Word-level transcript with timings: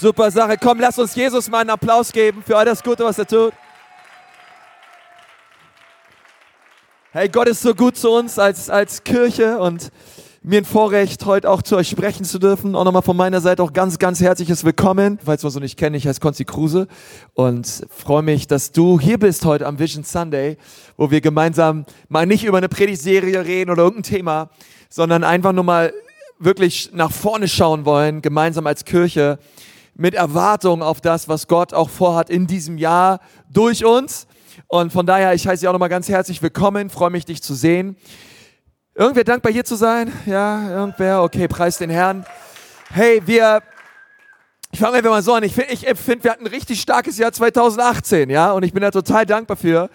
Super 0.00 0.30
Sache. 0.30 0.56
Komm, 0.60 0.78
lass 0.78 0.96
uns 0.96 1.16
Jesus 1.16 1.50
mal 1.50 1.58
einen 1.58 1.70
Applaus 1.70 2.12
geben 2.12 2.44
für 2.46 2.56
all 2.56 2.64
das 2.64 2.84
Gute, 2.84 3.02
was 3.04 3.18
er 3.18 3.26
tut. 3.26 3.52
Hey, 7.10 7.28
Gott 7.28 7.48
ist 7.48 7.62
so 7.62 7.74
gut 7.74 7.96
zu 7.96 8.08
uns 8.10 8.38
als, 8.38 8.70
als 8.70 9.02
Kirche 9.02 9.58
und 9.58 9.90
mir 10.40 10.58
ein 10.58 10.64
Vorrecht, 10.64 11.26
heute 11.26 11.50
auch 11.50 11.62
zu 11.62 11.76
euch 11.76 11.88
sprechen 11.88 12.24
zu 12.24 12.38
dürfen. 12.38 12.76
Auch 12.76 12.84
nochmal 12.84 13.02
von 13.02 13.16
meiner 13.16 13.40
Seite 13.40 13.60
auch 13.60 13.72
ganz, 13.72 13.98
ganz 13.98 14.20
herzliches 14.20 14.62
Willkommen. 14.62 15.18
Falls 15.24 15.42
man 15.42 15.50
so 15.50 15.58
nicht 15.58 15.76
kennt, 15.76 15.96
ich 15.96 16.06
heiße 16.06 16.20
Konzi 16.20 16.44
Kruse 16.44 16.86
und 17.34 17.66
freue 17.90 18.22
mich, 18.22 18.46
dass 18.46 18.70
du 18.70 19.00
hier 19.00 19.18
bist 19.18 19.44
heute 19.44 19.66
am 19.66 19.80
Vision 19.80 20.04
Sunday, 20.04 20.58
wo 20.96 21.10
wir 21.10 21.20
gemeinsam 21.20 21.86
mal 22.08 22.24
nicht 22.24 22.44
über 22.44 22.58
eine 22.58 22.68
Predigtserie 22.68 23.44
reden 23.44 23.72
oder 23.72 23.82
irgendein 23.82 24.04
Thema, 24.04 24.50
sondern 24.90 25.24
einfach 25.24 25.52
nur 25.52 25.64
mal 25.64 25.92
wirklich 26.38 26.90
nach 26.92 27.10
vorne 27.10 27.48
schauen 27.48 27.84
wollen, 27.84 28.22
gemeinsam 28.22 28.68
als 28.68 28.84
Kirche, 28.84 29.40
mit 29.98 30.14
Erwartung 30.14 30.80
auf 30.80 31.00
das, 31.00 31.28
was 31.28 31.48
Gott 31.48 31.74
auch 31.74 31.90
vorhat 31.90 32.30
in 32.30 32.46
diesem 32.46 32.78
Jahr 32.78 33.18
durch 33.50 33.84
uns. 33.84 34.28
Und 34.68 34.92
von 34.92 35.04
daher, 35.06 35.34
ich 35.34 35.46
heiße 35.46 35.60
dich 35.60 35.68
auch 35.68 35.72
nochmal 35.72 35.88
ganz 35.88 36.08
herzlich 36.08 36.40
willkommen, 36.40 36.88
freue 36.88 37.10
mich, 37.10 37.24
dich 37.24 37.42
zu 37.42 37.52
sehen. 37.52 37.96
Irgendwer 38.94 39.24
dankbar 39.24 39.52
hier 39.52 39.64
zu 39.64 39.74
sein? 39.74 40.12
Ja, 40.24 40.70
irgendwer? 40.70 41.22
Okay, 41.24 41.48
preis 41.48 41.78
den 41.78 41.90
Herrn. 41.90 42.24
Hey, 42.90 43.22
wir, 43.26 43.60
ich 44.70 44.78
fange 44.78 44.98
einfach 44.98 45.10
mal 45.10 45.22
so 45.22 45.34
an. 45.34 45.42
Ich 45.42 45.52
finde, 45.52 45.72
ich 45.72 45.86
empfinde, 45.86 46.22
wir 46.22 46.30
hatten 46.30 46.46
ein 46.46 46.52
richtig 46.52 46.80
starkes 46.80 47.18
Jahr 47.18 47.32
2018, 47.32 48.30
ja, 48.30 48.52
und 48.52 48.62
ich 48.62 48.72
bin 48.72 48.82
da 48.82 48.92
total 48.92 49.26
dankbar 49.26 49.56
für. 49.56 49.90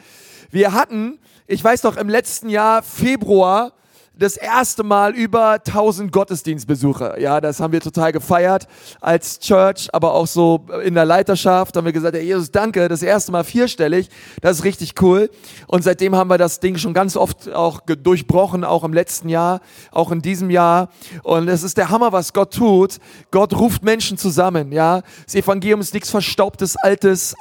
Wir 0.51 0.73
hatten, 0.73 1.17
ich 1.47 1.63
weiß 1.63 1.83
noch, 1.83 1.95
im 1.95 2.09
letzten 2.09 2.49
Jahr, 2.49 2.83
Februar, 2.83 3.71
das 4.15 4.37
erste 4.37 4.83
Mal 4.83 5.15
über 5.15 5.53
1000 5.53 6.11
Gottesdienstbesucher. 6.11 7.19
Ja, 7.19 7.41
das 7.41 7.59
haben 7.59 7.73
wir 7.73 7.81
total 7.81 8.11
gefeiert 8.11 8.67
als 9.01 9.39
Church, 9.39 9.89
aber 9.91 10.13
auch 10.13 10.27
so 10.27 10.65
in 10.83 10.93
der 10.93 11.05
Leiterschaft 11.05 11.75
haben 11.75 11.85
wir 11.85 11.93
gesagt, 11.93 12.15
hey 12.15 12.23
Jesus, 12.23 12.51
danke, 12.51 12.87
das 12.87 13.01
erste 13.01 13.31
Mal 13.31 13.43
vierstellig. 13.43 14.09
Das 14.41 14.59
ist 14.59 14.63
richtig 14.65 15.01
cool. 15.01 15.29
Und 15.67 15.83
seitdem 15.83 16.15
haben 16.15 16.29
wir 16.29 16.37
das 16.37 16.59
Ding 16.59 16.77
schon 16.77 16.93
ganz 16.93 17.17
oft 17.17 17.51
auch 17.51 17.81
durchbrochen, 17.81 18.63
auch 18.63 18.83
im 18.83 18.93
letzten 18.93 19.29
Jahr, 19.29 19.61
auch 19.91 20.11
in 20.11 20.21
diesem 20.21 20.49
Jahr. 20.49 20.89
Und 21.23 21.47
es 21.47 21.63
ist 21.63 21.77
der 21.77 21.89
Hammer, 21.89 22.11
was 22.11 22.33
Gott 22.33 22.53
tut. 22.53 22.97
Gott 23.31 23.53
ruft 23.53 23.83
Menschen 23.83 24.17
zusammen, 24.17 24.71
ja. 24.71 25.01
Das 25.25 25.35
Evangelium 25.35 25.81
ist 25.81 25.93
nichts 25.93 26.11
Verstaubtes, 26.11 26.75
Altes, 26.75 27.35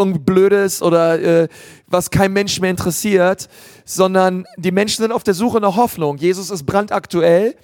irgendwie 0.00 0.18
Blödes 0.18 0.82
oder 0.82 1.20
äh, 1.20 1.48
was 1.86 2.10
kein 2.10 2.32
Mensch 2.32 2.60
mehr 2.60 2.70
interessiert, 2.70 3.48
sondern 3.84 4.46
die 4.56 4.72
Menschen 4.72 5.02
sind 5.02 5.12
auf 5.12 5.22
der 5.22 5.34
Suche 5.34 5.60
nach 5.60 5.76
Hoffnung. 5.76 6.16
Jesus 6.16 6.50
ist 6.50 6.64
brandaktuell 6.64 7.54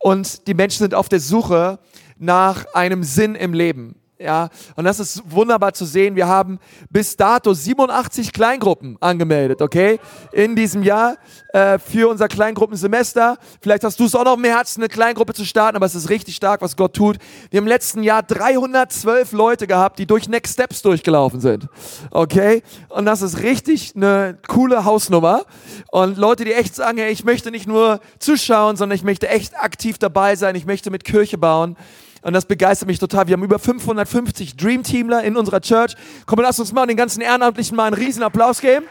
und 0.00 0.46
die 0.46 0.54
Menschen 0.54 0.78
sind 0.78 0.94
auf 0.94 1.08
der 1.08 1.20
Suche 1.20 1.78
nach 2.18 2.66
einem 2.74 3.02
Sinn 3.02 3.34
im 3.34 3.54
Leben. 3.54 3.96
Ja, 4.16 4.48
und 4.76 4.84
das 4.84 5.00
ist 5.00 5.22
wunderbar 5.26 5.74
zu 5.74 5.84
sehen. 5.84 6.14
Wir 6.14 6.28
haben 6.28 6.60
bis 6.88 7.16
dato 7.16 7.52
87 7.52 8.32
Kleingruppen 8.32 8.96
angemeldet, 9.00 9.60
okay, 9.60 9.98
in 10.30 10.54
diesem 10.54 10.84
Jahr 10.84 11.16
äh, 11.52 11.80
für 11.80 12.08
unser 12.08 12.28
Kleingruppensemester. 12.28 13.36
Vielleicht 13.60 13.82
hast 13.82 13.98
du 13.98 14.04
es 14.04 14.14
auch 14.14 14.22
noch 14.24 14.36
im 14.36 14.44
Herzen, 14.44 14.82
eine 14.82 14.88
Kleingruppe 14.88 15.34
zu 15.34 15.44
starten, 15.44 15.74
aber 15.74 15.86
es 15.86 15.96
ist 15.96 16.10
richtig 16.10 16.36
stark, 16.36 16.62
was 16.62 16.76
Gott 16.76 16.94
tut. 16.94 17.18
Wir 17.50 17.58
haben 17.58 17.64
im 17.64 17.68
letzten 17.68 18.04
Jahr 18.04 18.22
312 18.22 19.32
Leute 19.32 19.66
gehabt, 19.66 19.98
die 19.98 20.06
durch 20.06 20.28
Next 20.28 20.52
Steps 20.52 20.80
durchgelaufen 20.82 21.40
sind, 21.40 21.66
okay, 22.12 22.62
und 22.90 23.06
das 23.06 23.20
ist 23.20 23.42
richtig 23.42 23.96
eine 23.96 24.38
coole 24.46 24.84
Hausnummer. 24.84 25.42
Und 25.90 26.18
Leute, 26.18 26.44
die 26.44 26.52
echt 26.52 26.76
sagen, 26.76 26.98
hey, 26.98 27.10
ich 27.10 27.24
möchte 27.24 27.50
nicht 27.50 27.66
nur 27.66 27.98
zuschauen, 28.20 28.76
sondern 28.76 28.94
ich 28.94 29.02
möchte 29.02 29.28
echt 29.28 29.58
aktiv 29.58 29.98
dabei 29.98 30.36
sein, 30.36 30.54
ich 30.54 30.66
möchte 30.66 30.92
mit 30.92 31.04
Kirche 31.04 31.36
bauen. 31.36 31.76
Und 32.24 32.32
das 32.32 32.46
begeistert 32.46 32.88
mich 32.88 32.98
total. 32.98 33.26
Wir 33.28 33.34
haben 33.34 33.44
über 33.44 33.58
550 33.58 34.56
Dream 34.56 34.82
Teamler 34.82 35.22
in 35.24 35.36
unserer 35.36 35.60
Church. 35.60 35.94
Komm, 36.24 36.40
lass 36.40 36.58
uns 36.58 36.72
mal 36.72 36.86
den 36.86 36.96
ganzen 36.96 37.20
Ehrenamtlichen 37.20 37.76
mal 37.76 37.84
einen 37.84 37.94
riesen 37.94 38.22
Applaus 38.22 38.62
geben. 38.62 38.86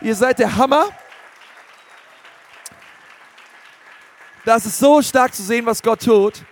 Ihr 0.00 0.14
seid 0.14 0.38
der 0.38 0.56
Hammer. 0.56 0.86
Das 4.46 4.64
ist 4.64 4.78
so 4.78 5.02
stark 5.02 5.34
zu 5.34 5.42
sehen, 5.42 5.66
was 5.66 5.82
Gott 5.82 6.02
tut. 6.02 6.42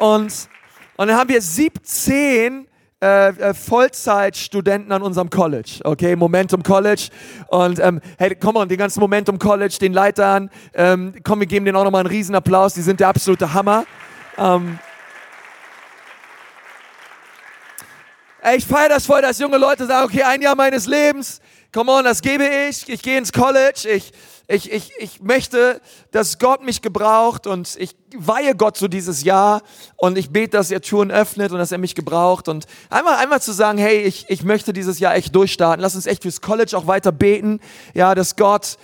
Und, 0.00 0.48
und 0.96 1.06
dann 1.06 1.16
haben 1.16 1.28
wir 1.28 1.40
17 1.40 2.66
äh, 3.00 3.28
äh, 3.28 3.54
Vollzeitstudenten 3.54 4.90
an 4.90 5.02
unserem 5.02 5.30
College, 5.30 5.82
okay, 5.84 6.16
Momentum 6.16 6.64
College. 6.64 7.10
Und 7.46 7.78
ähm, 7.78 8.00
hey, 8.18 8.34
komm 8.34 8.54
mal, 8.54 8.66
den 8.66 8.76
ganzen 8.76 8.98
Momentum 8.98 9.38
College, 9.38 9.78
den 9.80 9.92
Leitern, 9.92 10.50
ähm, 10.74 11.14
komm, 11.22 11.38
wir 11.38 11.46
geben 11.46 11.64
denen 11.64 11.76
auch 11.76 11.84
nochmal 11.84 12.00
einen 12.00 12.10
riesen 12.10 12.34
Applaus, 12.34 12.74
die 12.74 12.82
sind 12.82 12.98
der 12.98 13.06
absolute 13.06 13.54
Hammer. 13.54 13.84
Ähm, 14.40 14.78
ich 18.56 18.64
feiere 18.64 18.88
das 18.88 19.04
voll, 19.04 19.20
dass 19.20 19.38
junge 19.38 19.58
Leute 19.58 19.86
sagen, 19.86 20.06
okay, 20.06 20.22
ein 20.22 20.40
Jahr 20.40 20.56
meines 20.56 20.86
Lebens, 20.86 21.42
come 21.74 21.92
on, 21.92 22.04
das 22.04 22.22
gebe 22.22 22.48
ich, 22.48 22.88
ich 22.88 23.02
gehe 23.02 23.18
ins 23.18 23.32
College, 23.32 23.86
ich, 23.86 24.12
ich, 24.48 24.72
ich, 24.72 24.92
ich 24.98 25.20
möchte, 25.20 25.82
dass 26.10 26.38
Gott 26.38 26.64
mich 26.64 26.80
gebraucht 26.80 27.46
und 27.46 27.76
ich 27.78 27.94
weihe 28.16 28.56
Gott 28.56 28.78
so 28.78 28.88
dieses 28.88 29.24
Jahr 29.24 29.60
und 29.96 30.16
ich 30.16 30.30
bete, 30.30 30.56
dass 30.56 30.70
er 30.70 30.80
Türen 30.80 31.10
öffnet 31.10 31.52
und 31.52 31.58
dass 31.58 31.70
er 31.70 31.78
mich 31.78 31.94
gebraucht. 31.94 32.48
Und 32.48 32.64
einmal, 32.88 33.16
einmal 33.16 33.42
zu 33.42 33.52
sagen, 33.52 33.76
hey, 33.78 33.98
ich, 34.00 34.24
ich 34.30 34.42
möchte 34.42 34.72
dieses 34.72 35.00
Jahr 35.00 35.14
echt 35.14 35.34
durchstarten, 35.34 35.82
lass 35.82 35.94
uns 35.94 36.06
echt 36.06 36.22
fürs 36.22 36.40
College 36.40 36.74
auch 36.78 36.86
weiter 36.86 37.12
beten, 37.12 37.60
ja, 37.92 38.14
dass 38.14 38.36
Gott 38.36 38.78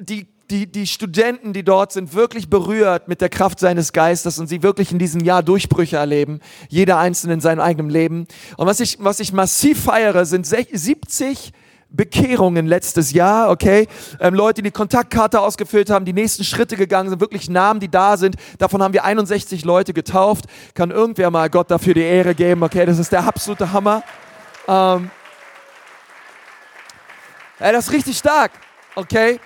die 0.00 0.28
die, 0.50 0.66
die 0.66 0.86
Studenten, 0.86 1.52
die 1.52 1.62
dort 1.62 1.92
sind, 1.92 2.14
wirklich 2.14 2.48
berührt 2.48 3.08
mit 3.08 3.20
der 3.20 3.28
Kraft 3.28 3.60
seines 3.60 3.92
Geistes 3.92 4.38
und 4.38 4.46
sie 4.46 4.62
wirklich 4.62 4.92
in 4.92 4.98
diesem 4.98 5.22
Jahr 5.22 5.42
Durchbrüche 5.42 5.96
erleben. 5.96 6.40
Jeder 6.68 6.98
Einzelne 6.98 7.34
in 7.34 7.40
seinem 7.40 7.60
eigenen 7.60 7.90
Leben. 7.90 8.26
Und 8.56 8.66
was 8.66 8.80
ich, 8.80 8.96
was 9.00 9.20
ich 9.20 9.32
massiv 9.32 9.84
feiere, 9.84 10.24
sind 10.24 10.46
70 10.46 11.52
Bekehrungen 11.90 12.66
letztes 12.66 13.12
Jahr, 13.12 13.50
okay? 13.50 13.88
Ähm, 14.20 14.34
Leute, 14.34 14.62
die 14.62 14.68
die 14.68 14.72
Kontaktkarte 14.72 15.40
ausgefüllt 15.40 15.88
haben, 15.88 16.04
die 16.04 16.12
nächsten 16.12 16.44
Schritte 16.44 16.76
gegangen 16.76 17.08
sind, 17.08 17.20
wirklich 17.20 17.48
Namen, 17.48 17.80
die 17.80 17.90
da 17.90 18.16
sind. 18.16 18.36
Davon 18.58 18.82
haben 18.82 18.92
wir 18.92 19.04
61 19.04 19.64
Leute 19.64 19.94
getauft. 19.94 20.44
Kann 20.74 20.90
irgendwer 20.90 21.30
mal 21.30 21.48
Gott 21.48 21.70
dafür 21.70 21.94
die 21.94 22.02
Ehre 22.02 22.34
geben, 22.34 22.62
okay? 22.62 22.84
Das 22.84 22.98
ist 22.98 23.12
der 23.12 23.24
absolute 23.24 23.72
Hammer. 23.72 24.02
Ähm, 24.66 25.10
ja, 27.60 27.72
das 27.72 27.86
ist 27.86 27.92
richtig 27.92 28.18
stark, 28.18 28.52
okay? 28.94 29.40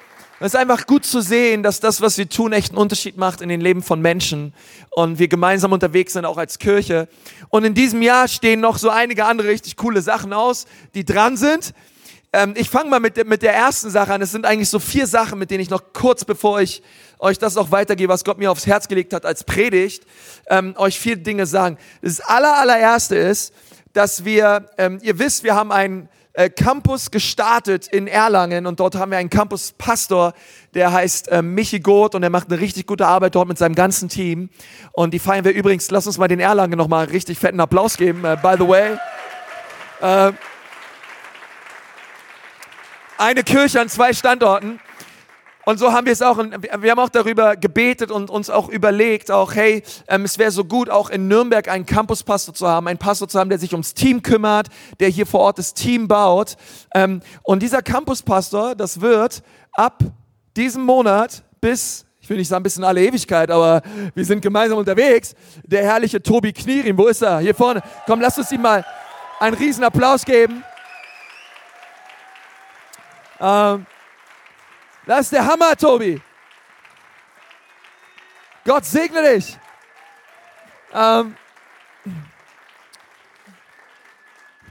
Es 0.45 0.55
ist 0.55 0.57
einfach 0.57 0.89
gut 0.89 1.07
zu 1.07 1.21
sehen, 1.21 1.63
dass 1.63 1.79
das, 1.79 2.01
was 2.01 2.19
wir 2.19 2.29
tun, 2.29 2.53
echt 2.53 2.73
einen 2.73 2.79
Unterschied 2.79 3.17
macht 3.17 3.43
in 3.43 3.49
den 3.49 3.61
Leben 3.61 3.81
von 3.81 4.01
Menschen 4.01 4.53
und 4.91 5.21
wir 5.21 5.29
gemeinsam 5.29 5.71
unterwegs 5.71 6.15
sind, 6.15 6.25
auch 6.25 6.37
als 6.37 6.59
Kirche. 6.59 7.07
Und 7.49 7.63
in 7.63 7.75
diesem 7.75 8.03
Jahr 8.03 8.27
stehen 8.27 8.59
noch 8.59 8.77
so 8.77 8.91
einige 8.91 9.25
andere 9.25 9.47
richtig 9.47 9.77
coole 9.77 10.03
Sachen 10.03 10.33
aus, 10.33 10.67
die 10.95 11.05
dran 11.05 11.37
sind. 11.37 11.75
Ähm, 12.33 12.55
ich 12.57 12.69
fange 12.69 12.91
mal 12.91 12.99
mit, 12.99 13.25
mit 13.25 13.43
der 13.43 13.55
ersten 13.55 13.89
Sache 13.89 14.13
an. 14.13 14.21
Es 14.21 14.33
sind 14.33 14.45
eigentlich 14.45 14.69
so 14.69 14.81
vier 14.81 15.07
Sachen, 15.07 15.39
mit 15.39 15.53
denen 15.53 15.61
ich 15.61 15.71
noch 15.71 15.93
kurz, 15.93 16.25
bevor 16.25 16.61
ich 16.61 16.83
euch 17.21 17.39
das 17.39 17.57
auch 17.57 17.71
weitergebe, 17.71 18.13
was 18.13 18.25
Gott 18.25 18.39
mir 18.39 18.51
aufs 18.51 18.67
Herz 18.67 18.89
gelegt 18.89 19.13
hat 19.13 19.25
als 19.25 19.45
Predigt, 19.45 20.03
ähm, 20.49 20.75
euch 20.77 20.99
vier 20.99 21.15
Dinge 21.15 21.47
sagen. 21.47 21.79
Das 22.01 22.19
aller, 22.19 22.59
allererste 22.59 23.15
ist, 23.15 23.55
dass 23.93 24.25
wir, 24.25 24.71
ähm, 24.77 24.99
ihr 25.03 25.21
wisst, 25.21 25.45
wir 25.45 25.55
haben 25.55 25.71
einen 25.71 26.09
äh, 26.35 26.49
Campus 26.49 27.11
gestartet 27.11 27.89
in 27.89 28.07
Erlangen 28.07 28.67
und 28.67 28.81
dort 28.81 28.95
haben 28.95 29.11
wir 29.11 29.19
einen 29.19 29.31
Campus-Pastor, 29.31 30.33
der 30.75 30.93
heißt 30.93 31.29
äh, 31.29 31.43
Michi 31.43 31.81
Goth 31.81 32.15
und 32.15 32.23
er 32.23 32.31
macht 32.31 32.51
eine 32.51 32.61
richtig 32.61 32.87
gute 32.87 33.07
Arbeit 33.07 33.35
dort 33.35 33.49
mit 33.49 33.59
seinem 33.59 33.75
ganzen 33.75 34.09
Team. 34.09 34.49
Und 34.93 35.13
die 35.13 35.19
feiern 35.19 35.45
wir 35.45 35.53
übrigens, 35.53 35.91
lass 35.91 36.07
uns 36.07 36.19
mal 36.19 36.29
den 36.29 36.41
Erlangen 36.41 36.79
nochmal 36.79 37.07
richtig 37.07 37.39
fetten 37.39 37.61
Applaus 37.61 37.97
geben, 37.97 38.25
äh, 38.25 38.37
by 38.41 38.55
the 38.59 38.67
way. 38.67 38.97
Äh, 40.01 40.33
eine 43.19 43.45
Kirche 43.45 43.81
an 43.81 43.89
zwei 43.89 44.13
Standorten. 44.13 44.81
Und 45.65 45.79
so 45.79 45.93
haben 45.93 46.07
wir 46.07 46.13
es 46.13 46.23
auch, 46.23 46.39
wir 46.39 46.91
haben 46.91 46.99
auch 46.99 47.09
darüber 47.09 47.57
gebetet 47.57 48.11
und 48.11 48.31
uns 48.31 48.51
auch 48.51 48.69
überlegt, 48.69 49.31
auch 49.31 49.55
hey, 49.55 49.83
ähm, 50.09 50.25
es 50.25 50.39
wäre 50.39 50.51
so 50.51 50.65
gut, 50.65 50.91
auch 50.91 51.09
in 51.09 51.29
Nürnberg 51.29 51.69
einen 51.69 51.87
Campuspastor 51.87 52.55
zu 52.55 52.67
haben, 52.67 52.89
einen 52.89 52.99
Pastor 52.99 53.29
zu 53.29 53.39
haben, 53.39 53.49
der 53.49 53.59
sich 53.59 53.73
ums 53.73 53.95
Team 53.95 54.23
kümmert, 54.23 54.67
der 54.99 55.09
hier 55.09 55.27
vor 55.27 55.41
Ort 55.41 55.59
das 55.59 55.75
Team 55.75 56.09
baut. 56.09 56.57
Ähm, 56.95 57.21
und 57.43 57.63
dieser 57.63 57.83
Campuspastor, 57.83 58.75
das 58.75 59.01
wird 59.01 59.43
ab 59.73 60.03
diesem 60.57 60.85
Monat 60.85 61.43
bis 61.61 62.05
ich 62.21 62.31
will 62.31 62.37
nicht 62.37 62.49
sagen 62.49 62.63
bis 62.63 62.77
in 62.77 62.85
alle 62.85 63.05
Ewigkeit, 63.05 63.51
aber 63.51 63.83
wir 64.15 64.25
sind 64.25 64.43
gemeinsam 64.43 64.79
unterwegs. 64.79 65.35
Der 65.65 65.83
herrliche 65.83 66.23
Tobi 66.23 66.53
Knierim, 66.53 66.97
wo 66.97 67.09
ist 67.09 67.21
er? 67.21 67.41
Hier 67.41 67.55
vorne. 67.55 67.83
Komm, 68.07 68.21
lass 68.21 68.39
uns 68.39 68.53
ihm 68.53 68.63
mal 68.63 68.85
einen 69.41 69.57
riesen 69.57 69.83
Applaus 69.83 70.25
geben. 70.25 70.63
Ähm, 73.41 73.87
das 75.07 75.21
ist 75.21 75.33
der 75.33 75.47
Hammer, 75.47 75.77
Tobi. 75.77 76.21
Gott 78.65 78.85
segne 78.85 79.35
dich. 79.35 79.59
Ähm, 80.95 81.35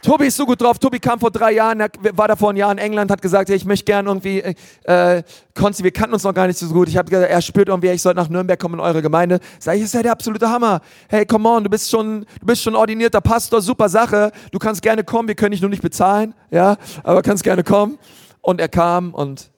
Tobi 0.01 0.25
ist 0.27 0.37
so 0.37 0.45
gut 0.45 0.59
drauf. 0.59 0.79
Tobi 0.79 0.99
kam 0.99 1.19
vor 1.19 1.29
drei 1.29 1.51
Jahren, 1.51 1.79
war 2.13 2.27
da 2.27 2.35
vor 2.35 2.49
einem 2.49 2.57
Jahr 2.57 2.71
in 2.71 2.79
England, 2.79 3.11
hat 3.11 3.21
gesagt, 3.21 3.49
hey, 3.49 3.55
ich 3.55 3.65
möchte 3.65 3.85
gern 3.85 4.07
irgendwie, 4.07 4.39
äh, 4.83 5.21
Konzi, 5.53 5.83
wir 5.83 5.91
kannten 5.91 6.13
uns 6.13 6.23
noch 6.23 6.33
gar 6.33 6.47
nicht 6.47 6.57
so 6.57 6.67
gut. 6.69 6.87
Ich 6.87 6.97
habe 6.97 7.09
gesagt, 7.09 7.29
er 7.29 7.41
spürt 7.41 7.67
irgendwie, 7.67 7.89
ich 7.89 8.01
sollte 8.01 8.19
nach 8.19 8.29
Nürnberg 8.29 8.59
kommen 8.59 8.75
in 8.75 8.79
eure 8.79 9.03
Gemeinde. 9.03 9.39
Sag 9.59 9.75
ich, 9.75 9.83
ist 9.83 9.93
ja 9.93 10.01
der 10.01 10.13
absolute 10.13 10.49
Hammer. 10.49 10.81
Hey, 11.07 11.25
come 11.25 11.47
on, 11.47 11.63
du 11.63 11.69
bist 11.69 11.91
schon, 11.91 12.25
du 12.39 12.45
bist 12.45 12.63
schon 12.63 12.75
ordinierter 12.75 13.21
Pastor, 13.21 13.61
super 13.61 13.89
Sache. 13.89 14.31
Du 14.51 14.57
kannst 14.57 14.81
gerne 14.81 15.03
kommen, 15.03 15.27
wir 15.27 15.35
können 15.35 15.51
dich 15.51 15.61
nur 15.61 15.69
nicht 15.69 15.83
bezahlen, 15.83 16.33
ja, 16.49 16.77
aber 17.03 17.21
kannst 17.21 17.43
gerne 17.43 17.63
kommen. 17.63 17.99
Und 18.41 18.59
er 18.59 18.69
kam 18.69 19.13
und 19.13 19.51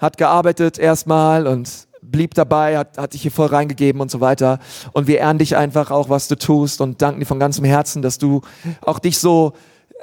hat 0.00 0.16
gearbeitet 0.16 0.78
erstmal 0.78 1.46
und 1.46 1.86
blieb 2.02 2.34
dabei, 2.34 2.78
hat, 2.78 2.98
hat 2.98 3.12
dich 3.12 3.22
hier 3.22 3.30
voll 3.30 3.48
reingegeben 3.48 4.00
und 4.00 4.10
so 4.10 4.20
weiter. 4.20 4.58
Und 4.92 5.06
wir 5.06 5.18
ehren 5.18 5.38
dich 5.38 5.56
einfach 5.56 5.90
auch, 5.90 6.08
was 6.08 6.26
du 6.28 6.36
tust 6.36 6.80
und 6.80 7.00
danken 7.02 7.20
dir 7.20 7.26
von 7.26 7.38
ganzem 7.38 7.64
Herzen, 7.64 8.02
dass 8.02 8.18
du 8.18 8.40
auch 8.80 8.98
dich 8.98 9.18
so 9.18 9.52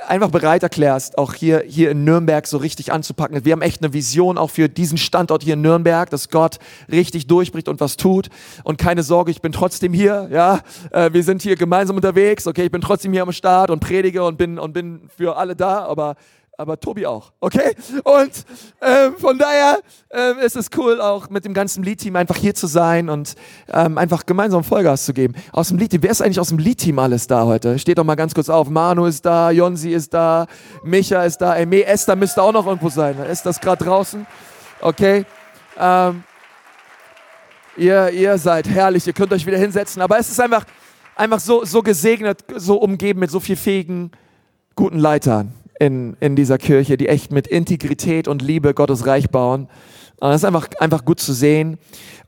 einfach 0.08 0.30
bereit 0.30 0.62
erklärst, 0.62 1.18
auch 1.18 1.34
hier, 1.34 1.64
hier 1.66 1.92
in 1.92 2.04
Nürnberg 2.04 2.46
so 2.46 2.58
richtig 2.58 2.92
anzupacken. 2.92 3.44
Wir 3.46 3.54
haben 3.54 3.64
echt 3.64 3.82
eine 3.82 3.94
Vision 3.94 4.38
auch 4.38 4.52
für 4.52 4.70
diesen 4.70 4.98
Standort 4.98 5.44
hier 5.44 5.56
in 5.56 5.62
Nürnberg, 5.62 6.10
dass 6.12 6.30
Gott 6.30 6.60
richtig 6.92 7.26
durchbricht 7.26 7.68
und 7.68 7.80
was 7.80 7.98
tut. 7.98 8.28
Und 8.64 8.78
keine 8.78 9.02
Sorge, 9.02 9.32
ich 9.32 9.42
bin 9.42 9.52
trotzdem 9.52 9.94
hier, 9.94 10.30
ja. 10.32 10.62
Äh, 10.92 11.14
wir 11.14 11.24
sind 11.24 11.42
hier 11.42 11.56
gemeinsam 11.56 11.96
unterwegs, 11.96 12.46
okay, 12.46 12.66
ich 12.66 12.72
bin 12.72 12.82
trotzdem 12.82 13.12
hier 13.12 13.24
am 13.24 13.32
Start 13.32 13.72
und 13.72 13.80
predige 13.80 14.24
und 14.24 14.38
bin, 14.38 14.60
und 14.60 14.74
bin 14.74 15.10
für 15.16 15.38
alle 15.38 15.56
da, 15.56 15.86
aber 15.86 16.16
aber 16.58 16.80
Tobi 16.80 17.06
auch, 17.06 17.32
okay? 17.40 17.76
Und 18.04 18.32
ähm, 18.82 19.16
von 19.18 19.38
daher 19.38 19.80
ähm, 20.10 20.40
ist 20.40 20.56
es 20.56 20.70
cool, 20.76 21.00
auch 21.00 21.30
mit 21.30 21.46
dem 21.46 21.54
ganzen 21.54 21.84
Lead-Team 21.84 22.16
einfach 22.16 22.36
hier 22.36 22.56
zu 22.56 22.66
sein 22.66 23.10
und 23.10 23.36
ähm, 23.72 24.00
einfach 24.00 24.26
gemeinsam 24.26 24.64
Vollgas 24.64 25.06
zu 25.06 25.14
geben. 25.14 25.36
Aus 25.52 25.68
dem 25.68 25.78
Lead-Team, 25.78 26.02
wer 26.02 26.10
ist 26.10 26.22
eigentlich 26.22 26.40
aus 26.40 26.50
dem 26.50 26.58
Lead-Team 26.58 26.98
alles 26.98 27.28
da 27.28 27.46
heute? 27.46 27.78
Steht 27.78 28.00
doch 28.00 28.04
mal 28.04 28.16
ganz 28.16 28.34
kurz 28.34 28.50
auf. 28.50 28.70
Manu 28.70 29.06
ist 29.06 29.24
da, 29.24 29.52
Jonsi 29.52 29.92
ist 29.92 30.16
da, 30.16 30.48
Micha 30.84 31.24
ist 31.24 31.38
da, 31.38 31.56
Eme, 31.56 31.86
Esther 31.86 32.16
müsste 32.16 32.42
auch 32.42 32.52
noch 32.52 32.66
irgendwo 32.66 32.90
sein. 32.90 33.20
Ist 33.32 33.46
das 33.46 33.62
gerade 33.62 33.86
draußen? 33.86 34.26
Okay. 34.82 35.26
Ähm, 35.80 36.24
ihr, 37.78 38.10
ihr 38.10 38.38
seid 38.40 38.68
herrlich, 38.68 39.06
ihr 39.06 39.14
könnt 39.14 39.32
euch 39.32 39.46
wieder 39.46 39.60
hinsetzen, 39.60 40.02
aber 40.02 40.18
es 40.18 40.32
ist 40.32 40.42
einfach, 40.42 40.66
einfach 41.16 41.40
so, 41.40 41.66
so 41.66 41.84
gesegnet, 41.84 42.44
so 42.56 42.78
umgeben 42.78 43.20
mit 43.20 43.30
so 43.30 43.40
viel 43.40 43.56
fähigen, 43.58 44.10
guten 44.74 44.98
Leitern 44.98 45.54
in, 45.80 46.18
in 46.20 46.36
dieser 46.36 46.58
Kirche, 46.58 46.98
die 46.98 47.08
echt 47.08 47.32
mit 47.32 47.48
Integrität 47.48 48.28
und 48.28 48.42
Liebe 48.42 48.74
Gottes 48.74 49.06
Reich 49.06 49.30
bauen. 49.30 49.68
Und 50.20 50.30
das 50.30 50.38
ist 50.38 50.46
einfach, 50.46 50.68
einfach 50.80 51.06
gut 51.06 51.20
zu 51.20 51.34
sehen. 51.34 51.78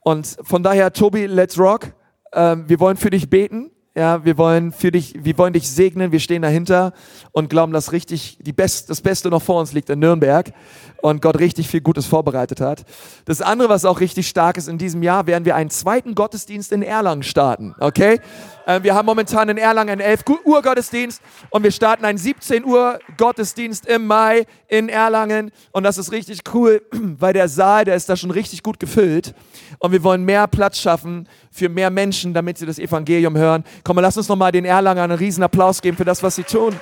Und 0.02 0.38
von 0.44 0.64
daher, 0.64 0.94
Tobi, 0.94 1.26
let's 1.26 1.58
rock. 1.58 1.94
Ähm, 2.34 2.66
wir 2.68 2.80
wollen 2.80 2.98
für 2.98 3.10
dich 3.10 3.30
beten. 3.30 3.72
Ja, 3.96 4.24
wir 4.24 4.38
wollen 4.38 4.72
für 4.72 4.92
dich, 4.92 5.16
wir 5.18 5.36
wollen 5.40 5.54
dich 5.54 5.68
segnen. 5.68 6.12
Wir 6.12 6.20
stehen 6.20 6.44
dahinter 6.44 6.94
und 7.32 7.50
glauben, 7.50 7.74
dass 7.74 7.92
richtig 7.92 8.38
die 8.40 8.54
Best, 8.54 8.90
das 8.92 9.02
Beste 9.02 9.30
noch 9.30 9.42
vor 9.42 9.60
uns 9.60 9.74
liegt 9.74 9.90
in 9.90 9.98
Nürnberg 9.98 10.54
und 11.02 11.24
Gott 11.24 11.40
richtig 11.40 11.68
viel 11.70 11.82
Gutes 11.82 12.06
vorbereitet 12.06 12.62
hat. 12.62 12.86
Das 13.26 13.42
andere, 13.42 13.70
was 13.70 13.86
auch 13.86 14.00
richtig 14.00 14.28
stark 14.28 14.58
ist, 14.58 14.68
in 14.68 14.78
diesem 14.78 15.02
Jahr 15.02 15.26
werden 15.26 15.44
wir 15.44 15.56
einen 15.56 15.72
zweiten 15.72 16.14
Gottesdienst 16.14 16.72
in 16.72 16.84
Erlangen 16.84 17.24
starten. 17.24 17.74
Okay? 17.80 18.20
Äh, 18.68 18.84
wir 18.84 18.94
haben 18.94 19.08
momentan 19.08 19.50
in 19.50 19.58
Erlangen 19.58 19.90
einen 19.90 20.02
11 20.02 20.24
Uhr 20.46 20.62
Gottesdienst 20.62 21.22
und 21.50 21.64
wir 21.64 21.72
starten 21.72 22.06
einen 22.06 22.20
17 22.20 22.66
Uhr 22.66 23.00
Gottesdienst 23.18 23.88
im 23.88 24.06
Mai 24.06 24.46
in 24.68 24.90
Erlangen 24.90 25.52
und 25.72 25.84
das 25.84 25.98
ist 25.98 26.12
richtig 26.12 26.42
cool, 26.54 26.84
weil 26.92 27.34
der 27.34 27.50
Saal, 27.50 27.86
der 27.86 27.96
ist 27.96 28.08
da 28.08 28.16
schon 28.16 28.32
richtig 28.32 28.62
gut 28.62 28.80
gefüllt 28.80 29.34
und 29.80 29.94
wir 29.94 30.04
wollen 30.04 30.24
mehr 30.24 30.46
Platz 30.48 30.80
schaffen 30.80 31.28
für 31.52 31.70
mehr 31.70 31.90
Menschen, 31.90 32.34
damit 32.34 32.58
sie 32.58 32.66
das 32.66 32.80
Evangelium 32.80 33.36
hören. 33.38 33.64
Komm 33.84 33.98
lass 34.00 34.18
uns 34.18 34.28
nochmal 34.28 34.52
den 34.52 34.66
Erlanger 34.66 35.04
einen 35.04 35.18
riesen 35.18 35.42
Applaus 35.42 35.82
geben 35.82 35.98
für 35.98 36.06
das, 36.06 36.22
was 36.22 36.36
sie 36.36 36.44
tun. 36.44 36.80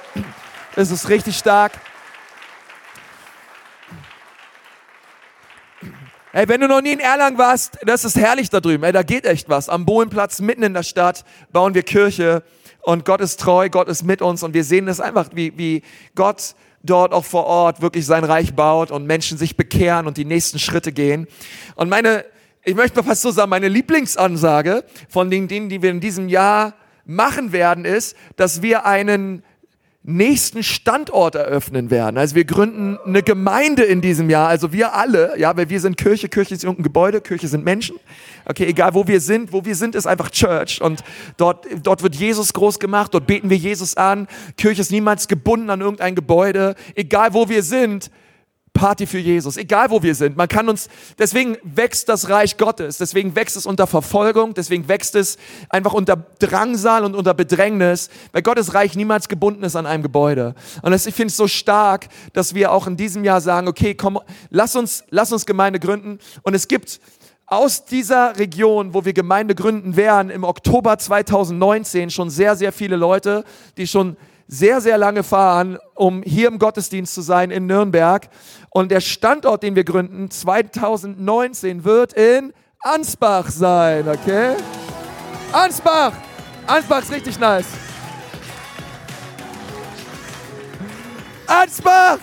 Es 0.75 0.91
ist 0.91 1.07
richtig 1.09 1.37
stark. 1.37 1.79
Ey, 6.33 6.47
wenn 6.49 6.61
du 6.61 6.67
noch 6.67 6.81
nie 6.81 6.91
in 6.91 6.99
Erlangen 6.99 7.37
warst, 7.37 7.79
das 7.83 8.03
ist 8.03 8.15
herrlich 8.15 8.49
da 8.49 8.59
drüben. 8.59 8.83
Ey, 8.83 8.91
da 8.91 9.01
geht 9.01 9.25
echt 9.25 9.49
was. 9.49 9.69
Am 9.69 9.85
Bohlenplatz, 9.85 10.39
mitten 10.39 10.61
in 10.61 10.73
der 10.73 10.83
Stadt, 10.83 11.23
bauen 11.51 11.73
wir 11.73 11.83
Kirche. 11.83 12.43
Und 12.81 13.05
Gott 13.05 13.21
ist 13.21 13.39
treu, 13.39 13.69
Gott 13.69 13.87
ist 13.87 14.03
mit 14.03 14.21
uns. 14.21 14.43
Und 14.43 14.53
wir 14.53 14.63
sehen 14.63 14.87
es 14.87 14.99
einfach, 14.99 15.29
wie, 15.33 15.57
wie 15.57 15.81
Gott 16.15 16.53
dort 16.83 17.11
auch 17.11 17.25
vor 17.25 17.45
Ort 17.45 17.81
wirklich 17.81 18.05
sein 18.05 18.23
Reich 18.23 18.53
baut 18.53 18.91
und 18.91 19.05
Menschen 19.05 19.37
sich 19.37 19.57
bekehren 19.57 20.05
und 20.05 20.17
die 20.17 20.25
nächsten 20.25 20.59
Schritte 20.59 20.91
gehen. 20.91 21.27
Und 21.75 21.89
meine, 21.89 22.23
ich 22.67 22.75
möchte 22.75 22.97
mal 22.97 23.03
fast 23.03 23.21
so 23.21 23.31
sagen, 23.31 23.49
meine 23.49 23.69
Lieblingsansage 23.69 24.83
von 25.07 25.31
den 25.31 25.47
Dingen, 25.47 25.69
die 25.69 25.81
wir 25.81 25.89
in 25.89 26.01
diesem 26.01 26.27
Jahr 26.27 26.73
machen 27.05 27.53
werden, 27.53 27.85
ist, 27.85 28.17
dass 28.35 28.61
wir 28.61 28.85
einen 28.85 29.41
nächsten 30.03 30.63
Standort 30.63 31.35
eröffnen 31.35 31.89
werden. 31.91 32.17
Also 32.17 32.35
wir 32.35 32.43
gründen 32.43 32.97
eine 33.05 33.23
Gemeinde 33.23 33.83
in 33.83 34.01
diesem 34.01 34.29
Jahr, 34.29 34.49
also 34.49 34.73
wir 34.73 34.93
alle, 34.93 35.39
ja, 35.39 35.55
weil 35.55 35.69
wir 35.69 35.79
sind 35.79 35.95
Kirche, 35.95 36.27
Kirche 36.27 36.55
ist 36.55 36.65
irgendein 36.65 36.83
Gebäude, 36.83 37.21
Kirche 37.21 37.47
sind 37.47 37.63
Menschen. 37.63 37.95
Okay, 38.43 38.65
egal 38.65 38.93
wo 38.93 39.07
wir 39.07 39.21
sind, 39.21 39.53
wo 39.53 39.63
wir 39.63 39.75
sind, 39.75 39.95
ist 39.95 40.05
einfach 40.05 40.29
Church 40.29 40.81
und 40.81 41.05
dort, 41.37 41.65
dort 41.83 42.03
wird 42.03 42.15
Jesus 42.15 42.51
groß 42.51 42.79
gemacht, 42.79 43.13
dort 43.13 43.27
beten 43.27 43.49
wir 43.49 43.57
Jesus 43.57 43.95
an. 43.95 44.27
Kirche 44.57 44.81
ist 44.81 44.91
niemals 44.91 45.29
gebunden 45.29 45.69
an 45.69 45.79
irgendein 45.79 46.15
Gebäude. 46.15 46.75
Egal 46.95 47.33
wo 47.33 47.47
wir 47.47 47.63
sind, 47.63 48.11
Party 48.77 49.07
für 49.07 49.17
Jesus, 49.17 49.57
egal 49.57 49.89
wo 49.89 50.03
wir 50.03 50.13
sind. 50.13 50.37
Man 50.37 50.47
kann 50.47 50.69
uns, 50.69 50.87
deswegen 51.17 51.57
wächst 51.63 52.09
das 52.09 52.29
Reich 52.29 52.57
Gottes, 52.57 52.99
deswegen 52.99 53.35
wächst 53.35 53.57
es 53.57 53.65
unter 53.65 53.87
Verfolgung, 53.87 54.53
deswegen 54.53 54.87
wächst 54.87 55.15
es 55.15 55.37
einfach 55.69 55.93
unter 55.93 56.15
Drangsal 56.15 57.03
und 57.03 57.15
unter 57.15 57.33
Bedrängnis, 57.33 58.11
weil 58.33 58.43
Gottes 58.43 58.75
Reich 58.75 58.95
niemals 58.95 59.29
gebunden 59.29 59.63
ist 59.63 59.75
an 59.75 59.87
einem 59.87 60.03
Gebäude. 60.03 60.53
Und 60.83 60.91
das, 60.91 61.07
ich 61.07 61.15
finde 61.15 61.31
es 61.31 61.37
so 61.37 61.47
stark, 61.47 62.07
dass 62.33 62.53
wir 62.53 62.71
auch 62.71 62.85
in 62.85 62.97
diesem 62.97 63.23
Jahr 63.23 63.41
sagen, 63.41 63.67
okay, 63.67 63.95
komm, 63.95 64.19
lass 64.51 64.75
uns, 64.75 65.03
lass 65.09 65.31
uns 65.31 65.47
Gemeinde 65.47 65.79
gründen. 65.79 66.19
Und 66.43 66.53
es 66.53 66.67
gibt 66.67 66.99
aus 67.47 67.85
dieser 67.85 68.37
Region, 68.37 68.93
wo 68.93 69.05
wir 69.05 69.13
Gemeinde 69.13 69.55
gründen 69.55 69.95
werden, 69.95 70.29
im 70.29 70.43
Oktober 70.43 70.99
2019 70.99 72.11
schon 72.11 72.29
sehr, 72.29 72.55
sehr 72.55 72.71
viele 72.71 72.95
Leute, 72.95 73.43
die 73.77 73.87
schon 73.87 74.17
sehr, 74.47 74.81
sehr 74.81 74.97
lange 74.97 75.23
fahren, 75.23 75.77
um 75.95 76.23
hier 76.23 76.47
im 76.47 76.59
Gottesdienst 76.59 77.13
zu 77.13 77.21
sein 77.21 77.51
in 77.51 77.65
Nürnberg. 77.65 78.29
Und 78.69 78.91
der 78.91 79.01
Standort, 79.01 79.63
den 79.63 79.75
wir 79.75 79.83
gründen, 79.83 80.31
2019, 80.31 81.83
wird 81.83 82.13
in 82.13 82.53
Ansbach 82.81 83.49
sein, 83.49 84.07
okay? 84.07 84.55
Ansbach! 85.51 86.13
Ansbach 86.65 87.01
ist 87.01 87.11
richtig 87.11 87.39
nice. 87.39 87.67
Ansbach! 91.47 92.19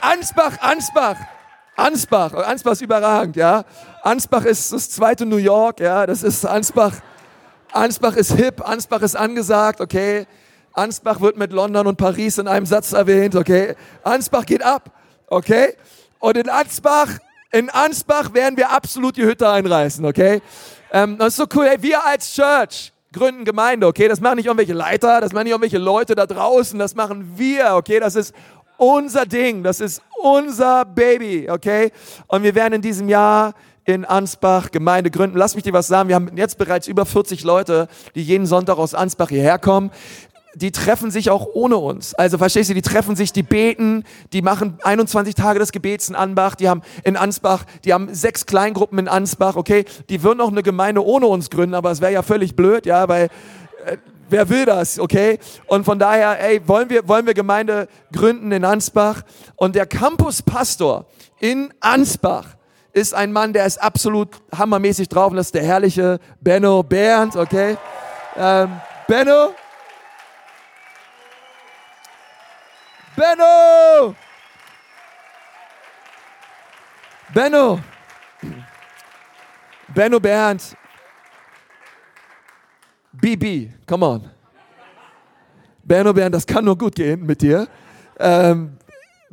Ansbach, 0.00 0.58
Ansbach, 0.60 1.16
Ansbach, 1.76 2.32
Ansbach 2.32 2.72
ist 2.72 2.80
überragend, 2.80 3.36
ja. 3.36 3.64
Ansbach 4.04 4.44
ist 4.44 4.70
das 4.70 4.90
zweite 4.90 5.24
New 5.24 5.38
York, 5.38 5.80
ja, 5.80 6.04
das 6.04 6.22
ist 6.22 6.44
Ansbach. 6.44 6.92
Ansbach 7.72 8.16
ist 8.16 8.32
hip, 8.32 8.60
Ansbach 8.60 9.00
ist 9.00 9.16
angesagt, 9.16 9.80
okay. 9.80 10.26
Ansbach 10.74 11.22
wird 11.22 11.38
mit 11.38 11.54
London 11.54 11.86
und 11.86 11.96
Paris 11.96 12.36
in 12.36 12.46
einem 12.46 12.66
Satz 12.66 12.92
erwähnt, 12.92 13.34
okay. 13.34 13.74
Ansbach 14.02 14.44
geht 14.44 14.62
ab, 14.62 14.90
okay. 15.28 15.74
Und 16.18 16.36
in 16.36 16.50
Ansbach, 16.50 17.12
in 17.50 17.70
Ansbach 17.70 18.34
werden 18.34 18.58
wir 18.58 18.70
absolut 18.70 19.16
die 19.16 19.24
Hütte 19.24 19.48
einreißen, 19.48 20.04
okay. 20.04 20.42
Ähm, 20.92 21.16
das 21.16 21.28
ist 21.28 21.36
so 21.36 21.46
cool, 21.54 21.66
hey, 21.66 21.80
wir 21.80 22.04
als 22.04 22.34
Church 22.34 22.92
gründen 23.10 23.46
Gemeinde, 23.46 23.86
okay. 23.86 24.06
Das 24.06 24.20
machen 24.20 24.36
nicht 24.36 24.46
irgendwelche 24.46 24.74
Leiter, 24.74 25.22
das 25.22 25.32
machen 25.32 25.44
nicht 25.44 25.52
irgendwelche 25.52 25.78
Leute 25.78 26.14
da 26.14 26.26
draußen, 26.26 26.78
das 26.78 26.94
machen 26.94 27.38
wir, 27.38 27.74
okay. 27.74 28.00
Das 28.00 28.16
ist 28.16 28.34
unser 28.76 29.24
Ding, 29.24 29.62
das 29.62 29.80
ist 29.80 30.02
unser 30.22 30.84
Baby, 30.84 31.48
okay. 31.48 31.90
Und 32.26 32.42
wir 32.42 32.54
werden 32.54 32.74
in 32.74 32.82
diesem 32.82 33.08
Jahr 33.08 33.54
in 33.84 34.04
Ansbach 34.04 34.70
Gemeinde 34.70 35.10
gründen. 35.10 35.36
Lass 35.36 35.54
mich 35.54 35.64
dir 35.64 35.72
was 35.72 35.86
sagen. 35.86 36.08
Wir 36.08 36.16
haben 36.16 36.36
jetzt 36.36 36.58
bereits 36.58 36.88
über 36.88 37.06
40 37.06 37.44
Leute, 37.44 37.88
die 38.14 38.22
jeden 38.22 38.46
Sonntag 38.46 38.78
aus 38.78 38.94
Ansbach 38.94 39.28
hierher 39.28 39.58
kommen. 39.58 39.90
Die 40.56 40.70
treffen 40.70 41.10
sich 41.10 41.30
auch 41.30 41.48
ohne 41.52 41.76
uns. 41.76 42.14
Also 42.14 42.38
verstehst 42.38 42.70
du, 42.70 42.74
die 42.74 42.82
treffen 42.82 43.16
sich, 43.16 43.32
die 43.32 43.42
beten, 43.42 44.04
die 44.32 44.40
machen 44.40 44.78
21 44.84 45.34
Tage 45.34 45.58
des 45.58 45.72
Gebets 45.72 46.08
in 46.08 46.14
Ansbach, 46.14 46.54
die 46.54 46.68
haben 46.68 46.82
in 47.02 47.16
Ansbach, 47.16 47.64
die 47.84 47.92
haben 47.92 48.14
sechs 48.14 48.46
Kleingruppen 48.46 49.00
in 49.00 49.08
Ansbach, 49.08 49.56
okay? 49.56 49.84
Die 50.08 50.22
würden 50.22 50.40
auch 50.40 50.52
eine 50.52 50.62
Gemeinde 50.62 51.04
ohne 51.04 51.26
uns 51.26 51.50
gründen, 51.50 51.74
aber 51.74 51.90
es 51.90 52.00
wäre 52.00 52.12
ja 52.12 52.22
völlig 52.22 52.54
blöd, 52.54 52.86
ja, 52.86 53.08
weil 53.08 53.24
äh, 53.84 53.96
wer 54.30 54.48
will 54.48 54.64
das, 54.64 55.00
okay? 55.00 55.40
Und 55.66 55.84
von 55.84 55.98
daher, 55.98 56.40
ey, 56.40 56.60
wollen 56.68 56.88
wir, 56.88 57.08
wollen 57.08 57.26
wir 57.26 57.34
Gemeinde 57.34 57.88
gründen 58.12 58.52
in 58.52 58.64
Ansbach? 58.64 59.22
Und 59.56 59.74
der 59.74 59.86
Campuspastor 59.86 61.06
in 61.40 61.74
Ansbach, 61.80 62.53
ist 62.94 63.12
ein 63.12 63.32
Mann, 63.32 63.52
der 63.52 63.66
ist 63.66 63.82
absolut 63.82 64.28
hammermäßig 64.56 65.08
drauf 65.08 65.30
und 65.30 65.36
das 65.36 65.46
ist 65.46 65.54
der 65.54 65.64
herrliche 65.64 66.20
Benno 66.40 66.82
Bernd, 66.82 67.36
okay? 67.36 67.76
Ähm, 68.36 68.80
Benno? 69.08 69.54
Benno! 73.16 74.14
Benno! 77.32 77.80
Benno 79.88 80.20
Bernd 80.20 80.76
BB, 83.12 83.70
come 83.86 84.06
on. 84.06 84.30
Benno 85.82 86.12
Bernd, 86.12 86.34
das 86.34 86.46
kann 86.46 86.64
nur 86.64 86.76
gut 86.76 86.94
gehen 86.94 87.26
mit 87.26 87.42
dir. 87.42 87.66
Ähm, 88.18 88.76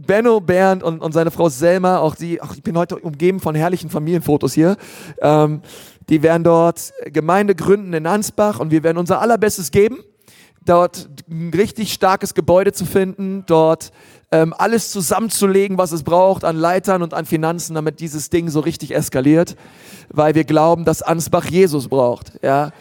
Benno 0.05 0.39
Bernd 0.41 0.84
und, 0.84 1.00
und 1.00 1.12
seine 1.13 1.31
Frau 1.31 1.50
Selma, 1.50 2.00
auch 2.00 2.15
die, 2.15 2.41
ach, 2.41 2.53
ich 2.55 2.63
bin 2.63 2.77
heute 2.77 2.98
umgeben 2.98 3.39
von 3.39 3.55
herrlichen 3.55 3.89
Familienfotos 3.89 4.53
hier. 4.53 4.77
Ähm, 5.22 5.62
die 6.10 6.24
werden 6.24 6.43
dort 6.43 6.93
Gemeinde 7.05 7.55
gründen 7.55 7.93
in 7.93 8.05
Ansbach 8.05 8.60
und 8.60 8.72
wir 8.72 8.84
werden 8.84 8.98
unser 8.98 9.22
allerbestes 9.22 9.72
geben, 9.72 10.00
dort 10.65 11.10
ein 11.29 11.51
richtig 11.55 11.93
starkes 11.93 12.34
Gebäude 12.34 12.74
zu 12.74 12.86
finden, 12.86 13.43
dort 13.48 13.91
ähm, 14.31 14.53
alles 14.58 14.91
zusammenzulegen, 14.91 15.77
was 15.77 15.91
es 15.91 16.03
braucht 16.03 16.43
an 16.43 16.55
Leitern 16.55 17.01
und 17.01 17.13
an 17.13 17.25
Finanzen, 17.25 17.75
damit 17.75 18.00
dieses 18.00 18.29
Ding 18.29 18.50
so 18.50 18.62
richtig 18.62 18.96
eskaliert, 18.96 19.55
weil 20.10 20.36
wir 20.36 20.43
glauben, 20.43 20.86
dass 20.86 21.01
Ansbach 21.01 21.46
Jesus 21.46 21.88
braucht. 21.88 22.34
Ja. 22.41 22.72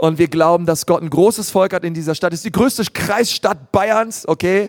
Und 0.00 0.18
wir 0.18 0.28
glauben, 0.28 0.64
dass 0.64 0.86
Gott 0.86 1.02
ein 1.02 1.10
großes 1.10 1.50
Volk 1.50 1.72
hat 1.72 1.84
in 1.84 1.94
dieser 1.94 2.14
Stadt. 2.14 2.32
Es 2.32 2.40
ist 2.40 2.46
die 2.46 2.52
größte 2.52 2.84
Kreisstadt 2.92 3.72
Bayerns, 3.72 4.26
okay? 4.28 4.68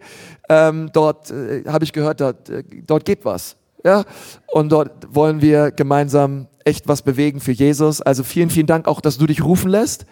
Ähm, 0.50 0.90
dort 0.92 1.30
äh, 1.30 1.64
habe 1.68 1.84
ich 1.84 1.94
gehört, 1.94 2.22
dort, 2.22 2.50
äh, 2.50 2.64
dort 2.86 3.06
geht 3.06 3.24
was. 3.26 3.56
Ja? 3.84 4.04
Und 4.48 4.70
dort 4.72 4.92
wollen 5.14 5.42
wir 5.42 5.72
gemeinsam 5.72 6.48
echt 6.66 6.88
was 6.88 7.02
bewegen 7.02 7.40
für 7.40 7.52
Jesus. 7.52 8.02
Also 8.02 8.24
vielen, 8.24 8.50
vielen 8.50 8.68
Dank 8.68 8.88
auch, 8.88 9.02
dass 9.02 9.18
du 9.18 9.28
dich 9.28 9.44
rufen 9.44 9.70
lässt 9.70 10.06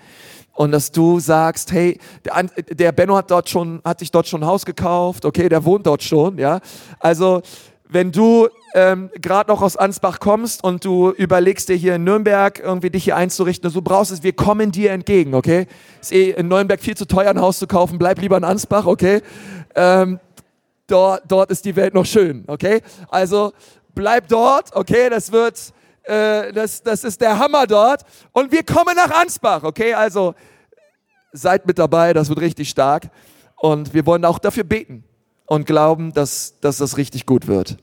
und 0.54 0.72
dass 0.72 0.92
du 0.92 1.20
sagst, 1.20 1.72
hey, 1.72 2.00
der, 2.26 2.44
der 2.76 2.92
Benno 2.92 3.16
hat 3.16 3.32
dort 3.32 3.50
schon, 3.50 3.82
hat 3.84 4.00
sich 4.00 4.12
dort 4.12 4.28
schon 4.28 4.44
ein 4.44 4.48
Haus 4.48 4.66
gekauft, 4.66 5.26
okay, 5.26 5.50
der 5.50 5.64
wohnt 5.66 5.86
dort 5.86 6.04
schon, 6.04 6.38
ja. 6.38 6.60
Also 7.00 7.42
wenn 7.90 8.12
du 8.12 8.48
ähm, 8.78 9.10
gerade 9.20 9.50
noch 9.50 9.64
aus 9.64 9.76
Ansbach 9.76 10.20
kommst 10.20 10.64
und 10.64 10.86
du 10.86 11.10
überlegst 11.10 11.68
dir 11.68 11.76
hier 11.76 11.96
in 11.96 12.04
Nürnberg 12.04 12.60
irgendwie 12.60 12.92
dich 12.92 13.06
hier 13.06 13.16
einzurichten, 13.16 13.74
du 13.74 13.82
brauchst 13.82 14.12
es, 14.12 14.22
wir 14.22 14.34
kommen 14.34 14.72
dir 14.72 14.92
entgegen, 14.92 15.34
okay? 15.34 15.66
Ist 16.00 16.12
eh 16.12 16.30
in 16.30 16.48
Nürnberg 16.48 16.80
viel 16.80 16.96
zu 16.96 17.08
teuer 17.08 17.32
ein 17.32 17.42
Haus 17.42 17.58
zu 17.58 17.66
kaufen, 17.66 17.98
bleib 17.98 18.22
lieber 18.22 18.38
in 18.38 18.44
Ansbach, 18.44 18.86
okay? 18.86 19.24
Ähm, 19.74 20.20
dort, 20.86 21.24
dort 21.28 21.50
ist 21.50 21.66
die 21.66 21.76
Welt 21.76 21.96
noch 21.96 22.06
schön, 22.06 22.44
okay? 22.46 22.82
Also 23.10 23.52
bleib 23.96 24.28
dort, 24.28 24.76
okay? 24.76 25.10
Das 25.10 25.32
wird, 25.32 25.74
äh, 26.04 26.54
das, 26.54 26.84
das 26.84 27.04
ist 27.04 27.20
der 27.20 27.40
Hammer 27.40 27.66
dort 27.66 28.04
und 28.32 28.52
wir 28.52 28.62
kommen 28.62 28.96
nach 28.96 29.10
Ansbach, 29.10 29.64
okay? 29.64 29.96
Also 29.96 30.36
seid 31.32 31.66
mit 31.66 31.80
dabei, 31.80 32.14
das 32.14 32.30
wird 32.30 32.42
richtig 32.42 32.70
stark 32.70 33.10
und 33.56 33.96
wir 33.96 34.06
wollen 34.06 34.24
auch 34.24 34.38
dafür 34.38 34.66
beten 34.66 35.04
und 35.48 35.66
glauben, 35.66 36.14
dass, 36.14 36.60
dass 36.60 36.78
das 36.78 36.98
richtig 36.98 37.26
gut 37.26 37.48
wird. 37.48 37.78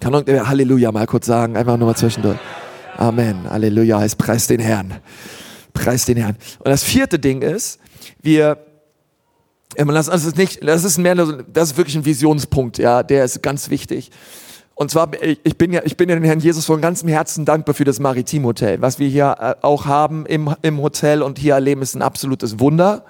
Kann 0.00 0.12
irgendwer 0.12 0.48
Halleluja 0.48 0.92
mal 0.92 1.06
kurz 1.06 1.26
sagen, 1.26 1.56
einfach 1.56 1.76
nur 1.76 1.88
mal 1.88 1.96
zwischendurch. 1.96 2.38
Amen. 2.96 3.48
Halleluja 3.48 3.98
heißt 3.98 4.18
preis 4.18 4.46
den 4.46 4.60
Herrn. 4.60 4.94
Preis 5.72 6.04
den 6.04 6.16
Herrn. 6.16 6.36
Und 6.58 6.70
das 6.70 6.82
vierte 6.82 7.18
Ding 7.18 7.42
ist, 7.42 7.78
wir 8.22 8.58
das, 9.76 10.08
ist 10.08 10.36
nicht, 10.36 10.66
das 10.66 10.84
ist 10.84 10.98
mehr, 10.98 11.14
das 11.14 11.70
ist 11.70 11.76
wirklich 11.76 11.96
ein 11.96 12.04
Visionspunkt, 12.04 12.78
ja, 12.78 13.02
der 13.02 13.24
ist 13.24 13.42
ganz 13.42 13.68
wichtig. 13.68 14.10
Und 14.74 14.90
zwar, 14.90 15.10
ich 15.22 15.56
bin 15.56 15.72
ja, 15.72 15.80
ich 15.84 15.96
bin 15.96 16.08
ja 16.08 16.14
den 16.14 16.24
Herrn 16.24 16.40
Jesus 16.40 16.66
von 16.66 16.82
ganzem 16.82 17.08
Herzen 17.08 17.46
dankbar 17.46 17.74
für 17.74 17.84
das 17.84 17.98
Maritim 17.98 18.44
Hotel. 18.44 18.80
Was 18.82 18.98
wir 18.98 19.08
hier 19.08 19.36
äh, 19.40 19.54
auch 19.62 19.86
haben 19.86 20.26
im, 20.26 20.54
im 20.60 20.82
Hotel 20.82 21.22
und 21.22 21.38
hier 21.38 21.54
erleben, 21.54 21.80
ist 21.80 21.94
ein 21.94 22.02
absolutes 22.02 22.60
Wunder. 22.60 23.04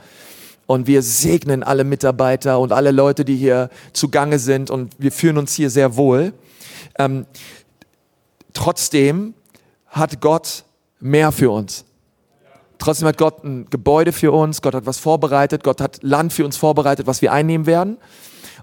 Und 0.66 0.86
wir 0.86 1.02
segnen 1.02 1.62
alle 1.62 1.84
Mitarbeiter 1.84 2.60
und 2.60 2.72
alle 2.72 2.92
Leute, 2.92 3.24
die 3.24 3.36
hier 3.36 3.68
zugange 3.92 4.38
sind 4.38 4.70
und 4.70 4.94
wir 4.98 5.12
fühlen 5.12 5.38
uns 5.38 5.54
hier 5.54 5.70
sehr 5.70 5.96
wohl. 5.96 6.32
Ähm, 6.98 7.26
trotzdem 8.52 9.34
hat 9.86 10.20
Gott 10.20 10.64
mehr 11.00 11.32
für 11.32 11.50
uns. 11.50 11.84
Trotzdem 12.78 13.08
hat 13.08 13.18
Gott 13.18 13.42
ein 13.44 13.66
Gebäude 13.70 14.12
für 14.12 14.32
uns, 14.32 14.60
Gott 14.60 14.74
hat 14.74 14.86
was 14.86 14.98
vorbereitet, 14.98 15.64
Gott 15.64 15.80
hat 15.80 16.02
Land 16.02 16.32
für 16.32 16.44
uns 16.44 16.56
vorbereitet, 16.56 17.06
was 17.06 17.22
wir 17.22 17.32
einnehmen 17.32 17.66
werden. 17.66 17.96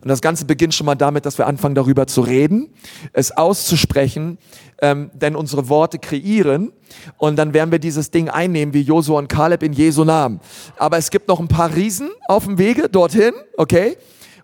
Und 0.01 0.09
das 0.09 0.21
Ganze 0.21 0.45
beginnt 0.45 0.73
schon 0.73 0.85
mal 0.85 0.95
damit, 0.95 1.25
dass 1.25 1.37
wir 1.37 1.47
anfangen 1.47 1.75
darüber 1.75 2.07
zu 2.07 2.21
reden, 2.21 2.73
es 3.13 3.31
auszusprechen, 3.31 4.37
ähm, 4.81 5.09
denn 5.13 5.35
unsere 5.35 5.69
Worte 5.69 5.97
kreieren 5.97 6.73
und 7.17 7.37
dann 7.37 7.53
werden 7.53 7.71
wir 7.71 7.79
dieses 7.79 8.11
Ding 8.11 8.27
einnehmen 8.27 8.73
wie 8.73 8.81
Josua 8.81 9.17
und 9.17 9.29
Kaleb 9.29 9.63
in 9.63 9.71
Jesu 9.71 10.03
Namen. 10.03 10.41
Aber 10.77 10.97
es 10.97 11.09
gibt 11.09 11.29
noch 11.29 11.39
ein 11.39 11.47
paar 11.47 11.73
Riesen 11.73 12.09
auf 12.27 12.43
dem 12.43 12.57
Wege 12.57 12.89
dorthin, 12.89 13.33
okay? 13.55 13.97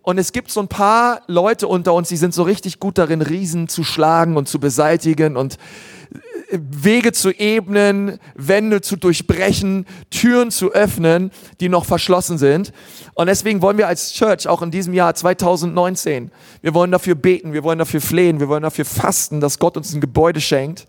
Und 0.10 0.18
es 0.18 0.32
gibt 0.32 0.50
so 0.50 0.60
ein 0.60 0.68
paar 0.68 1.22
Leute 1.28 1.68
unter 1.68 1.94
uns, 1.94 2.10
die 2.10 2.18
sind 2.18 2.34
so 2.34 2.42
richtig 2.42 2.80
gut 2.80 2.98
darin, 2.98 3.22
Riesen 3.22 3.70
zu 3.70 3.84
schlagen 3.84 4.38
und 4.38 4.48
zu 4.48 4.60
beseitigen 4.60 5.38
und 5.38 5.58
Wege 6.50 7.12
zu 7.12 7.30
ebnen, 7.30 8.18
Wände 8.34 8.82
zu 8.82 8.96
durchbrechen, 8.96 9.86
Türen 10.10 10.50
zu 10.50 10.72
öffnen, 10.72 11.30
die 11.60 11.70
noch 11.70 11.86
verschlossen 11.86 12.40
sind. 12.40 12.74
Und 13.14 13.28
deswegen 13.28 13.62
wollen 13.62 13.78
wir 13.78 13.88
als 13.88 14.12
Church 14.12 14.48
auch 14.48 14.64
in 14.64 14.72
diesem 14.72 14.96
Jahr 14.96 15.14
2019, 15.14 16.32
wir 16.64 16.74
wollen 16.74 16.90
dafür 16.90 17.14
beten, 17.14 17.54
wir 17.54 17.64
wollen 17.64 17.78
dafür 17.78 18.02
flehen, 18.02 18.40
wir 18.40 18.50
wollen 18.50 18.64
dafür 18.64 18.86
fasten, 18.86 19.42
dass 19.42 19.60
Gott 19.60 19.78
uns 19.78 19.94
ein 19.94 20.02
Gebäude 20.02 20.42
schenkt, 20.42 20.88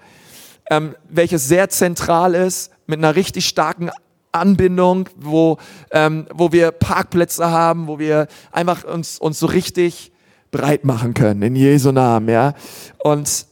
ähm, 0.71 0.95
welches 1.11 1.47
sehr 1.47 1.69
zentral 1.69 2.35
ist, 2.35 2.73
mit 2.87 3.01
einer 3.01 3.17
richtig 3.17 3.47
starken 3.47 3.91
Anbindung, 4.33 5.09
wo, 5.17 5.59
ähm, 5.91 6.27
wo 6.33 6.53
wir 6.53 6.71
Parkplätze 6.71 7.51
haben, 7.51 7.87
wo 7.87 7.99
wir 7.99 8.29
einfach 8.53 8.85
uns, 8.85 9.19
uns 9.19 9.39
so 9.39 9.47
richtig 9.47 10.13
breit 10.51 10.85
machen 10.85 11.15
können, 11.15 11.43
in 11.43 11.57
Jesu 11.57 11.93
Namen, 11.93 12.29
ja. 12.29 12.55
Und 12.99 13.47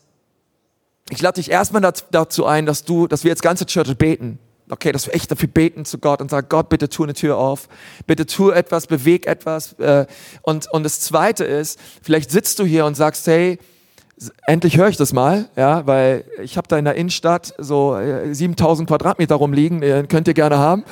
ich 1.11 1.23
lade 1.23 1.37
dich 1.37 1.50
erstmal 1.50 1.82
dazu 2.11 2.47
ein, 2.47 2.66
dass 2.66 2.85
du, 2.85 3.06
dass 3.06 3.25
wir 3.25 3.30
als 3.30 3.42
ganze 3.42 3.66
Church 3.66 3.97
beten. 3.97 4.38
Okay, 4.70 4.92
dass 4.92 5.06
wir 5.06 5.14
echt 5.14 5.30
dafür 5.30 5.49
beten 5.49 5.87
zu 5.87 5.97
Gott 5.99 6.20
und 6.20 6.30
sagen, 6.30 6.49
Gott, 6.50 6.68
bitte 6.68 6.90
tu 6.90 7.02
eine 7.02 7.14
Tür 7.14 7.38
auf. 7.38 7.68
Bitte 8.06 8.26
tu 8.26 8.50
etwas, 8.50 8.87
beweg 8.87 9.26
etwas. 9.26 9.73
Äh, 9.75 10.06
und, 10.42 10.70
und 10.70 10.82
das 10.82 11.00
zweite 11.00 11.44
ist, 11.44 11.80
vielleicht 12.02 12.30
sitzt 12.30 12.58
du 12.58 12.64
hier 12.64 12.85
und 12.85 12.94
sagst, 12.94 13.26
hey, 13.26 13.58
endlich 14.46 14.76
höre 14.76 14.88
ich 14.88 14.96
das 14.96 15.12
mal, 15.12 15.48
ja, 15.56 15.87
weil 15.87 16.25
ich 16.42 16.56
habe 16.56 16.68
da 16.68 16.78
in 16.78 16.84
der 16.84 16.94
Innenstadt 16.94 17.54
so 17.58 17.96
7000 18.30 18.88
äh, 18.88 18.90
Quadratmeter 18.90 19.37
rumliegen, 19.37 19.80
könnt 20.08 20.28
ihr 20.28 20.34
gerne 20.34 20.58
haben. 20.58 20.84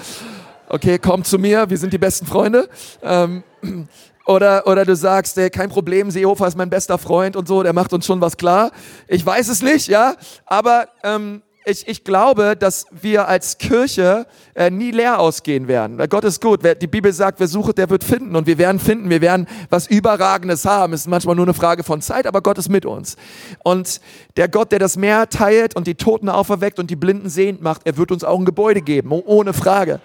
Okay, 0.69 0.99
komm 0.99 1.23
zu 1.23 1.39
mir, 1.39 1.71
wir 1.71 1.79
sind 1.79 1.93
die 1.93 1.99
besten 1.99 2.27
Freunde. 2.27 2.69
Ähm, 3.03 3.45
oder, 4.27 4.67
oder 4.67 4.85
du 4.85 4.97
sagst, 4.97 5.39
ey, 5.39 5.49
kein 5.49 5.69
Problem, 5.69 6.11
Seehofer 6.11 6.49
ist 6.49 6.57
mein 6.57 6.71
bester 6.71 6.99
Freund 6.99 7.37
und 7.37 7.47
so, 7.47 7.63
der 7.63 7.73
macht 7.73 7.93
uns 7.93 8.05
schon 8.05 8.21
was 8.21 8.37
klar. 8.37 8.73
Ich 9.07 9.25
weiß 9.25 9.49
es 9.49 9.63
nicht, 9.63 9.87
ja, 9.87 10.15
aber 10.45 10.89
ähm, 11.05 11.43
ich, 11.69 11.89
ich 11.89 12.05
glaube, 12.05 12.57
dass 12.57 12.87
wir 12.93 13.27
als 13.27 13.59
Kirche 13.59 14.27
äh, 14.55 14.71
nie 14.71 14.93
leer 14.93 15.19
ausgehen 15.19 15.67
werden. 15.67 15.99
Weil 15.99 16.07
Gott 16.07 16.23
ist 16.23 16.41
gut. 16.41 16.61
Wer, 16.63 16.77
die 16.77 16.87
Bibel 16.87 17.13
sagt, 17.13 17.41
wer 17.41 17.49
sucht, 17.49 17.79
der 17.79 17.91
wird 17.91 18.05
finden. 18.05 18.37
Und 18.37 18.47
wir 18.47 18.57
werden 18.57 18.79
finden, 18.79 19.11
wir 19.11 19.21
werden 19.21 19.49
was 19.69 19.89
Überragendes 19.89 20.65
haben. 20.65 20.93
Es 20.93 21.01
ist 21.01 21.07
manchmal 21.09 21.35
nur 21.35 21.45
eine 21.45 21.55
Frage 21.55 21.83
von 21.83 22.01
Zeit, 22.01 22.29
aber 22.29 22.41
Gott 22.41 22.57
ist 22.59 22.69
mit 22.69 22.87
uns. 22.87 23.17
Und 23.65 24.01
der 24.37 24.49
Gott, 24.49 24.71
der 24.71 24.79
das 24.79 24.97
Meer 24.97 25.29
teilt 25.29 25.75
und 25.75 25.89
die 25.89 25.97
Toten 25.97 26.29
auferweckt 26.29 26.79
und 26.79 26.89
die 26.89 26.97
Blinden 26.97 27.29
sehend 27.29 27.61
macht, 27.61 27.83
er 27.85 27.97
wird 27.97 28.13
uns 28.13 28.23
auch 28.23 28.39
ein 28.39 28.45
Gebäude 28.45 28.81
geben, 28.81 29.11
ohne 29.11 29.53
Frage. 29.53 30.01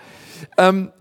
Ähm, 0.57 0.91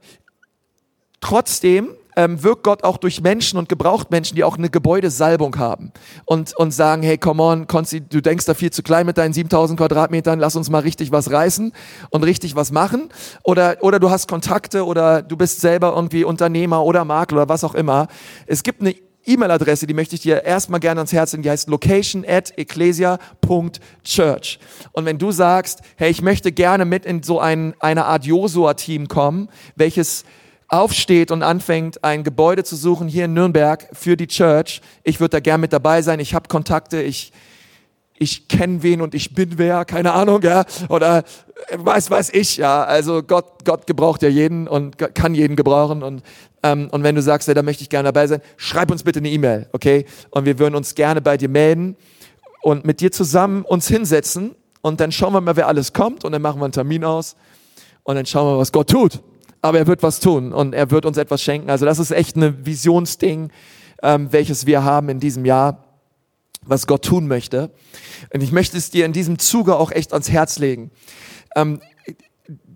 trotzdem 1.23 1.89
ähm, 2.21 2.43
wirkt 2.43 2.65
Gott 2.65 2.85
auch 2.85 2.99
durch 2.99 3.23
Menschen 3.23 3.59
und 3.59 3.69
gebraucht 3.69 4.11
Menschen, 4.11 4.37
die 4.37 4.45
auch 4.45 4.59
eine 4.59 4.69
Gebäudesalbung 4.69 5.57
haben 5.57 5.91
und, 6.27 6.55
und 6.57 6.73
sagen, 6.73 7.03
hey, 7.03 7.17
come 7.17 7.43
on, 7.43 7.67
Konzi, 7.67 8.03
du 8.03 8.21
denkst 8.21 8.45
da 8.45 8.53
viel 8.53 8.71
zu 8.71 8.83
klein 8.83 9.07
mit 9.07 9.17
deinen 9.17 9.33
7000 9.33 9.79
Quadratmetern, 9.79 10.39
lass 10.39 10.55
uns 10.55 10.69
mal 10.69 10.81
richtig 10.81 11.13
was 11.13 11.31
reißen 11.31 11.73
und 12.11 12.25
richtig 12.25 12.57
was 12.57 12.73
machen. 12.73 13.09
Oder, 13.43 13.79
oder 13.81 13.99
du 13.99 14.11
hast 14.11 14.29
Kontakte 14.29 14.85
oder 14.85 15.23
du 15.23 15.37
bist 15.37 15.63
selber 15.63 15.95
irgendwie 15.95 16.25
Unternehmer 16.25 16.85
oder 16.85 17.07
Makler 17.07 17.39
oder 17.39 17.49
was 17.49 17.65
auch 17.65 17.75
immer. 17.75 18.09
Es 18.47 18.63
gibt 18.63 18.83
eine 18.83 18.95
E-Mail-Adresse, 19.27 19.87
die 19.87 19.93
möchte 19.95 20.15
ich 20.15 20.21
dir 20.23 20.45
erstmal 20.45 20.81
gerne 20.81 21.01
ans 21.01 21.13
Herz 21.13 21.33
legen, 21.33 21.43
die 21.43 21.51
heißt 21.51 21.69
location 21.69 22.25
at 22.27 22.57
ecclesia.church. 22.59 24.59
Und 24.93 25.05
wenn 25.05 25.19
du 25.19 25.31
sagst, 25.33 25.81
hey, 25.97 26.11
ich 26.11 26.23
möchte 26.23 26.53
gerne 26.53 26.85
mit 26.85 27.07
in 27.07 27.23
so 27.23 27.41
ein, 27.41 27.75
eine 27.81 28.05
Art 28.07 28.27
Josua-Team 28.27 29.09
kommen, 29.09 29.49
welches 29.77 30.25
aufsteht 30.71 31.33
und 31.33 31.43
anfängt, 31.43 32.03
ein 32.05 32.23
Gebäude 32.23 32.63
zu 32.63 32.77
suchen 32.77 33.09
hier 33.09 33.25
in 33.27 33.35
Nürnberg 33.35 33.89
für 33.93 34.17
die 34.17 34.29
Church. 34.29 34.81
Ich 35.03 35.19
würde 35.19 35.31
da 35.31 35.41
gern 35.41 35.61
mit 35.61 35.73
dabei 35.73 36.01
sein. 36.01 36.21
Ich 36.21 36.33
habe 36.33 36.49
Kontakte. 36.49 37.03
Ich, 37.03 37.33
ich 38.17 38.49
kenne 38.49 38.83
wen 38.83 39.01
und 39.01 39.15
ich 39.15 39.35
bin 39.35 39.59
wer, 39.59 39.85
keine 39.85 40.13
Ahnung, 40.13 40.43
ja, 40.43 40.65
oder 40.89 41.25
weiß, 41.75 42.11
weiß 42.11 42.31
ich, 42.35 42.59
ja. 42.59 42.85
Also 42.85 43.23
Gott, 43.23 43.65
Gott 43.65 43.87
gebraucht 43.87 44.23
ja 44.23 44.29
jeden 44.29 44.69
und 44.69 44.99
kann 44.99 45.35
jeden 45.35 45.57
gebrauchen 45.57 46.03
und 46.03 46.23
ähm, 46.63 46.89
und 46.93 47.03
wenn 47.03 47.15
du 47.15 47.23
sagst, 47.23 47.49
ja, 47.49 47.55
da 47.55 47.63
möchte 47.63 47.83
ich 47.83 47.89
gerne 47.89 48.09
dabei 48.09 48.27
sein, 48.27 48.43
schreib 48.59 48.91
uns 48.91 49.03
bitte 49.03 49.21
eine 49.21 49.31
E-Mail, 49.31 49.71
okay? 49.73 50.05
Und 50.29 50.45
wir 50.45 50.59
würden 50.59 50.75
uns 50.75 50.95
gerne 50.95 51.23
bei 51.23 51.39
dir 51.39 51.49
melden 51.49 51.97
und 52.61 52.85
mit 52.85 53.01
dir 53.01 53.11
zusammen 53.11 53.63
uns 53.63 53.89
hinsetzen 53.89 54.55
und 54.83 55.01
dann 55.01 55.11
schauen 55.11 55.33
wir 55.33 55.41
mal, 55.41 55.57
wer 55.57 55.69
alles 55.69 55.95
kommt 55.95 56.23
und 56.23 56.33
dann 56.33 56.43
machen 56.43 56.61
wir 56.61 56.65
einen 56.65 56.73
Termin 56.73 57.03
aus 57.03 57.35
und 58.03 58.17
dann 58.17 58.27
schauen 58.27 58.55
wir, 58.55 58.59
was 58.59 58.71
Gott 58.71 58.91
tut 58.91 59.21
aber 59.63 59.79
er 59.79 59.87
wird 59.87 60.03
was 60.03 60.21
tun 60.21 60.53
und 60.53 60.75
er 60.75 60.91
wird 60.91 61.05
uns 61.05 61.17
etwas 61.17 61.43
schenken. 61.43 61.71
Also 61.71 61.85
das 61.85 61.99
ist 61.99 62.11
echt 62.11 62.37
ein 62.37 62.65
Visionsding, 62.65 63.51
ähm, 64.03 64.33
welches 64.33 64.67
wir 64.67 64.85
haben 64.85 65.09
in 65.09 65.21
diesem 65.21 65.45
Jahr, 65.45 65.85
was 66.65 66.87
Gott 66.87 67.05
tun 67.05 67.27
möchte. 67.27 67.71
Und 68.33 68.43
ich 68.43 68.53
möchte 68.53 68.77
es 68.77 68.91
dir 68.91 69.05
in 69.05 69.13
diesem 69.13 69.39
Zuge 69.39 69.77
auch 69.77 69.91
echt 69.91 70.13
ans 70.13 70.31
Herz 70.31 70.59
legen. 70.59 70.91
Ähm, 71.57 71.81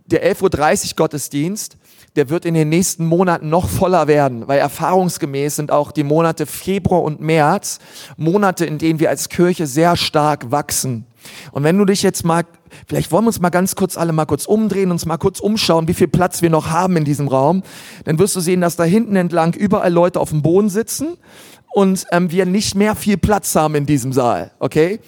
der 0.07 0.25
11.30 0.35 0.91
Uhr 0.91 0.97
Gottesdienst, 0.97 1.77
der 2.17 2.29
wird 2.29 2.45
in 2.45 2.55
den 2.55 2.69
nächsten 2.69 3.07
Monaten 3.07 3.49
noch 3.49 3.69
voller 3.69 4.07
werden, 4.07 4.47
weil 4.47 4.59
erfahrungsgemäß 4.59 5.57
sind 5.57 5.73
auch 5.73 5.91
die 5.91 6.05
Monate 6.05 6.47
Februar 6.47 7.03
und 7.03 7.21
März 7.21 7.81
Monate, 8.17 8.67
in 8.67 8.79
denen 8.79 9.01
wir 9.01 9.09
als 9.09 9.29
Kirche 9.29 9.67
sehr 9.67 9.97
stark 9.97 10.51
wachsen. 10.51 11.07
Und 11.53 11.65
wenn 11.65 11.79
du 11.79 11.85
dich 11.85 12.03
jetzt 12.03 12.25
mal, 12.25 12.45
vielleicht 12.87 13.13
wollen 13.13 13.25
wir 13.25 13.29
uns 13.29 13.41
mal 13.41 13.51
ganz 13.51 13.75
kurz 13.75 13.97
alle 13.97 14.13
mal 14.13 14.27
kurz 14.27 14.47
umdrehen, 14.47 14.91
uns 14.91 15.07
mal 15.07 15.17
kurz 15.17 15.41
umschauen, 15.41 15.89
wie 15.89 15.95
viel 15.95 16.09
Platz 16.09 16.43
wir 16.43 16.51
noch 16.51 16.71
haben 16.71 16.97
in 16.97 17.05
diesem 17.05 17.29
Raum, 17.29 17.63
dann 18.05 18.19
wirst 18.19 18.37
du 18.37 18.41
sehen, 18.41 18.61
dass 18.61 18.77
da 18.77 18.85
hinten 18.85 19.17
entlang 19.17 19.55
überall 19.55 19.93
Leute 19.93 20.21
auf 20.21 20.31
dem 20.31 20.43
Boden 20.43 20.69
sitzen 20.69 21.17
und 21.75 22.07
ähm, 22.13 22.31
wir 22.31 22.47
nicht 22.47 22.75
mehr 22.75 22.95
viel 22.95 23.17
Platz 23.17 23.55
haben 23.57 23.75
in 23.75 23.87
diesem 23.87 24.13
Saal, 24.13 24.53
okay? 24.59 25.01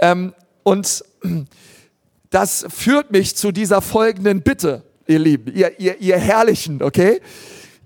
Ähm, 0.00 0.32
und 0.62 1.04
das 2.30 2.66
führt 2.68 3.10
mich 3.10 3.36
zu 3.36 3.52
dieser 3.52 3.80
folgenden 3.80 4.42
Bitte, 4.42 4.82
ihr 5.06 5.18
Lieben, 5.18 5.54
ihr, 5.54 5.78
ihr, 5.78 6.00
ihr 6.00 6.18
Herrlichen, 6.18 6.82
okay? 6.82 7.20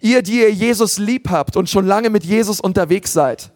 Ihr, 0.01 0.23
die 0.23 0.41
ihr 0.41 0.51
Jesus 0.51 0.99
lieb 0.99 1.29
habt 1.29 1.57
und 1.57 1.69
schon 1.69 1.87
lange 1.87 2.09
mit 2.09 2.25
Jesus 2.25 2.61
unterwegs 2.61 3.13
seid. 3.13 3.53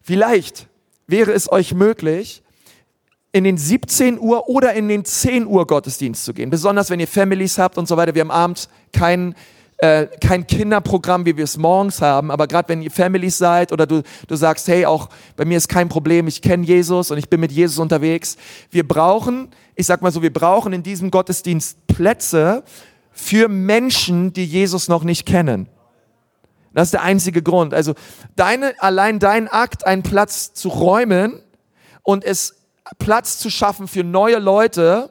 Vielleicht 0.00 0.68
wäre 1.06 1.32
es 1.32 1.50
euch 1.50 1.74
möglich, 1.74 2.43
in 3.34 3.42
den 3.42 3.58
17 3.58 4.20
Uhr 4.20 4.48
oder 4.48 4.74
in 4.74 4.88
den 4.88 5.04
10 5.04 5.48
Uhr 5.48 5.66
Gottesdienst 5.66 6.24
zu 6.24 6.32
gehen. 6.32 6.50
Besonders 6.50 6.88
wenn 6.88 7.00
ihr 7.00 7.08
Families 7.08 7.58
habt 7.58 7.76
und 7.78 7.88
so 7.88 7.96
weiter. 7.96 8.14
Wir 8.14 8.20
haben 8.20 8.30
abends 8.30 8.68
kein, 8.92 9.34
äh, 9.78 10.06
kein 10.20 10.46
Kinderprogramm, 10.46 11.26
wie 11.26 11.36
wir 11.36 11.42
es 11.42 11.56
morgens 11.56 12.00
haben. 12.00 12.30
Aber 12.30 12.46
gerade 12.46 12.68
wenn 12.68 12.80
ihr 12.80 12.92
Families 12.92 13.36
seid 13.36 13.72
oder 13.72 13.88
du, 13.88 14.04
du 14.28 14.36
sagst, 14.36 14.68
hey, 14.68 14.86
auch 14.86 15.08
bei 15.34 15.44
mir 15.44 15.56
ist 15.56 15.68
kein 15.68 15.88
Problem, 15.88 16.28
ich 16.28 16.42
kenne 16.42 16.64
Jesus 16.64 17.10
und 17.10 17.18
ich 17.18 17.28
bin 17.28 17.40
mit 17.40 17.50
Jesus 17.50 17.80
unterwegs. 17.80 18.36
Wir 18.70 18.86
brauchen, 18.86 19.48
ich 19.74 19.86
sag 19.86 20.00
mal 20.00 20.12
so, 20.12 20.22
wir 20.22 20.32
brauchen 20.32 20.72
in 20.72 20.84
diesem 20.84 21.10
Gottesdienst 21.10 21.88
Plätze 21.88 22.62
für 23.10 23.48
Menschen, 23.48 24.32
die 24.32 24.44
Jesus 24.44 24.86
noch 24.86 25.02
nicht 25.02 25.26
kennen. 25.26 25.68
Das 26.72 26.86
ist 26.86 26.94
der 26.94 27.02
einzige 27.02 27.42
Grund. 27.42 27.74
Also 27.74 27.94
deine, 28.36 28.74
allein 28.78 29.18
dein 29.18 29.48
Akt, 29.48 29.84
einen 29.84 30.04
Platz 30.04 30.54
zu 30.54 30.68
räumen 30.68 31.42
und 32.04 32.22
es 32.22 32.63
Platz 32.98 33.38
zu 33.38 33.50
schaffen 33.50 33.88
für 33.88 34.04
neue 34.04 34.38
Leute, 34.38 35.10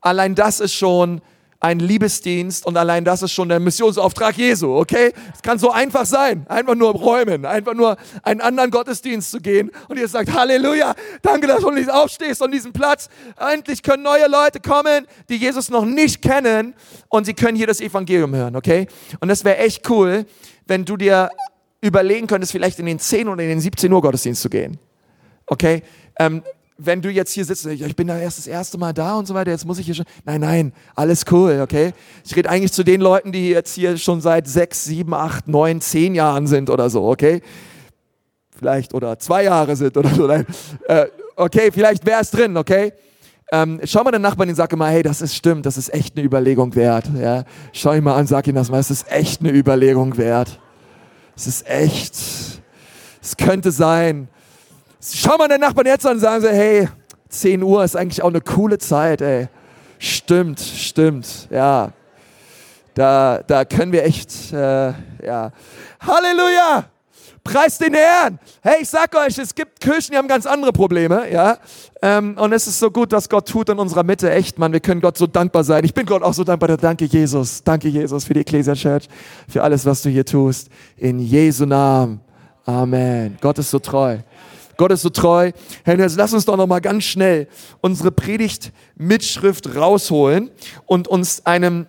allein 0.00 0.34
das 0.34 0.60
ist 0.60 0.74
schon 0.74 1.20
ein 1.62 1.78
Liebesdienst 1.78 2.66
und 2.66 2.76
allein 2.76 3.04
das 3.04 3.22
ist 3.22 3.30
schon 3.30 3.48
der 3.48 3.60
Missionsauftrag 3.60 4.36
Jesu, 4.36 4.76
okay? 4.76 5.12
Es 5.32 5.42
kann 5.42 5.60
so 5.60 5.70
einfach 5.70 6.04
sein, 6.04 6.44
einfach 6.48 6.74
nur 6.74 6.92
räumen, 6.92 7.46
einfach 7.46 7.74
nur 7.74 7.96
einen 8.24 8.40
anderen 8.40 8.72
Gottesdienst 8.72 9.30
zu 9.30 9.40
gehen 9.40 9.70
und 9.88 9.96
ihr 9.96 10.08
sagt, 10.08 10.32
Halleluja, 10.32 10.94
danke, 11.22 11.46
dass 11.46 11.60
du 11.60 11.70
nicht 11.70 11.88
aufstehst 11.88 12.42
an 12.42 12.50
diesem 12.50 12.72
Platz. 12.72 13.08
Endlich 13.38 13.84
können 13.84 14.02
neue 14.02 14.26
Leute 14.26 14.58
kommen, 14.58 15.06
die 15.28 15.36
Jesus 15.36 15.70
noch 15.70 15.84
nicht 15.84 16.20
kennen 16.20 16.74
und 17.08 17.26
sie 17.26 17.34
können 17.34 17.56
hier 17.56 17.68
das 17.68 17.80
Evangelium 17.80 18.34
hören, 18.34 18.56
okay? 18.56 18.88
Und 19.20 19.28
das 19.28 19.44
wäre 19.44 19.58
echt 19.58 19.88
cool, 19.88 20.26
wenn 20.66 20.84
du 20.84 20.96
dir 20.96 21.30
überlegen 21.80 22.26
könntest, 22.26 22.50
vielleicht 22.50 22.80
in 22.80 22.86
den 22.86 22.98
10 22.98 23.28
oder 23.28 23.40
in 23.40 23.50
den 23.50 23.60
17 23.60 23.92
Uhr 23.92 24.00
Gottesdienst 24.00 24.42
zu 24.42 24.50
gehen, 24.50 24.78
okay? 25.46 25.84
Ähm, 26.18 26.42
wenn 26.78 27.02
du 27.02 27.10
jetzt 27.10 27.32
hier 27.32 27.44
sitzt, 27.44 27.66
ich 27.66 27.96
bin 27.96 28.06
da 28.06 28.18
erst 28.18 28.38
das 28.38 28.46
erste 28.46 28.78
Mal 28.78 28.92
da 28.92 29.16
und 29.16 29.26
so 29.26 29.34
weiter, 29.34 29.50
jetzt 29.50 29.66
muss 29.66 29.78
ich 29.78 29.86
hier 29.86 29.94
schon. 29.94 30.06
Nein, 30.24 30.40
nein, 30.40 30.72
alles 30.94 31.24
cool, 31.30 31.60
okay? 31.62 31.92
Ich 32.24 32.34
rede 32.34 32.48
eigentlich 32.48 32.72
zu 32.72 32.82
den 32.82 33.00
Leuten, 33.00 33.32
die 33.32 33.50
jetzt 33.50 33.74
hier 33.74 33.96
schon 33.96 34.20
seit 34.20 34.48
sechs, 34.48 34.84
sieben, 34.84 35.14
acht, 35.14 35.48
neun, 35.48 35.80
zehn 35.80 36.14
Jahren 36.14 36.46
sind 36.46 36.70
oder 36.70 36.90
so, 36.90 37.04
okay? 37.04 37.42
Vielleicht 38.56 38.94
oder 38.94 39.18
zwei 39.18 39.44
Jahre 39.44 39.76
sind 39.76 39.96
oder 39.96 40.10
so. 40.10 40.26
Nein. 40.26 40.46
Äh, 40.86 41.06
okay, 41.36 41.70
vielleicht 41.72 42.06
wäre 42.06 42.20
es 42.20 42.30
drin, 42.30 42.56
okay? 42.56 42.92
Ähm, 43.50 43.80
schau 43.84 44.02
mal 44.02 44.12
den 44.12 44.22
Nachbarn 44.22 44.48
und 44.48 44.54
sag 44.54 44.72
immer, 44.72 44.88
hey, 44.88 45.02
das 45.02 45.20
ist 45.20 45.34
stimmt, 45.34 45.66
das 45.66 45.76
ist 45.76 45.92
echt 45.92 46.16
eine 46.16 46.24
Überlegung 46.24 46.74
wert. 46.74 47.04
Ja? 47.18 47.44
Schau 47.72 47.92
ihn 47.92 48.02
mal 48.02 48.16
an, 48.16 48.26
sag 48.26 48.46
ihm 48.46 48.54
das 48.54 48.70
mal, 48.70 48.78
es 48.78 48.90
ist 48.90 49.10
echt 49.12 49.42
eine 49.42 49.52
Überlegung 49.52 50.16
wert. 50.16 50.58
Es 51.36 51.46
ist 51.46 51.66
echt. 51.68 52.14
Es 53.20 53.36
könnte 53.36 53.70
sein. 53.70 54.28
Schau 55.04 55.36
mal 55.36 55.48
den 55.48 55.60
Nachbarn 55.60 55.86
jetzt 55.86 56.06
an 56.06 56.12
und 56.12 56.20
sagen 56.20 56.42
sie, 56.42 56.50
hey, 56.50 56.88
10 57.28 57.62
Uhr 57.62 57.82
ist 57.82 57.96
eigentlich 57.96 58.22
auch 58.22 58.28
eine 58.28 58.40
coole 58.40 58.78
Zeit, 58.78 59.20
ey. 59.20 59.48
Stimmt, 59.98 60.60
stimmt, 60.60 61.48
ja. 61.50 61.92
Da, 62.94 63.40
da 63.44 63.64
können 63.64 63.90
wir 63.90 64.04
echt, 64.04 64.52
äh, 64.52 64.92
ja. 65.24 65.50
Halleluja! 66.00 66.84
Preis 67.42 67.78
den 67.78 67.94
Herrn! 67.94 68.38
Hey, 68.62 68.82
ich 68.82 68.88
sag 68.88 69.12
euch, 69.16 69.36
es 69.38 69.52
gibt 69.52 69.80
Kirchen, 69.80 70.12
die 70.12 70.18
haben 70.18 70.28
ganz 70.28 70.46
andere 70.46 70.72
Probleme, 70.72 71.28
ja. 71.32 71.58
Ähm, 72.00 72.36
und 72.38 72.52
es 72.52 72.68
ist 72.68 72.78
so 72.78 72.88
gut, 72.88 73.10
was 73.10 73.28
Gott 73.28 73.48
tut 73.48 73.70
in 73.70 73.80
unserer 73.80 74.04
Mitte. 74.04 74.30
Echt, 74.30 74.56
Mann, 74.58 74.72
wir 74.72 74.80
können 74.80 75.00
Gott 75.00 75.18
so 75.18 75.26
dankbar 75.26 75.64
sein. 75.64 75.84
Ich 75.84 75.94
bin 75.94 76.06
Gott 76.06 76.22
auch 76.22 76.34
so 76.34 76.44
dankbar. 76.44 76.76
Danke, 76.76 77.06
Jesus. 77.06 77.64
Danke, 77.64 77.88
Jesus, 77.88 78.24
für 78.24 78.34
die 78.34 78.40
Ecclesia 78.40 78.74
Church, 78.74 79.08
für 79.48 79.64
alles, 79.64 79.84
was 79.84 80.02
du 80.02 80.10
hier 80.10 80.24
tust. 80.24 80.68
In 80.96 81.18
Jesu 81.18 81.66
Namen. 81.66 82.20
Amen. 82.64 83.36
Gott 83.40 83.58
ist 83.58 83.70
so 83.70 83.80
treu. 83.80 84.18
Gott 84.82 84.90
ist 84.90 85.02
so 85.02 85.10
treu. 85.10 85.52
Herr, 85.84 85.96
jetzt 85.96 86.16
lass 86.16 86.32
uns 86.32 86.44
doch 86.44 86.56
noch 86.56 86.66
mal 86.66 86.80
ganz 86.80 87.04
schnell 87.04 87.46
unsere 87.82 88.10
Predigtmitschrift 88.10 89.76
rausholen 89.76 90.50
und 90.86 91.06
uns 91.06 91.46
einem 91.46 91.86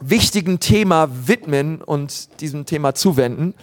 wichtigen 0.00 0.60
Thema 0.60 1.08
widmen 1.26 1.82
und 1.82 2.40
diesem 2.40 2.66
Thema 2.66 2.94
zuwenden, 2.94 3.54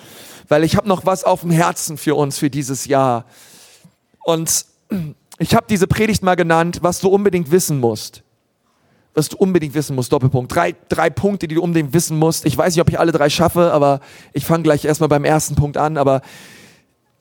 weil 0.50 0.66
ich 0.66 0.76
habe 0.76 0.86
noch 0.86 1.06
was 1.06 1.24
auf 1.24 1.42
dem 1.42 1.52
Herzen 1.52 1.98
für 1.98 2.16
uns 2.16 2.38
für 2.38 2.50
dieses 2.50 2.88
Jahr. 2.88 3.24
Und 4.26 4.66
ich 5.38 5.56
habe 5.56 5.68
diese 5.70 5.88
Predigt 5.88 6.22
mal 6.22 6.36
genannt, 6.36 6.80
was 6.82 7.00
du 7.00 7.08
unbedingt 7.08 7.52
wissen 7.52 7.80
musst. 7.80 8.24
Was 9.14 9.30
du 9.30 9.38
unbedingt 9.38 9.76
wissen 9.76 9.96
musst, 9.96 10.12
Doppelpunkt. 10.12 10.54
Drei, 10.54 10.76
drei 10.90 11.10
Punkte, 11.10 11.48
die 11.48 11.56
du 11.56 11.64
unbedingt 11.64 11.94
wissen 11.94 12.20
musst. 12.20 12.46
Ich 12.46 12.58
weiß 12.58 12.76
nicht, 12.76 12.82
ob 12.82 12.90
ich 12.90 13.00
alle 13.00 13.14
drei 13.14 13.30
schaffe, 13.30 13.72
aber 13.72 14.02
ich 14.34 14.44
fange 14.44 14.64
gleich 14.64 14.84
erstmal 14.84 15.08
beim 15.08 15.24
ersten 15.24 15.56
Punkt 15.56 15.78
an. 15.78 15.96
Aber 15.96 16.22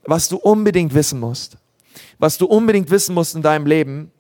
was 0.08 0.28
du 0.28 0.36
unbedingt 0.36 0.94
wissen 0.94 1.20
musst. 1.20 1.58
Was 2.18 2.38
du 2.38 2.46
unbedingt 2.46 2.90
wissen 2.90 3.14
musst 3.14 3.34
in 3.34 3.42
deinem 3.42 3.66
Leben. 3.66 4.10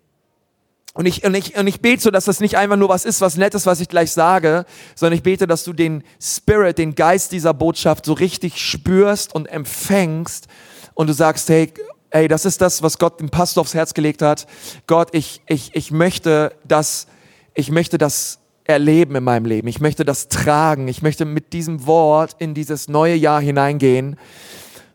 Und 0.92 1.06
ich, 1.06 1.24
und, 1.24 1.34
ich, 1.34 1.56
und 1.56 1.66
ich 1.66 1.80
bete 1.80 2.02
so, 2.02 2.10
dass 2.10 2.26
das 2.26 2.40
nicht 2.40 2.56
einfach 2.56 2.76
nur 2.76 2.88
was 2.88 3.04
ist, 3.04 3.20
was 3.20 3.36
Nettes, 3.36 3.64
was 3.64 3.80
ich 3.80 3.88
gleich 3.88 4.10
sage, 4.10 4.66
sondern 4.94 5.16
ich 5.16 5.22
bete, 5.22 5.46
dass 5.46 5.64
du 5.64 5.72
den 5.72 6.02
Spirit, 6.20 6.76
den 6.76 6.94
Geist 6.94 7.32
dieser 7.32 7.54
Botschaft 7.54 8.04
so 8.04 8.12
richtig 8.12 8.58
spürst 8.58 9.34
und 9.34 9.46
empfängst 9.46 10.48
und 10.94 11.06
du 11.06 11.14
sagst, 11.14 11.48
hey, 11.48 11.72
ey, 12.10 12.28
das 12.28 12.44
ist 12.44 12.60
das, 12.60 12.82
was 12.82 12.98
Gott 12.98 13.20
dem 13.20 13.30
Pastor 13.30 13.62
aufs 13.62 13.74
Herz 13.74 13.94
gelegt 13.94 14.20
hat. 14.20 14.46
Gott, 14.86 15.08
ich, 15.12 15.40
ich, 15.46 15.70
ich 15.74 15.90
möchte 15.90 16.52
das, 16.64 17.06
ich 17.54 17.70
möchte 17.70 17.96
das 17.96 18.40
erleben 18.64 19.14
in 19.16 19.24
meinem 19.24 19.46
Leben. 19.46 19.68
Ich 19.68 19.80
möchte 19.80 20.04
das 20.04 20.28
tragen. 20.28 20.88
Ich 20.88 21.00
möchte 21.00 21.24
mit 21.24 21.54
diesem 21.54 21.86
Wort 21.86 22.36
in 22.38 22.52
dieses 22.52 22.88
neue 22.88 23.14
Jahr 23.14 23.40
hineingehen. 23.40 24.18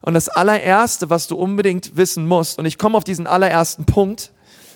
Und 0.03 0.15
das 0.15 0.27
allererste, 0.27 1.09
was 1.09 1.27
du 1.27 1.37
unbedingt 1.37 1.95
wissen 1.95 2.27
musst, 2.27 2.59
und 2.59 2.65
ich 2.65 2.77
komme 2.77 2.97
auf 2.97 3.05
diesen 3.05 3.25
allerersten 3.25 3.85
Punkt, 3.85 4.33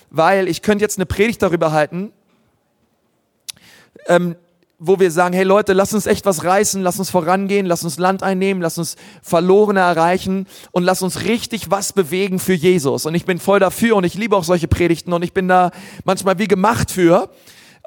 weil 0.09 0.47
ich 0.47 0.61
könnte 0.61 0.85
jetzt 0.85 0.97
eine 0.97 1.05
Predigt 1.05 1.41
darüber 1.41 1.73
halten, 1.73 2.13
ähm, 4.07 4.37
wo 4.79 5.01
wir 5.01 5.11
sagen, 5.11 5.35
hey 5.35 5.43
Leute, 5.43 5.73
lass 5.73 5.93
uns 5.93 6.05
echt 6.05 6.25
was 6.25 6.45
reißen, 6.45 6.81
lass 6.81 6.97
uns 6.97 7.09
vorangehen, 7.09 7.65
lass 7.65 7.83
uns 7.83 7.97
Land 7.97 8.23
einnehmen, 8.23 8.61
lass 8.61 8.77
uns 8.77 8.95
Verlorene 9.21 9.81
erreichen 9.81 10.47
und 10.71 10.83
lass 10.83 11.01
uns 11.01 11.23
richtig 11.25 11.69
was 11.69 11.91
bewegen 11.91 12.39
für 12.39 12.53
Jesus. 12.53 13.05
Und 13.05 13.13
ich 13.13 13.25
bin 13.25 13.37
voll 13.37 13.59
dafür 13.59 13.97
und 13.97 14.05
ich 14.05 14.13
liebe 14.13 14.37
auch 14.37 14.45
solche 14.45 14.69
Predigten 14.69 15.11
und 15.11 15.23
ich 15.23 15.33
bin 15.33 15.49
da 15.49 15.71
manchmal 16.05 16.39
wie 16.39 16.47
gemacht 16.47 16.89
für 16.89 17.29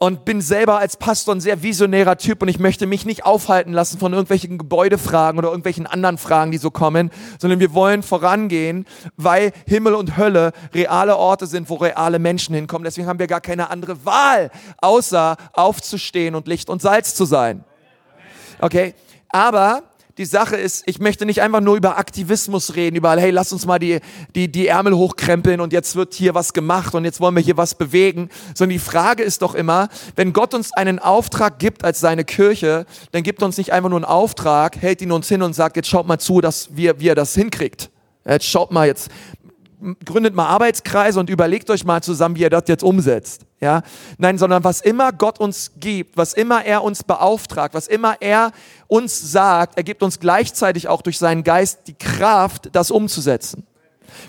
und 0.03 0.25
bin 0.25 0.41
selber 0.41 0.79
als 0.79 0.97
Pastor 0.97 1.35
ein 1.35 1.43
sehr 1.43 1.63
visionärer 1.63 2.17
Typ 2.17 2.41
und 2.41 2.49
ich 2.49 2.59
möchte 2.59 2.87
mich 2.87 3.05
nicht 3.05 3.27
aufhalten 3.27 3.75
lassen 3.75 3.99
von 3.99 4.15
irgendwelchen 4.15 4.57
Gebäudefragen 4.57 5.39
oder 5.39 5.49
irgendwelchen 5.49 5.87
anderen 5.87 6.17
Fragen, 6.17 6.51
die 6.51 6.57
so 6.57 6.71
kommen, 6.71 7.11
sondern 7.39 7.61
wir 7.61 7.75
wollen 7.75 8.03
vorangehen, 8.03 8.87
weil 9.19 9.53
Himmel 9.67 9.95
und 9.95 10.17
Hölle 10.17 10.53
reale 10.73 11.19
Orte 11.19 11.47
sind, 11.47 11.69
wo 11.69 11.75
reale 11.75 12.19
Menschen 12.19 12.55
hinkommen. 12.55 12.85
Deswegen 12.85 13.07
haben 13.07 13.19
wir 13.19 13.27
gar 13.27 13.43
keine 13.43 13.69
andere 13.69 14.07
Wahl, 14.07 14.51
außer 14.79 15.37
aufzustehen 15.53 16.35
und 16.35 16.49
Licht 16.49 16.71
und 16.71 16.81
Salz 16.81 17.15
zu 17.15 17.27
sein. 17.27 17.63
Okay? 18.59 18.95
Aber 19.29 19.83
die 20.19 20.25
Sache 20.25 20.57
ist, 20.57 20.83
ich 20.87 20.99
möchte 20.99 21.27
nicht 21.27 21.43
einfach 21.43 21.61
nur 21.61 21.77
über 21.77 21.99
Aktivismus 21.99 22.75
reden, 22.75 22.97
über, 22.97 23.17
hey, 23.17 23.31
lass 23.31 23.53
uns 23.53 23.67
mal 23.67 23.79
die, 23.79 24.01
die, 24.35 24.51
die 24.51 24.67
Ärmel 24.67 24.95
hochkrempeln 24.95 25.61
und 25.61 25.73
jetzt 25.73 25.97
wird 25.97 26.15
hier 26.15 26.35
was 26.35 26.53
gemacht 26.53 26.95
und 26.95 27.05
jetzt 27.05 27.21
wollen 27.21 27.35
wir 27.35 27.43
hier 27.43 27.57
was 27.57 27.75
bewegen, 27.75 28.29
sondern 28.55 28.75
die 28.75 28.79
Frage 28.79 29.23
ist 29.23 29.43
doch 29.43 29.55
immer, 29.55 29.89
wenn 30.17 30.33
Gott 30.33 30.55
uns 30.55 30.73
einen 30.73 30.99
Auftrag 30.99 31.59
gibt 31.59 31.85
als 31.85 32.01
seine 32.01 32.25
Kirche, 32.25 32.87
dann 33.13 33.23
gibt 33.23 33.43
uns 33.43 33.57
nicht 33.57 33.73
einfach 33.73 33.91
nur 33.91 33.99
einen 33.99 34.05
Auftrag, 34.05 34.81
hält 34.81 35.03
ihn 35.03 35.13
uns 35.13 35.29
hin 35.29 35.43
und 35.43 35.55
sagt, 35.55 35.77
jetzt 35.77 35.89
schaut 35.89 36.07
mal 36.07 36.19
zu, 36.19 36.41
dass 36.41 36.77
wir, 36.77 37.01
wie 37.01 37.09
er 37.09 37.15
das 37.15 37.35
hinkriegt. 37.35 37.91
Jetzt 38.27 38.47
schaut 38.47 38.71
mal, 38.71 38.87
jetzt 38.87 39.11
gründet 40.05 40.35
mal 40.35 40.47
Arbeitskreise 40.47 41.19
und 41.21 41.31
überlegt 41.31 41.71
euch 41.71 41.85
mal 41.85 42.03
zusammen, 42.03 42.37
wie 42.37 42.43
ihr 42.43 42.51
das 42.51 42.65
jetzt 42.67 42.83
umsetzt. 42.83 43.47
Ja? 43.61 43.83
Nein, 44.19 44.39
sondern 44.39 44.65
was 44.65 44.81
immer 44.81 45.13
Gott 45.13 45.41
uns 45.41 45.73
gibt, 45.79 46.17
was 46.17 46.35
immer 46.35 46.65
er 46.65 46.83
uns 46.83 47.03
beauftragt, 47.03 47.75
was 47.75 47.87
immer 47.87 48.17
er 48.21 48.53
uns 48.89 49.33
sagt, 49.33 49.77
er 49.77 49.83
gibt 49.83 50.03
uns 50.03 50.21
gleichzeitig 50.21 50.89
auch 50.89 51.03
durch 51.03 51.19
seinen 51.19 51.45
Geist 51.45 51.81
die 51.87 51.95
Kraft, 51.95 52.71
das 52.73 52.91
umzusetzen. 52.91 53.67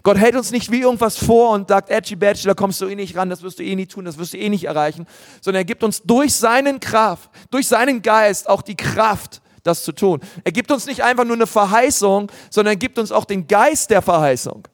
Gott 0.03 0.17
hält 0.17 0.35
uns 0.35 0.51
nicht 0.51 0.71
wie 0.71 0.81
irgendwas 0.81 1.17
vor 1.17 1.51
und 1.51 1.69
sagt, 1.69 1.89
Edgy 1.89 2.15
Badgy, 2.15 2.45
da 2.45 2.53
kommst 2.53 2.81
du 2.81 2.87
eh 2.87 2.95
nicht 2.95 3.15
ran, 3.15 3.29
das 3.29 3.41
wirst 3.41 3.59
du 3.59 3.63
eh 3.63 3.75
nie 3.75 3.87
tun, 3.87 4.05
das 4.05 4.17
wirst 4.17 4.33
du 4.33 4.37
eh 4.37 4.49
nicht 4.49 4.65
erreichen, 4.65 5.07
sondern 5.41 5.61
er 5.61 5.65
gibt 5.65 5.83
uns 5.83 6.01
durch 6.03 6.35
seinen 6.35 6.79
Kraft, 6.79 7.29
durch 7.49 7.67
seinen 7.67 8.01
Geist 8.01 8.47
auch 8.49 8.61
die 8.61 8.75
Kraft, 8.75 9.41
das 9.63 9.83
zu 9.83 9.91
tun. 9.91 10.19
Er 10.43 10.51
gibt 10.51 10.71
uns 10.71 10.85
nicht 10.85 11.03
einfach 11.03 11.25
nur 11.25 11.35
eine 11.35 11.47
Verheißung, 11.47 12.31
sondern 12.49 12.73
er 12.73 12.77
gibt 12.77 12.97
uns 12.97 13.11
auch 13.11 13.25
den 13.25 13.47
Geist 13.47 13.89
der 13.89 14.01
Verheißung. 14.01 14.67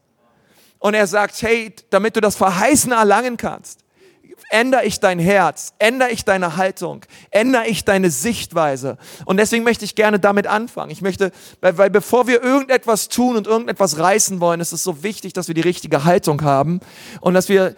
Und 0.79 0.93
er 0.93 1.07
sagt, 1.07 1.41
hey, 1.41 1.73
damit 1.89 2.15
du 2.15 2.21
das 2.21 2.35
Verheißen 2.35 2.91
erlangen 2.91 3.37
kannst, 3.37 3.83
ändere 4.49 4.85
ich 4.85 4.99
dein 4.99 5.19
Herz, 5.19 5.73
ändere 5.79 6.11
ich 6.11 6.23
deine 6.23 6.57
Haltung, 6.57 7.05
ändere 7.31 7.67
ich 7.67 7.85
deine 7.85 8.09
Sichtweise. 8.09 8.97
Und 9.25 9.37
deswegen 9.37 9.63
möchte 9.63 9.85
ich 9.85 9.95
gerne 9.95 10.19
damit 10.19 10.47
anfangen. 10.47 10.91
Ich 10.91 11.01
möchte, 11.01 11.31
weil, 11.61 11.77
weil 11.77 11.89
bevor 11.89 12.27
wir 12.27 12.41
irgendetwas 12.41 13.09
tun 13.09 13.35
und 13.35 13.47
irgendetwas 13.47 13.99
reißen 13.99 14.39
wollen, 14.39 14.61
ist 14.61 14.71
es 14.71 14.83
so 14.83 15.03
wichtig, 15.03 15.33
dass 15.33 15.47
wir 15.47 15.55
die 15.55 15.61
richtige 15.61 16.05
Haltung 16.05 16.41
haben 16.43 16.79
und 17.21 17.33
dass 17.33 17.49
wir 17.49 17.75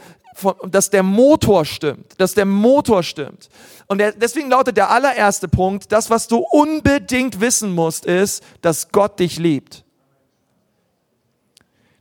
dass 0.70 0.90
der 0.90 1.04
Motor 1.04 1.66
stimmt, 1.66 2.14
dass 2.18 2.34
der 2.34 2.46
Motor 2.46 3.04
stimmt. 3.04 3.50
Und 3.88 4.02
deswegen 4.18 4.50
lautet 4.50 4.78
der 4.78 4.90
allererste 4.90 5.50
Punkt, 5.50 5.92
das, 5.92 6.10
was 6.10 6.28
du 6.28 6.38
unbedingt 6.38 7.42
wissen 7.42 7.74
musst, 7.74 8.06
ist, 8.06 8.42
dass 8.62 8.90
Gott 8.90 9.20
dich 9.20 9.38
liebt. 9.38 9.84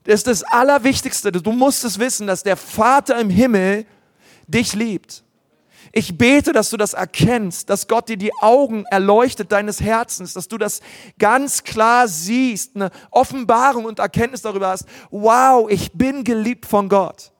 Das 0.08 0.20
ist 0.20 0.26
das 0.26 0.42
Allerwichtigste. 0.42 1.30
Du 1.30 1.52
musst 1.52 1.84
es 1.84 1.98
wissen, 1.98 2.26
dass 2.26 2.42
der 2.42 2.56
Vater 2.56 3.20
im 3.20 3.28
Himmel 3.28 3.84
dich 4.46 4.72
liebt. 4.72 5.22
Ich 5.92 6.16
bete, 6.16 6.54
dass 6.54 6.70
du 6.70 6.78
das 6.78 6.94
erkennst, 6.94 7.68
dass 7.68 7.88
Gott 7.88 8.08
dir 8.08 8.16
die 8.16 8.32
Augen 8.40 8.86
erleuchtet 8.86 9.52
deines 9.52 9.82
Herzens, 9.82 10.32
dass 10.32 10.48
du 10.48 10.56
das 10.56 10.80
ganz 11.18 11.62
klar 11.62 12.08
siehst, 12.08 12.74
eine 12.74 12.90
Offenbarung 13.10 13.84
und 13.84 13.98
Erkenntnis 13.98 14.40
darüber 14.40 14.68
hast. 14.68 14.86
Wow, 15.10 15.68
ich 15.68 15.92
bin 15.92 16.24
geliebt 16.24 16.64
von 16.64 16.88
Gott. 16.88 17.30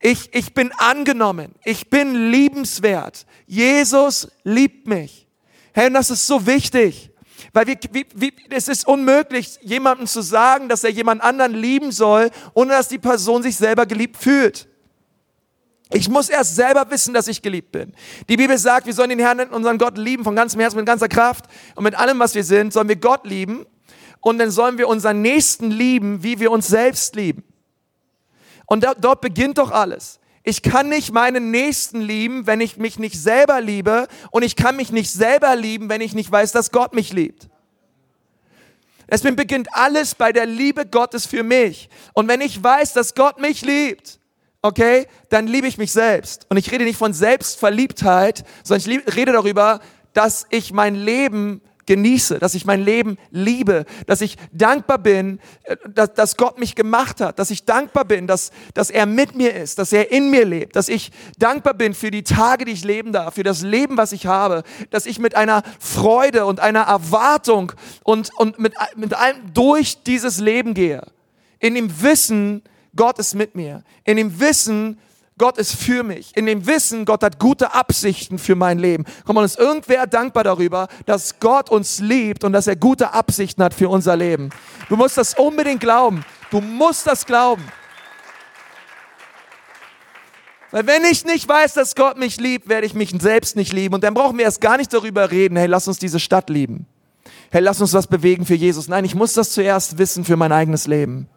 Ich, 0.00 0.34
ich 0.34 0.54
bin 0.54 0.72
angenommen. 0.78 1.54
Ich 1.62 1.90
bin 1.90 2.30
liebenswert. 2.30 3.26
Jesus 3.46 4.28
liebt 4.44 4.86
mich. 4.86 5.28
Hey, 5.74 5.88
und 5.88 5.92
das 5.92 6.08
ist 6.08 6.26
so 6.26 6.46
wichtig. 6.46 7.09
Weil 7.52 7.66
wir, 7.66 7.78
wie, 7.92 8.06
wie, 8.14 8.32
es 8.50 8.68
ist 8.68 8.86
unmöglich, 8.86 9.58
jemandem 9.62 10.06
zu 10.06 10.22
sagen, 10.22 10.68
dass 10.68 10.84
er 10.84 10.90
jemand 10.90 11.22
anderen 11.22 11.54
lieben 11.54 11.92
soll, 11.92 12.30
ohne 12.54 12.72
dass 12.72 12.88
die 12.88 12.98
Person 12.98 13.42
sich 13.42 13.56
selber 13.56 13.86
geliebt 13.86 14.16
fühlt. 14.16 14.68
Ich 15.92 16.08
muss 16.08 16.28
erst 16.28 16.54
selber 16.54 16.88
wissen, 16.90 17.14
dass 17.14 17.26
ich 17.26 17.42
geliebt 17.42 17.72
bin. 17.72 17.92
Die 18.28 18.36
Bibel 18.36 18.56
sagt, 18.56 18.86
wir 18.86 18.94
sollen 18.94 19.10
den 19.10 19.18
Herrn, 19.18 19.40
unseren 19.50 19.76
Gott 19.76 19.98
lieben, 19.98 20.22
von 20.22 20.36
ganzem 20.36 20.60
Herzen, 20.60 20.76
mit 20.76 20.86
ganzer 20.86 21.08
Kraft 21.08 21.46
und 21.74 21.82
mit 21.82 21.96
allem, 21.96 22.18
was 22.20 22.34
wir 22.34 22.44
sind, 22.44 22.72
sollen 22.72 22.88
wir 22.88 22.96
Gott 22.96 23.26
lieben 23.26 23.66
und 24.20 24.38
dann 24.38 24.52
sollen 24.52 24.78
wir 24.78 24.86
unseren 24.86 25.20
Nächsten 25.20 25.70
lieben, 25.70 26.22
wie 26.22 26.38
wir 26.38 26.52
uns 26.52 26.68
selbst 26.68 27.16
lieben. 27.16 27.42
Und 28.66 28.84
da, 28.84 28.94
dort 28.94 29.20
beginnt 29.20 29.58
doch 29.58 29.72
alles. 29.72 30.19
Ich 30.42 30.62
kann 30.62 30.88
nicht 30.88 31.12
meinen 31.12 31.50
Nächsten 31.50 32.00
lieben, 32.00 32.46
wenn 32.46 32.60
ich 32.60 32.78
mich 32.78 32.98
nicht 32.98 33.20
selber 33.20 33.60
liebe 33.60 34.08
und 34.30 34.42
ich 34.42 34.56
kann 34.56 34.76
mich 34.76 34.90
nicht 34.90 35.10
selber 35.10 35.54
lieben, 35.54 35.88
wenn 35.88 36.00
ich 36.00 36.14
nicht 36.14 36.30
weiß, 36.30 36.52
dass 36.52 36.70
Gott 36.70 36.94
mich 36.94 37.12
liebt. 37.12 37.48
Deswegen 39.10 39.36
beginnt 39.36 39.74
alles 39.74 40.14
bei 40.14 40.32
der 40.32 40.46
Liebe 40.46 40.86
Gottes 40.86 41.26
für 41.26 41.42
mich. 41.42 41.90
Und 42.14 42.28
wenn 42.28 42.40
ich 42.40 42.62
weiß, 42.62 42.92
dass 42.92 43.14
Gott 43.14 43.40
mich 43.40 43.62
liebt, 43.62 44.20
okay, 44.62 45.06
dann 45.28 45.46
liebe 45.46 45.66
ich 45.66 45.78
mich 45.78 45.92
selbst. 45.92 46.46
Und 46.48 46.56
ich 46.56 46.70
rede 46.70 46.84
nicht 46.84 46.96
von 46.96 47.12
Selbstverliebtheit, 47.12 48.44
sondern 48.62 48.90
ich 48.90 49.16
rede 49.16 49.32
darüber, 49.32 49.80
dass 50.12 50.46
ich 50.50 50.72
mein 50.72 50.94
Leben 50.94 51.60
genieße, 51.90 52.38
dass 52.38 52.54
ich 52.54 52.64
mein 52.64 52.84
Leben 52.84 53.18
liebe, 53.32 53.84
dass 54.06 54.20
ich 54.20 54.36
dankbar 54.52 54.98
bin, 54.98 55.40
äh, 55.64 55.76
dass, 55.92 56.14
dass 56.14 56.36
Gott 56.36 56.56
mich 56.60 56.76
gemacht 56.76 57.20
hat, 57.20 57.40
dass 57.40 57.50
ich 57.50 57.64
dankbar 57.64 58.04
bin, 58.04 58.28
dass, 58.28 58.52
dass 58.74 58.90
er 58.90 59.06
mit 59.06 59.34
mir 59.34 59.56
ist, 59.56 59.80
dass 59.80 59.92
er 59.92 60.12
in 60.12 60.30
mir 60.30 60.46
lebt, 60.46 60.76
dass 60.76 60.88
ich 60.88 61.10
dankbar 61.36 61.74
bin 61.74 61.92
für 61.92 62.12
die 62.12 62.22
Tage, 62.22 62.64
die 62.64 62.70
ich 62.70 62.84
leben 62.84 63.10
darf, 63.10 63.34
für 63.34 63.42
das 63.42 63.62
Leben, 63.62 63.96
was 63.96 64.12
ich 64.12 64.26
habe, 64.26 64.62
dass 64.90 65.04
ich 65.04 65.18
mit 65.18 65.34
einer 65.34 65.64
Freude 65.80 66.46
und 66.46 66.60
einer 66.60 66.82
Erwartung 66.82 67.72
und, 68.04 68.30
und 68.36 68.60
mit, 68.60 68.74
mit 68.94 69.12
allem 69.14 69.52
durch 69.52 70.04
dieses 70.04 70.38
Leben 70.38 70.74
gehe. 70.74 71.02
In 71.58 71.74
dem 71.74 72.02
Wissen, 72.02 72.62
Gott 72.94 73.18
ist 73.18 73.34
mit 73.34 73.56
mir. 73.56 73.82
In 74.04 74.16
dem 74.16 74.38
Wissen, 74.38 75.00
Gott 75.40 75.56
ist 75.56 75.74
für 75.74 76.02
mich. 76.02 76.36
In 76.36 76.44
dem 76.44 76.66
Wissen, 76.66 77.06
Gott 77.06 77.22
hat 77.22 77.38
gute 77.38 77.72
Absichten 77.72 78.38
für 78.38 78.56
mein 78.56 78.78
Leben. 78.78 79.06
Komm 79.24 79.36
mal, 79.36 79.44
ist 79.46 79.58
irgendwer 79.58 80.06
dankbar 80.06 80.44
darüber, 80.44 80.86
dass 81.06 81.40
Gott 81.40 81.70
uns 81.70 81.98
liebt 81.98 82.44
und 82.44 82.52
dass 82.52 82.66
er 82.66 82.76
gute 82.76 83.14
Absichten 83.14 83.62
hat 83.62 83.72
für 83.72 83.88
unser 83.88 84.16
Leben. 84.16 84.50
Du 84.90 84.96
musst 84.96 85.16
das 85.16 85.32
unbedingt 85.32 85.80
glauben. 85.80 86.26
Du 86.50 86.60
musst 86.60 87.06
das 87.06 87.24
glauben. 87.24 87.64
Weil 90.72 90.86
wenn 90.86 91.06
ich 91.06 91.24
nicht 91.24 91.48
weiß, 91.48 91.72
dass 91.72 91.94
Gott 91.94 92.18
mich 92.18 92.38
liebt, 92.38 92.68
werde 92.68 92.86
ich 92.86 92.92
mich 92.92 93.10
selbst 93.18 93.56
nicht 93.56 93.72
lieben. 93.72 93.94
Und 93.94 94.04
dann 94.04 94.12
brauchen 94.12 94.36
wir 94.36 94.44
erst 94.44 94.60
gar 94.60 94.76
nicht 94.76 94.92
darüber 94.92 95.30
reden, 95.30 95.56
hey, 95.56 95.68
lass 95.68 95.88
uns 95.88 95.98
diese 95.98 96.20
Stadt 96.20 96.50
lieben. 96.50 96.84
Hey, 97.50 97.62
lass 97.62 97.80
uns 97.80 97.94
was 97.94 98.06
bewegen 98.06 98.44
für 98.44 98.56
Jesus. 98.56 98.88
Nein, 98.88 99.06
ich 99.06 99.14
muss 99.14 99.32
das 99.32 99.52
zuerst 99.52 99.96
wissen 99.96 100.26
für 100.26 100.36
mein 100.36 100.52
eigenes 100.52 100.86
Leben 100.86 101.30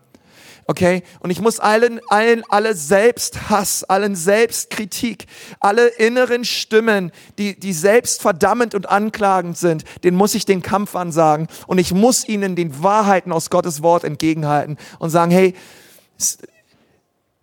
okay? 0.65 1.03
Und 1.19 1.29
ich 1.29 1.41
muss 1.41 1.59
allen, 1.59 1.99
allen, 2.07 2.43
alle 2.49 2.75
Selbsthass, 2.75 3.83
allen 3.83 4.15
Selbstkritik, 4.15 5.25
alle 5.59 5.87
inneren 5.87 6.45
Stimmen, 6.45 7.11
die, 7.37 7.59
die 7.59 7.73
selbstverdammend 7.73 8.75
und 8.75 8.89
anklagend 8.89 9.57
sind, 9.57 9.83
den 10.03 10.15
muss 10.15 10.35
ich 10.35 10.45
den 10.45 10.61
Kampf 10.61 10.95
ansagen 10.95 11.47
und 11.67 11.77
ich 11.77 11.93
muss 11.93 12.27
ihnen 12.27 12.55
den 12.55 12.83
Wahrheiten 12.83 13.31
aus 13.31 13.49
Gottes 13.49 13.83
Wort 13.83 14.03
entgegenhalten 14.03 14.77
und 14.99 15.09
sagen, 15.09 15.31
hey, 15.31 15.53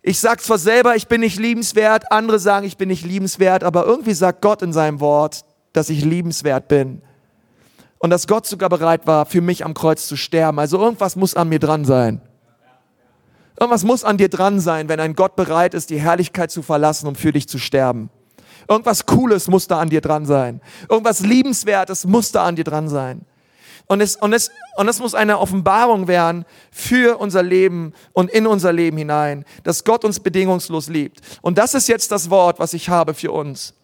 ich 0.01 0.19
sag 0.19 0.41
zwar 0.41 0.57
selber, 0.57 0.95
ich 0.95 1.07
bin 1.07 1.21
nicht 1.21 1.37
liebenswert, 1.37 2.11
andere 2.11 2.39
sagen, 2.39 2.65
ich 2.65 2.77
bin 2.77 2.89
nicht 2.89 3.05
liebenswert, 3.05 3.63
aber 3.63 3.85
irgendwie 3.85 4.13
sagt 4.13 4.41
Gott 4.41 4.61
in 4.61 4.73
seinem 4.73 4.99
Wort, 4.99 5.45
dass 5.73 5.89
ich 5.89 6.03
liebenswert 6.03 6.67
bin. 6.67 7.01
Und 7.99 8.09
dass 8.09 8.25
Gott 8.25 8.47
sogar 8.47 8.69
bereit 8.69 9.05
war, 9.05 9.27
für 9.27 9.41
mich 9.41 9.63
am 9.63 9.75
Kreuz 9.75 10.07
zu 10.07 10.17
sterben. 10.17 10.57
Also 10.57 10.79
irgendwas 10.79 11.15
muss 11.15 11.35
an 11.35 11.49
mir 11.49 11.59
dran 11.59 11.85
sein. 11.85 12.19
Irgendwas 13.61 13.83
muss 13.83 14.03
an 14.03 14.17
dir 14.17 14.27
dran 14.27 14.59
sein, 14.59 14.89
wenn 14.89 14.99
ein 14.99 15.13
Gott 15.13 15.35
bereit 15.35 15.75
ist, 15.75 15.91
die 15.91 16.01
Herrlichkeit 16.01 16.49
zu 16.49 16.63
verlassen, 16.63 17.05
um 17.05 17.13
für 17.13 17.31
dich 17.31 17.47
zu 17.47 17.59
sterben. 17.59 18.09
Irgendwas 18.67 19.05
Cooles 19.05 19.47
muss 19.49 19.67
da 19.67 19.79
an 19.79 19.91
dir 19.91 20.01
dran 20.01 20.25
sein. 20.25 20.61
Irgendwas 20.89 21.19
Liebenswertes 21.19 22.07
muss 22.07 22.31
da 22.31 22.43
an 22.43 22.55
dir 22.55 22.63
dran 22.63 22.89
sein. 22.89 23.21
Und 23.85 24.01
es, 24.01 24.15
und, 24.15 24.33
es, 24.33 24.49
und 24.77 24.87
es 24.87 24.97
muss 24.97 25.13
eine 25.13 25.37
Offenbarung 25.37 26.07
werden 26.07 26.45
für 26.71 27.19
unser 27.19 27.43
Leben 27.43 27.93
und 28.13 28.31
in 28.31 28.47
unser 28.47 28.73
Leben 28.73 28.97
hinein, 28.97 29.45
dass 29.63 29.83
Gott 29.83 30.05
uns 30.05 30.19
bedingungslos 30.19 30.89
liebt. 30.89 31.19
Und 31.43 31.59
das 31.59 31.75
ist 31.75 31.87
jetzt 31.87 32.11
das 32.11 32.31
Wort, 32.31 32.57
was 32.57 32.73
ich 32.73 32.89
habe 32.89 33.13
für 33.13 33.31
uns. 33.31 33.75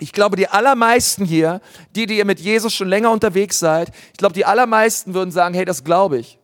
Ich 0.00 0.12
glaube, 0.12 0.36
die 0.36 0.48
allermeisten 0.48 1.24
hier, 1.24 1.62
die, 1.96 2.04
die 2.04 2.18
ihr 2.18 2.26
mit 2.26 2.40
Jesus 2.40 2.74
schon 2.74 2.88
länger 2.88 3.10
unterwegs 3.10 3.58
seid, 3.58 3.90
ich 4.12 4.18
glaube, 4.18 4.34
die 4.34 4.44
allermeisten 4.44 5.14
würden 5.14 5.30
sagen, 5.30 5.54
hey, 5.54 5.64
das 5.64 5.82
glaube 5.82 6.18
ich. 6.18 6.38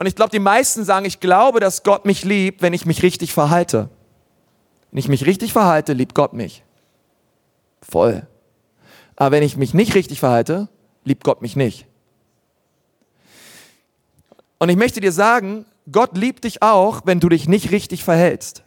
Und 0.00 0.06
ich 0.06 0.16
glaube, 0.16 0.30
die 0.30 0.38
meisten 0.38 0.82
sagen, 0.82 1.04
ich 1.04 1.20
glaube, 1.20 1.60
dass 1.60 1.82
Gott 1.82 2.06
mich 2.06 2.24
liebt, 2.24 2.62
wenn 2.62 2.72
ich 2.72 2.86
mich 2.86 3.02
richtig 3.02 3.34
verhalte. 3.34 3.90
Wenn 4.90 4.98
ich 4.98 5.08
mich 5.08 5.26
richtig 5.26 5.52
verhalte, 5.52 5.92
liebt 5.92 6.14
Gott 6.14 6.32
mich. 6.32 6.64
Voll. 7.82 8.26
Aber 9.16 9.32
wenn 9.32 9.42
ich 9.42 9.58
mich 9.58 9.74
nicht 9.74 9.94
richtig 9.94 10.18
verhalte, 10.18 10.70
liebt 11.04 11.22
Gott 11.22 11.42
mich 11.42 11.54
nicht. 11.54 11.86
Und 14.58 14.70
ich 14.70 14.76
möchte 14.76 15.02
dir 15.02 15.12
sagen, 15.12 15.66
Gott 15.92 16.16
liebt 16.16 16.44
dich 16.44 16.62
auch, 16.62 17.02
wenn 17.04 17.20
du 17.20 17.28
dich 17.28 17.46
nicht 17.46 17.70
richtig 17.70 18.02
verhältst. 18.02 18.62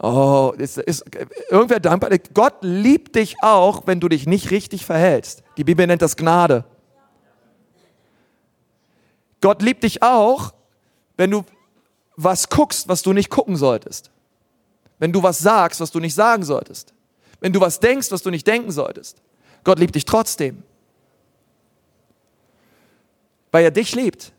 Oh, 0.00 0.52
ist, 0.58 0.78
ist 0.78 1.04
irgendwer 1.50 1.78
dankbar? 1.78 2.10
Gott 2.34 2.56
liebt 2.62 3.14
dich 3.14 3.36
auch, 3.44 3.86
wenn 3.86 4.00
du 4.00 4.08
dich 4.08 4.26
nicht 4.26 4.50
richtig 4.50 4.84
verhältst. 4.84 5.44
Die 5.56 5.62
Bibel 5.62 5.86
nennt 5.86 6.02
das 6.02 6.16
Gnade. 6.16 6.64
Gott 9.44 9.60
liebt 9.60 9.82
dich 9.82 10.02
auch, 10.02 10.54
wenn 11.18 11.30
du 11.30 11.44
was 12.16 12.48
guckst, 12.48 12.88
was 12.88 13.02
du 13.02 13.12
nicht 13.12 13.28
gucken 13.28 13.56
solltest. 13.56 14.10
Wenn 14.98 15.12
du 15.12 15.22
was 15.22 15.38
sagst, 15.38 15.82
was 15.82 15.90
du 15.90 16.00
nicht 16.00 16.14
sagen 16.14 16.44
solltest. 16.44 16.94
Wenn 17.40 17.52
du 17.52 17.60
was 17.60 17.78
denkst, 17.78 18.10
was 18.10 18.22
du 18.22 18.30
nicht 18.30 18.46
denken 18.46 18.72
solltest. 18.72 19.20
Gott 19.62 19.78
liebt 19.78 19.96
dich 19.96 20.06
trotzdem. 20.06 20.62
Weil 23.52 23.64
er 23.64 23.70
dich 23.70 23.94
liebt. 23.94 24.32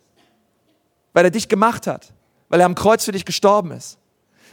Weil 1.13 1.25
er 1.25 1.31
dich 1.31 1.49
gemacht 1.49 1.85
hat. 1.85 2.11
Weil 2.49 2.61
er 2.61 2.65
am 2.65 2.73
Kreuz 2.73 3.05
für 3.05 3.11
dich 3.11 3.25
gestorben 3.25 3.73
ist. 3.73 3.99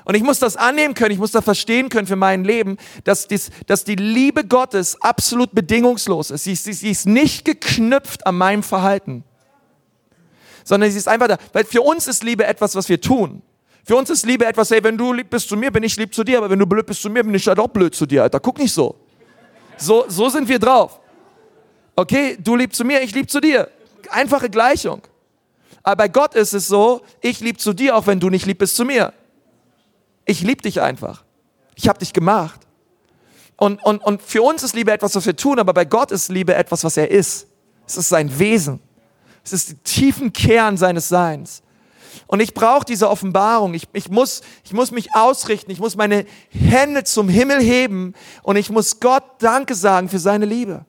Und 0.05 0.17
ich 0.17 0.23
muss 0.23 0.39
das 0.39 0.59
annehmen 0.59 0.93
können, 0.93 1.13
ich 1.13 1.19
muss 1.19 1.33
das 1.33 1.45
verstehen 1.45 1.89
können 1.89 2.07
für 2.07 2.17
mein 2.17 2.45
Leben, 2.45 2.77
dass, 3.05 3.27
dies, 3.27 3.49
dass 3.69 3.85
die 3.85 3.97
Liebe 3.97 4.45
Gottes 4.45 5.01
absolut 5.01 5.55
bedingungslos 5.55 6.31
ist. 6.31 6.45
Sie, 6.45 6.57
sie, 6.57 6.75
sie 6.75 6.91
ist 6.91 7.07
nicht 7.07 7.47
geknüpft 7.47 8.27
an 8.27 8.37
meinem 8.37 8.63
Verhalten 8.63 9.25
sondern 10.65 10.91
sie 10.91 10.99
ist 10.99 11.09
einfach 11.09 11.29
da. 11.29 11.39
Weil 11.53 11.65
für 11.65 11.83
uns 11.83 12.07
ist 12.07 12.23
Liebe 12.23 12.47
etwas, 12.47 12.75
was 12.75 12.89
wir 12.89 13.01
tun. 13.01 13.43
Für 13.85 13.97
uns 13.97 14.11
ist 14.11 14.25
Liebe 14.27 14.47
etwas, 14.47 14.71
hey, 14.71 14.83
wenn 14.85 14.97
du 14.97 15.13
lieb 15.13 15.31
bist 15.31 15.49
zu 15.49 15.57
mir, 15.57 15.71
bin 15.71 15.83
ich 15.83 15.97
lieb 15.97 16.15
zu 16.15 16.23
dir, 16.23 16.39
aber 16.39 16.51
wenn 16.51 16.59
du 16.59 16.67
blöd 16.67 16.87
bist 16.87 17.03
zu 17.03 17.11
mir, 17.11 17.25
bin 17.25 17.35
ich 17.35 17.47
halt 17.47 17.59
auch 17.59 17.69
blöd 17.69 17.95
zu 17.95 18.07
dir, 18.07 18.23
Alter. 18.23 18.39
Guck 18.39 18.59
nicht 18.59 18.73
so. 18.73 18.95
So, 19.77 20.05
so 20.09 20.29
sind 20.29 20.49
wir 20.49 20.59
drauf. 20.59 21.01
Okay, 21.97 22.37
du 22.39 22.57
liebst 22.57 22.77
zu 22.77 22.85
mir, 22.85 23.03
ich 23.03 23.15
lieb 23.15 23.29
zu 23.29 23.41
dir. 23.41 23.69
Einfache 24.11 24.49
Gleichung. 24.49 25.03
Aber 25.83 25.97
bei 25.97 26.09
Gott 26.09 26.35
ist 26.35 26.53
es 26.53 26.69
so, 26.69 27.03
ich 27.21 27.41
lieb 27.41 27.61
zu 27.61 27.73
dir, 27.73 27.97
auch 27.97 28.07
wenn 28.07 28.21
du 28.21 28.31
nicht 28.31 28.47
lieb 28.47 28.59
bist 28.59 28.77
zu 28.77 28.85
mir. 28.85 29.13
Ich 30.25 30.43
lieb 30.43 30.63
dich 30.63 30.81
einfach. 30.81 31.25
Ich 31.75 31.89
habe 31.89 31.99
dich 31.99 32.13
gemacht. 32.13 32.61
Und, 33.57 33.85
und, 33.85 34.03
und 34.03 34.23
für 34.23 34.43
uns 34.43 34.63
ist 34.63 34.75
Liebe 34.75 34.93
etwas, 34.93 35.15
was 35.15 35.27
wir 35.27 35.37
tun, 35.37 35.59
aber 35.59 35.73
bei 35.73 35.85
Gott 35.85 36.11
ist 36.13 36.29
Liebe 36.29 36.55
etwas, 36.55 36.85
was 36.85 36.97
er 36.97 37.11
ist. 37.11 37.47
Es 37.87 37.97
ist 37.97 38.09
sein 38.09 38.39
Wesen. 38.39 38.81
Es 39.45 39.53
ist 39.53 39.71
der 39.71 39.83
tiefen 39.83 40.33
Kern 40.33 40.77
seines 40.77 41.09
Seins. 41.09 41.63
Und 42.27 42.41
ich 42.41 42.55
brauche 42.55 42.85
diese 42.85 43.11
Offenbarung. 43.11 43.75
Ich, 43.75 43.89
ich, 43.93 44.09
muss, 44.09 44.43
ich 44.65 44.73
muss 44.73 44.91
mich 44.91 45.15
ausrichten. 45.15 45.71
Ich 45.71 45.81
muss 45.81 45.97
meine 45.97 46.25
Hände 46.51 47.05
zum 47.05 47.29
Himmel 47.29 47.61
heben 47.61 48.15
und 48.43 48.57
ich 48.57 48.71
muss 48.71 49.01
Gott 49.01 49.25
Danke 49.39 49.75
sagen 49.75 50.09
für 50.09 50.19
seine 50.19 50.47
Liebe. 50.47 50.85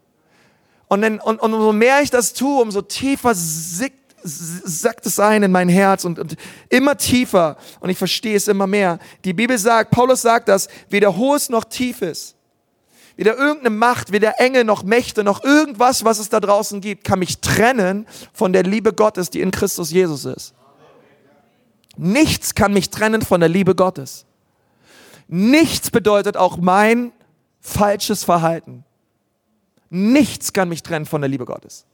Und, 0.88 1.02
dann, 1.02 1.20
und, 1.20 1.42
und 1.42 1.54
umso 1.54 1.74
mehr 1.74 2.02
ich 2.02 2.12
das 2.12 2.34
tue, 2.34 2.62
umso 2.62 2.82
tiefer 2.82 3.34
sickt 3.36 4.04
sackt 4.26 5.06
es 5.06 5.20
ein 5.20 5.44
in 5.44 5.52
mein 5.52 5.68
Herz 5.68 6.06
und, 6.06 6.18
und 6.18 6.36
immer 6.70 6.98
tiefer 6.98 7.58
und 7.82 7.90
ich 7.90 7.98
verstehe 7.98 8.36
es 8.38 8.48
immer 8.48 8.68
mehr. 8.68 9.00
Die 9.26 9.34
Bibel 9.34 9.58
sagt, 9.58 9.92
Paulus 9.92 10.22
sagt 10.22 10.48
das, 10.48 10.70
weder 10.90 11.18
hohes 11.18 11.50
noch 11.50 11.66
tiefes, 11.66 12.36
weder 13.24 13.38
irgendeine 13.38 13.70
Macht, 13.70 14.12
weder 14.12 14.42
Engel 14.42 14.66
noch 14.66 14.84
Mächte 14.84 15.24
noch 15.24 15.46
irgendwas, 15.46 16.04
was 16.04 16.20
es 16.20 16.28
da 16.28 16.42
draußen 16.42 16.82
gibt, 16.82 17.06
kann 17.06 17.20
mich 17.20 17.40
trennen 17.40 18.06
von 18.34 18.52
der 18.52 18.64
Liebe 18.64 18.92
Gottes, 18.92 19.30
die 19.30 19.40
in 19.40 19.50
Christus 19.50 19.92
Jesus 19.92 20.26
ist. 20.26 20.54
Nichts 21.96 22.54
kann 22.54 22.74
mich 22.74 22.90
trennen 22.90 23.22
von 23.22 23.40
der 23.40 23.48
Liebe 23.48 23.76
Gottes. 23.76 24.26
Nichts 25.30 25.90
bedeutet 25.90 26.36
auch 26.36 26.58
mein 26.58 27.14
falsches 27.62 28.26
Verhalten. 28.26 28.84
Nichts 29.90 30.52
kann 30.52 30.68
mich 30.68 30.84
trennen 30.84 31.06
von 31.06 31.22
der 31.22 31.30
Liebe 31.30 31.46
Gottes. 31.46 31.86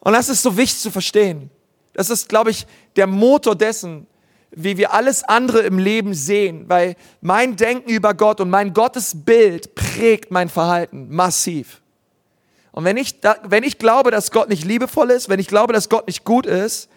Und 0.00 0.14
das 0.14 0.28
ist 0.30 0.42
so 0.42 0.56
wichtig 0.56 0.80
zu 0.80 0.90
verstehen. 0.90 1.48
Das 1.92 2.10
ist, 2.10 2.28
glaube 2.28 2.50
ich, 2.50 2.66
der 2.96 3.06
Motor 3.06 3.54
dessen, 3.54 4.08
wie 4.54 4.76
wir 4.76 4.92
alles 4.92 5.24
andere 5.24 5.60
im 5.60 5.78
Leben 5.78 6.14
sehen, 6.14 6.64
weil 6.68 6.96
mein 7.20 7.56
Denken 7.56 7.90
über 7.90 8.14
Gott 8.14 8.40
und 8.40 8.50
mein 8.50 8.72
Gottesbild 8.72 9.74
prägt 9.74 10.30
mein 10.30 10.48
Verhalten 10.48 11.08
massiv. 11.10 11.80
Und 12.72 12.84
wenn 12.84 12.96
ich, 12.96 13.20
da, 13.20 13.36
wenn 13.44 13.64
ich 13.64 13.78
glaube, 13.78 14.10
dass 14.10 14.30
Gott 14.30 14.48
nicht 14.48 14.64
liebevoll 14.64 15.10
ist, 15.10 15.28
wenn 15.28 15.40
ich 15.40 15.48
glaube, 15.48 15.72
dass 15.72 15.88
Gott 15.88 16.06
nicht 16.06 16.24
gut 16.24 16.46
ist 16.46 16.88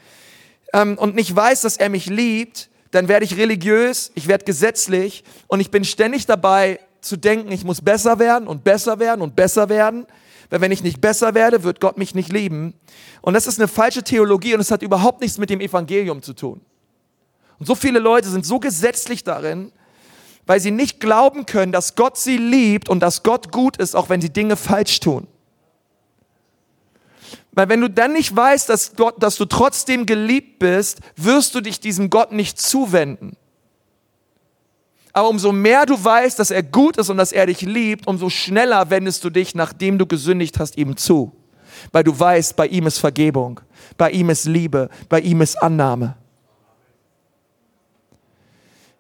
ähm, 0.73 0.97
und 0.97 1.15
nicht 1.15 1.35
weiß, 1.35 1.61
dass 1.61 1.77
er 1.77 1.89
mich 1.89 2.07
liebt, 2.07 2.69
dann 2.91 3.07
werde 3.07 3.25
ich 3.25 3.37
religiös, 3.37 4.11
ich 4.15 4.27
werde 4.27 4.45
gesetzlich 4.45 5.23
und 5.47 5.59
ich 5.59 5.71
bin 5.71 5.83
ständig 5.83 6.25
dabei 6.25 6.79
zu 7.01 7.17
denken, 7.17 7.51
ich 7.51 7.65
muss 7.65 7.81
besser 7.81 8.19
werden 8.19 8.47
und 8.47 8.63
besser 8.63 8.99
werden 8.99 9.21
und 9.21 9.35
besser 9.35 9.69
werden 9.69 10.05
weil 10.49 10.61
wenn 10.61 10.71
ich 10.71 10.83
nicht 10.83 11.01
besser 11.01 11.33
werde, 11.33 11.63
wird 11.63 11.79
Gott 11.79 11.97
mich 11.97 12.15
nicht 12.15 12.31
lieben. 12.31 12.73
Und 13.21 13.33
das 13.33 13.47
ist 13.47 13.59
eine 13.59 13.67
falsche 13.67 14.03
Theologie 14.03 14.53
und 14.53 14.59
es 14.59 14.71
hat 14.71 14.81
überhaupt 14.81 15.21
nichts 15.21 15.37
mit 15.37 15.49
dem 15.49 15.59
Evangelium 15.59 16.21
zu 16.21 16.33
tun. 16.33 16.61
Und 17.59 17.65
so 17.65 17.75
viele 17.75 17.99
Leute 17.99 18.29
sind 18.29 18.45
so 18.45 18.59
gesetzlich 18.59 19.23
darin, 19.23 19.71
weil 20.45 20.59
sie 20.59 20.71
nicht 20.71 20.99
glauben 20.99 21.45
können, 21.45 21.71
dass 21.71 21.95
Gott 21.95 22.17
sie 22.17 22.37
liebt 22.37 22.89
und 22.89 22.99
dass 22.99 23.23
Gott 23.23 23.51
gut 23.51 23.77
ist, 23.77 23.95
auch 23.95 24.09
wenn 24.09 24.21
sie 24.21 24.29
Dinge 24.29 24.55
falsch 24.55 24.99
tun. 24.99 25.27
Weil 27.51 27.69
wenn 27.69 27.81
du 27.81 27.89
dann 27.89 28.13
nicht 28.13 28.35
weißt, 28.35 28.67
dass, 28.67 28.95
Gott, 28.95 29.15
dass 29.23 29.37
du 29.37 29.45
trotzdem 29.45 30.05
geliebt 30.05 30.59
bist, 30.59 30.99
wirst 31.15 31.55
du 31.55 31.61
dich 31.61 31.79
diesem 31.79 32.09
Gott 32.09 32.31
nicht 32.33 32.59
zuwenden. 32.59 33.37
Aber 35.13 35.29
umso 35.29 35.53
mehr 35.53 35.85
du 35.85 36.03
weißt, 36.03 36.37
dass 36.37 36.51
er 36.51 36.61
gut 36.61 36.97
ist 36.97 37.09
und 37.09 37.15
dass 37.15 37.31
er 37.31 37.45
dich 37.45 37.61
liebt, 37.61 38.05
umso 38.05 38.29
schneller 38.29 38.89
wendest 38.89 39.23
du 39.23 39.29
dich, 39.29 39.55
nachdem 39.55 39.97
du 39.97 40.05
gesündigt 40.05 40.59
hast, 40.59 40.77
ihm 40.77 40.97
zu. 40.97 41.31
Weil 41.93 42.03
du 42.03 42.17
weißt, 42.17 42.57
bei 42.57 42.67
ihm 42.67 42.87
ist 42.87 42.97
Vergebung, 42.97 43.61
bei 43.97 44.11
ihm 44.11 44.29
ist 44.29 44.43
Liebe, 44.43 44.89
bei 45.07 45.21
ihm 45.21 45.39
ist 45.39 45.55
Annahme. 45.55 46.17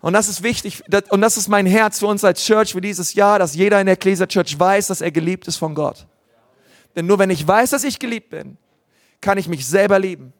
Und 0.05 0.13
das 0.13 0.29
ist 0.29 0.43
wichtig, 0.43 0.83
und 1.09 1.21
das 1.21 1.35
ist 1.35 1.47
mein 1.47 1.65
Herz 1.65 1.97
für 1.97 2.05
uns 2.05 2.23
als 2.23 2.45
Church 2.45 2.73
für 2.73 2.79
dieses 2.79 3.15
Jahr, 3.15 3.39
dass 3.39 3.55
jeder 3.55 3.79
in 3.79 3.87
der 3.87 3.93
Ecclesia 3.93 4.27
Church 4.27 4.59
weiß, 4.59 4.85
dass 4.85 5.01
er 5.01 5.09
geliebt 5.09 5.47
ist 5.47 5.55
von 5.55 5.73
Gott. 5.73 6.05
Denn 6.95 7.07
nur 7.07 7.17
wenn 7.17 7.31
ich 7.31 7.47
weiß, 7.47 7.71
dass 7.71 7.83
ich 7.83 7.97
geliebt 7.97 8.29
bin, 8.29 8.55
kann 9.19 9.39
ich 9.39 9.47
mich 9.47 9.65
selber 9.65 9.97
lieben. 9.97 10.31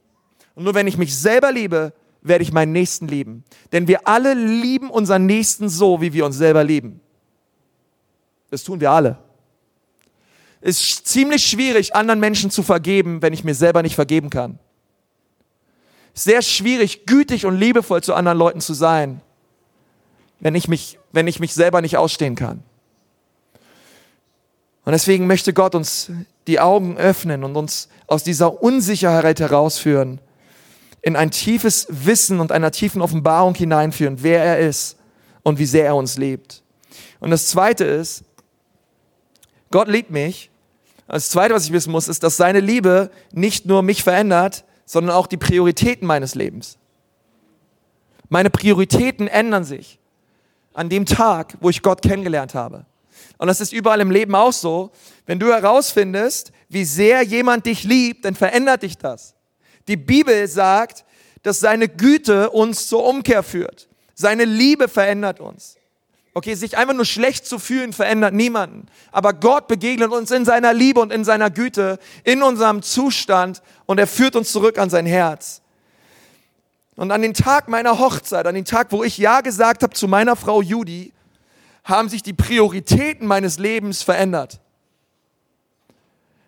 Und 0.54 0.66
nur 0.66 0.76
wenn 0.76 0.86
ich 0.86 0.98
mich 0.98 1.18
selber 1.18 1.52
liebe, 1.52 1.94
werde 2.22 2.44
ich 2.44 2.52
meinen 2.52 2.74
Nächsten 2.74 3.08
lieben. 3.08 3.44
Denn 3.72 3.88
wir 3.88 4.08
alle 4.08 4.36
lieben 4.36 4.92
unseren 4.92 5.26
Nächsten 5.26 5.68
so, 5.68 6.00
wie 6.00 6.14
wir 6.14 6.28
uns 6.28 6.38
selber 6.38 6.64
lieben. 6.64 7.02
Das 8.52 8.64
tun 8.64 8.80
wir 8.80 8.92
alle. 8.92 9.18
Es 10.62 10.80
ist 10.80 11.08
ziemlich 11.08 11.44
schwierig, 11.44 11.96
anderen 11.96 12.20
Menschen 12.20 12.52
zu 12.52 12.62
vergeben, 12.62 13.24
wenn 13.24 13.34
ich 13.34 13.44
mir 13.44 13.56
selber 13.56 13.82
nicht 13.82 13.96
vergeben 13.96 14.30
kann. 14.30 14.60
Sehr 16.14 16.44
schwierig, 16.44 17.08
gütig 17.08 17.48
und 17.48 17.58
liebevoll 17.58 18.04
zu 18.04 18.14
anderen 18.14 18.38
Leuten 18.38 18.62
zu 18.62 18.76
sein, 18.76 19.22
wenn 20.40 20.56
ich 20.56 20.68
mich, 20.68 21.00
wenn 21.12 21.28
ich 21.28 21.40
mich 21.40 21.54
selber 21.54 21.82
nicht 21.82 21.98
ausstehen 21.98 22.36
kann. 22.36 22.64
Und 24.86 24.92
deswegen 24.92 25.28
möchte 25.28 25.54
Gott 25.54 25.74
uns 25.74 26.12
die 26.48 26.60
Augen 26.60 26.98
öffnen 26.98 27.44
und 27.44 27.56
uns 27.56 27.90
aus 28.08 28.24
dieser 28.24 28.62
Unsicherheit 28.62 29.40
herausführen 29.40 30.22
in 31.02 31.16
ein 31.16 31.32
tiefes 31.32 31.88
Wissen 31.90 32.40
und 32.40 32.52
einer 32.52 32.72
tiefen 32.72 33.02
Offenbarung 33.02 33.56
hineinführen, 33.56 34.18
wer 34.22 34.44
er 34.44 34.60
ist 34.60 34.98
und 35.44 35.60
wie 35.60 35.66
sehr 35.66 35.86
er 35.86 35.96
uns 35.96 36.18
liebt. 36.18 36.64
Und 37.20 37.32
das 37.32 37.48
Zweite 37.48 37.84
ist, 37.84 38.24
Gott 39.72 39.88
liebt 39.88 40.12
mich. 40.12 40.50
Das 41.08 41.30
Zweite, 41.30 41.54
was 41.54 41.66
ich 41.66 41.72
wissen 41.72 41.92
muss, 41.92 42.08
ist, 42.08 42.24
dass 42.24 42.38
seine 42.38 42.60
Liebe 42.60 43.12
nicht 43.32 43.66
nur 43.66 43.82
mich 43.82 44.04
verändert, 44.04 44.66
sondern 44.86 45.16
auch 45.16 45.28
die 45.28 45.38
Prioritäten 45.38 46.08
meines 46.08 46.36
Lebens. 46.36 46.78
Meine 48.30 48.50
Prioritäten 48.50 49.28
ändern 49.28 49.64
sich 49.64 50.00
an 50.76 50.90
dem 50.90 51.06
Tag, 51.06 51.56
wo 51.62 51.70
ich 51.70 51.82
Gott 51.82 52.02
kennengelernt 52.02 52.54
habe. 52.54 52.86
Und 53.38 53.48
das 53.48 53.62
ist 53.62 53.74
überall 53.74 54.02
im 54.02 54.12
Leben 54.12 54.36
auch 54.36 54.54
so. 54.54 54.92
Wenn 55.26 55.40
du 55.40 55.48
herausfindest, 55.48 56.52
wie 56.70 56.86
sehr 56.86 57.22
jemand 57.24 57.66
dich 57.66 57.84
liebt, 57.84 58.26
dann 58.26 58.36
verändert 58.36 58.84
dich 58.84 58.98
das. 58.98 59.34
Die 59.88 59.98
Bibel 59.98 60.48
sagt, 60.48 61.06
dass 61.44 61.60
seine 61.60 61.88
Güte 61.88 62.50
uns 62.50 62.88
zur 62.88 63.06
Umkehr 63.06 63.44
führt. 63.44 63.88
Seine 64.14 64.46
Liebe 64.46 64.88
verändert 64.88 65.40
uns. 65.40 65.78
Okay, 66.34 66.56
sich 66.56 66.78
einfach 66.78 66.94
nur 66.94 67.06
schlecht 67.06 67.46
zu 67.46 67.60
fühlen 67.60 67.94
verändert 67.94 68.34
niemanden. 68.34 68.88
Aber 69.12 69.32
Gott 69.32 69.68
begegnet 69.68 70.12
uns 70.12 70.32
in 70.32 70.44
seiner 70.44 70.74
Liebe 70.74 71.00
und 71.00 71.14
in 71.14 71.24
seiner 71.24 71.50
Güte, 71.50 71.98
in 72.26 72.44
unserem 72.44 72.82
Zustand 72.82 73.62
und 73.86 74.00
er 74.00 74.08
führt 74.08 74.36
uns 74.36 74.52
zurück 74.52 74.78
an 74.78 74.90
sein 74.90 75.06
Herz. 75.06 75.62
Und 76.96 77.12
an 77.12 77.22
den 77.22 77.34
Tag 77.34 77.68
meiner 77.68 78.00
Hochzeit, 78.00 78.48
an 78.48 78.56
den 78.56 78.66
Tag, 78.66 78.92
wo 78.92 79.04
ich 79.04 79.18
Ja 79.18 79.42
gesagt 79.42 79.84
habe 79.84 79.94
zu 79.94 80.08
meiner 80.08 80.36
Frau 80.36 80.62
Judy, 80.62 81.12
haben 81.84 82.10
sich 82.10 82.24
die 82.24 82.34
Prioritäten 82.34 83.28
meines 83.28 83.60
Lebens 83.60 84.02
verändert. 84.02 84.60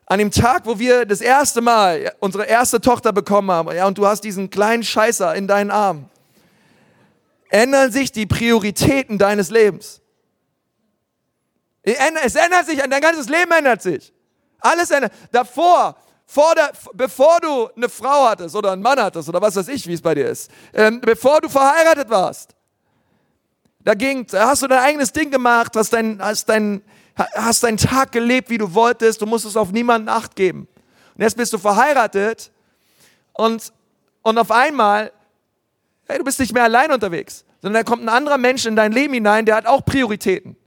An 0.05 0.19
dem 0.19 0.31
Tag, 0.31 0.65
wo 0.65 0.79
wir 0.79 1.05
das 1.05 1.19
erste 1.19 1.59
Mal 1.59 2.13
unsere 2.19 2.45
erste 2.45 2.79
Tochter 2.79 3.11
bekommen 3.11 3.51
haben, 3.51 3.75
ja, 3.75 3.85
und 3.85 3.97
du 3.97 4.07
hast 4.07 4.21
diesen 4.21 4.49
kleinen 4.49 4.83
Scheißer 4.83 5.35
in 5.35 5.47
deinen 5.47 5.69
Armen, 5.69 6.09
ändern 7.49 7.91
sich 7.91 8.13
die 8.13 8.25
Prioritäten 8.25 9.17
deines 9.17 9.49
Lebens. 9.49 10.01
Es 11.83 12.35
ändert 12.35 12.65
sich, 12.65 12.79
dein 12.79 13.01
ganzes 13.01 13.27
Leben 13.29 13.51
ändert 13.51 13.81
sich. 13.81 14.13
Alles 14.59 14.91
ändert. 14.91 15.11
Davor, 15.31 15.93
vor 15.93 16.06
der, 16.35 16.71
bevor 16.93 17.39
du 17.41 17.69
eine 17.75 17.89
Frau 17.89 18.27
hattest 18.27 18.55
oder 18.55 18.71
einen 18.71 18.81
Mann 18.81 18.99
hattest 18.99 19.29
oder 19.29 19.41
was 19.41 19.55
weiß 19.55 19.67
ich, 19.69 19.87
wie 19.87 19.93
es 19.93 20.01
bei 20.01 20.13
dir 20.13 20.27
ist, 20.27 20.51
ähm, 20.73 20.99
bevor 21.01 21.41
du 21.41 21.49
verheiratet 21.49 22.09
warst, 22.09 22.55
da, 23.83 23.93
ging, 23.93 24.27
da 24.27 24.49
hast 24.49 24.61
du 24.61 24.67
dein 24.67 24.79
eigenes 24.79 25.13
Ding 25.13 25.31
gemacht, 25.31 25.73
hast 25.75 25.93
dein, 25.93 26.21
hast 26.21 26.49
dein, 26.49 26.81
hast 27.15 27.63
deinen 27.63 27.77
Tag 27.77 28.11
gelebt, 28.11 28.49
wie 28.49 28.57
du 28.57 28.73
wolltest, 28.73 29.21
du 29.21 29.25
musstest 29.25 29.55
auf 29.55 29.71
niemanden 29.71 30.09
Acht 30.09 30.35
geben. 30.35 30.67
Und 31.15 31.21
jetzt 31.21 31.37
bist 31.37 31.53
du 31.53 31.57
verheiratet 31.57 32.51
und, 33.31 33.71
und 34.23 34.37
auf 34.37 34.51
einmal, 34.51 35.13
hey, 36.07 36.17
du 36.17 36.25
bist 36.25 36.39
nicht 36.39 36.53
mehr 36.53 36.63
allein 36.63 36.91
unterwegs, 36.91 37.45
sondern 37.61 37.85
da 37.85 37.89
kommt 37.89 38.03
ein 38.03 38.09
anderer 38.09 38.37
Mensch 38.37 38.65
in 38.65 38.75
dein 38.75 38.91
Leben 38.91 39.13
hinein, 39.13 39.45
der 39.45 39.55
hat 39.55 39.65
auch 39.65 39.85
Prioritäten. 39.85 40.57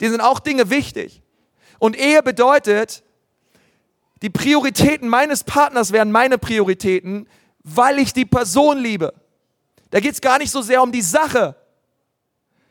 Die 0.00 0.08
sind 0.08 0.20
auch 0.20 0.40
Dinge 0.40 0.68
wichtig. 0.68 1.22
Und 1.78 1.96
Ehe 1.96 2.24
bedeutet, 2.24 3.03
die 4.22 4.30
Prioritäten 4.30 5.08
meines 5.08 5.44
Partners 5.44 5.92
werden 5.92 6.12
meine 6.12 6.38
Prioritäten, 6.38 7.28
weil 7.62 7.98
ich 7.98 8.12
die 8.12 8.24
Person 8.24 8.78
liebe. 8.78 9.12
Da 9.90 10.00
geht 10.00 10.14
es 10.14 10.20
gar 10.20 10.38
nicht 10.38 10.50
so 10.50 10.62
sehr 10.62 10.82
um 10.82 10.92
die 10.92 11.02
Sache, 11.02 11.54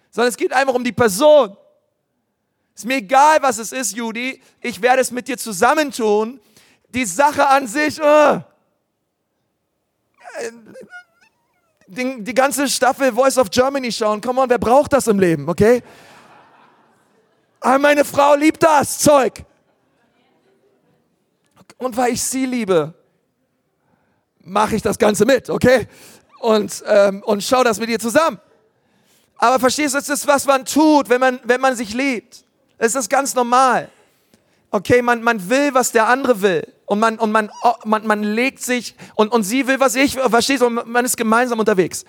sondern 0.10 0.30
es 0.30 0.38
geht 0.38 0.54
einfach 0.54 0.74
um 0.74 0.84
die 0.84 0.92
Person. 0.92 1.56
Ist 2.76 2.86
mir 2.86 2.98
egal, 2.98 3.42
was 3.42 3.60
es 3.60 3.72
ist, 3.72 3.96
Judy. 3.96 4.42
Ich 4.62 4.82
werde 4.82 5.02
es 5.02 5.12
mit 5.12 5.28
dir 5.28 5.38
zusammentun. 5.38 6.40
Die 6.90 7.06
Sache 7.06 7.48
an 7.48 7.68
sich, 7.68 8.00
oh. 8.02 8.42
die, 11.88 12.24
die 12.24 12.34
ganze 12.34 12.68
Staffel 12.68 13.14
Voice 13.14 13.38
of 13.38 13.50
Germany 13.50 13.92
schauen. 13.92 14.22
Come 14.22 14.42
on, 14.42 14.50
wer 14.50 14.60
braucht 14.60 14.94
das 14.94 15.08
im 15.08 15.20
Leben, 15.20 15.48
okay? 15.50 15.84
Aber 17.60 17.80
meine 17.80 18.04
Frau 18.04 18.36
liebt 18.36 18.62
das 18.62 19.00
Zeug. 19.00 19.46
Und 21.78 21.98
weil 21.98 22.14
ich 22.14 22.24
sie 22.24 22.46
liebe, 22.46 22.94
mache 24.40 24.76
ich 24.76 24.82
das 24.82 24.98
Ganze 24.98 25.26
mit, 25.26 25.50
okay? 25.50 25.88
Und, 26.40 26.84
ähm, 26.88 27.24
und 27.24 27.44
schau 27.44 27.64
das 27.64 27.80
mit 27.80 27.90
ihr 27.90 28.00
zusammen. 28.00 28.40
Aber 29.38 29.60
verstehst 29.60 29.94
du, 29.94 29.98
es 29.98 30.10
ist, 30.10 30.28
was 30.28 30.46
man 30.46 30.66
tut, 30.66 31.10
wenn 31.10 31.20
man, 31.20 31.40
wenn 31.44 31.60
man 31.60 31.76
sich 31.76 31.94
liebt. 31.94 32.46
Es 32.78 32.96
ist 32.96 33.10
ganz 33.10 33.36
normal. 33.36 33.90
Okay, 34.72 35.02
man, 35.02 35.22
man 35.22 35.50
will, 35.50 35.74
was 35.74 35.92
der 35.92 36.08
andere 36.08 36.42
will. 36.42 36.74
Und 36.86 37.00
man, 37.00 37.20
und 37.20 37.32
man, 37.32 37.52
oh, 37.64 37.74
man, 37.86 38.08
man 38.08 38.24
legt 38.24 38.62
sich, 38.62 38.96
und, 39.16 39.32
und 39.32 39.44
sie 39.44 39.68
will, 39.68 39.80
was 39.80 39.96
ich, 39.96 40.14
verstehst 40.14 40.62
du, 40.62 40.68
und 40.68 40.88
man 40.88 41.04
ist 41.04 41.18
gemeinsam 41.18 41.60
unterwegs. 41.60 42.06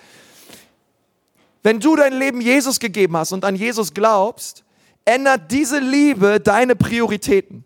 Wenn 1.61 1.79
du 1.81 1.97
dein 1.97 2.13
Leben 2.13 2.39
Jesus 2.39 2.79
gegeben 2.79 3.17
hast 3.17 3.33
und 3.33 3.43
an 3.43 3.55
Jesus 3.55 3.93
glaubst, 3.93 4.63
ändert 5.03 5.51
diese 5.51 5.79
Liebe 5.79 6.39
deine 6.39 6.75
Prioritäten. 6.75 7.64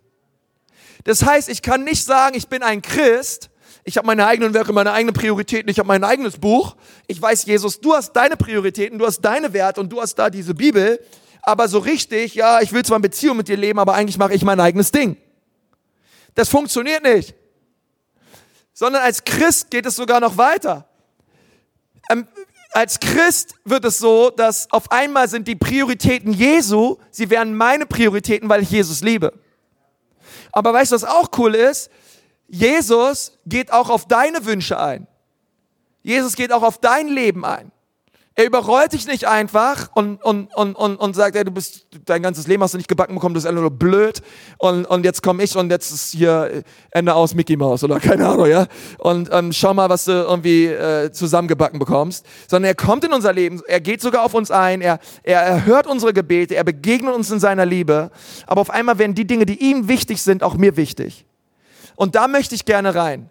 Das 1.04 1.26
heißt, 1.26 1.50
ich 1.50 1.62
kann 1.62 1.84
nicht 1.84 2.04
sagen, 2.04 2.36
ich 2.36 2.48
bin 2.48 2.64
ein 2.64 2.82
Christ, 2.82 3.50
ich 3.84 3.98
habe 3.98 4.06
meine 4.06 4.26
eigenen 4.28 4.54
Werke, 4.54 4.74
meine 4.74 4.92
eigenen 4.92 5.14
Prioritäten, 5.14 5.70
ich 5.70 5.80
habe 5.80 5.88
mein 5.88 6.04
eigenes 6.04 6.38
Buch. 6.38 6.76
Ich 7.08 7.22
weiß, 7.22 7.46
Jesus, 7.46 7.80
du 7.80 7.94
hast 7.94 8.14
deine 8.14 8.38
Prioritäten, 8.38 9.00
du 9.00 9.06
hast 9.06 9.22
deine 9.22 9.54
Werte 9.54 9.80
und 9.80 9.90
du 9.90 10.02
hast 10.02 10.16
da 10.16 10.30
diese 10.30 10.54
Bibel. 10.54 11.00
Aber 11.42 11.68
so 11.68 11.80
richtig, 11.80 12.36
ja, 12.36 12.62
ich 12.62 12.74
will 12.74 12.84
zwar 12.84 12.98
in 12.98 13.02
Beziehung 13.02 13.38
mit 13.38 13.48
dir 13.48 13.58
leben, 13.58 13.80
aber 13.80 13.94
eigentlich 13.94 14.18
mache 14.18 14.34
ich 14.34 14.44
mein 14.44 14.60
eigenes 14.60 14.92
Ding. 14.92 15.18
Das 16.36 16.50
funktioniert 16.50 17.04
nicht. 17.04 17.34
Sondern 18.74 19.02
als 19.02 19.24
Christ 19.24 19.72
geht 19.72 19.86
es 19.86 19.96
sogar 19.96 20.20
noch 20.20 20.38
weiter. 20.38 20.88
Ähm, 22.10 22.28
als 22.72 23.00
Christ 23.00 23.56
wird 23.66 23.86
es 23.86 23.98
so, 23.98 24.30
dass 24.30 24.72
auf 24.72 24.92
einmal 24.92 25.28
sind 25.28 25.48
die 25.48 25.56
Prioritäten 25.56 26.34
Jesu, 26.34 26.98
sie 27.10 27.30
werden 27.30 27.56
meine 27.56 27.86
Prioritäten, 27.86 28.48
weil 28.48 28.62
ich 28.62 28.70
Jesus 28.70 29.02
liebe. 29.02 29.34
Aber 30.52 30.74
weißt 30.74 30.92
du, 30.92 30.96
was 30.96 31.04
auch 31.04 31.30
cool 31.38 31.56
ist? 31.56 31.90
Jesus 32.48 33.38
geht 33.46 33.72
auch 33.72 33.90
auf 33.90 34.08
deine 34.08 34.46
Wünsche 34.46 34.80
ein. 34.80 35.08
Jesus 36.02 36.36
geht 36.36 36.52
auch 36.52 36.64
auf 36.64 36.80
dein 36.80 37.08
Leben 37.08 37.46
ein. 37.46 37.72
Er 38.36 38.46
überrollt 38.46 38.94
dich 38.94 39.06
nicht 39.06 39.28
einfach 39.28 39.90
und, 39.96 40.24
und, 40.24 40.56
und, 40.56 40.74
und, 40.76 40.96
und 40.96 41.16
sagt, 41.16 41.36
ey, 41.36 41.44
du 41.44 41.52
bist, 41.52 41.88
dein 42.06 42.22
ganzes 42.22 42.48
Leben 42.48 42.64
hast 42.64 42.74
du 42.74 42.78
nicht 42.78 42.88
gebacken 42.88 43.16
bekommen, 43.16 43.34
du 43.34 43.40
bist 43.40 43.48
einfach 43.48 43.62
nur 43.62 43.72
blöd 43.72 44.22
und, 44.60 44.86
und 44.86 45.04
jetzt 45.04 45.22
komme 45.22 45.44
ich 45.44 45.58
und 45.58 45.70
jetzt 45.70 45.92
ist 45.92 46.12
hier 46.12 46.64
Ende 46.92 47.16
aus 47.16 47.34
Mickey 47.34 47.58
Mouse 47.58 47.84
oder 47.84 48.00
keine 48.00 48.28
Ahnung, 48.28 48.48
ja. 48.48 48.68
Und 48.98 49.30
ähm, 49.34 49.52
schau 49.52 49.74
mal, 49.74 49.90
was 49.90 50.06
du 50.06 50.12
irgendwie 50.12 50.68
äh, 50.68 51.12
zusammengebacken 51.12 51.80
bekommst. 51.80 52.26
Sondern 52.48 52.70
er 52.70 52.76
kommt 52.76 53.04
in 53.04 53.12
unser 53.12 53.34
Leben, 53.34 53.62
er 53.68 53.82
geht 53.82 54.02
sogar 54.02 54.24
auf 54.24 54.34
uns 54.34 54.52
ein, 54.52 54.80
er, 54.80 55.00
er, 55.24 55.42
er 55.42 55.66
hört 55.66 55.86
unsere 55.86 56.14
Gebete, 56.14 56.56
er 56.56 56.64
begegnet 56.64 57.14
uns 57.14 57.30
in 57.32 57.42
seiner 57.42 57.66
Liebe. 57.66 58.10
Aber 58.48 58.62
auf 58.62 58.70
einmal 58.70 59.00
werden 59.00 59.16
die 59.16 59.28
Dinge, 59.28 59.46
die 59.46 59.62
ihm 59.70 59.90
wichtig 59.90 60.22
sind, 60.22 60.44
auch 60.44 60.56
mir 60.56 60.78
wichtig. 60.78 61.26
Und 61.98 62.16
da 62.16 62.30
möchte 62.30 62.56
ich 62.56 62.64
gerne 62.64 62.96
rein. 62.96 63.30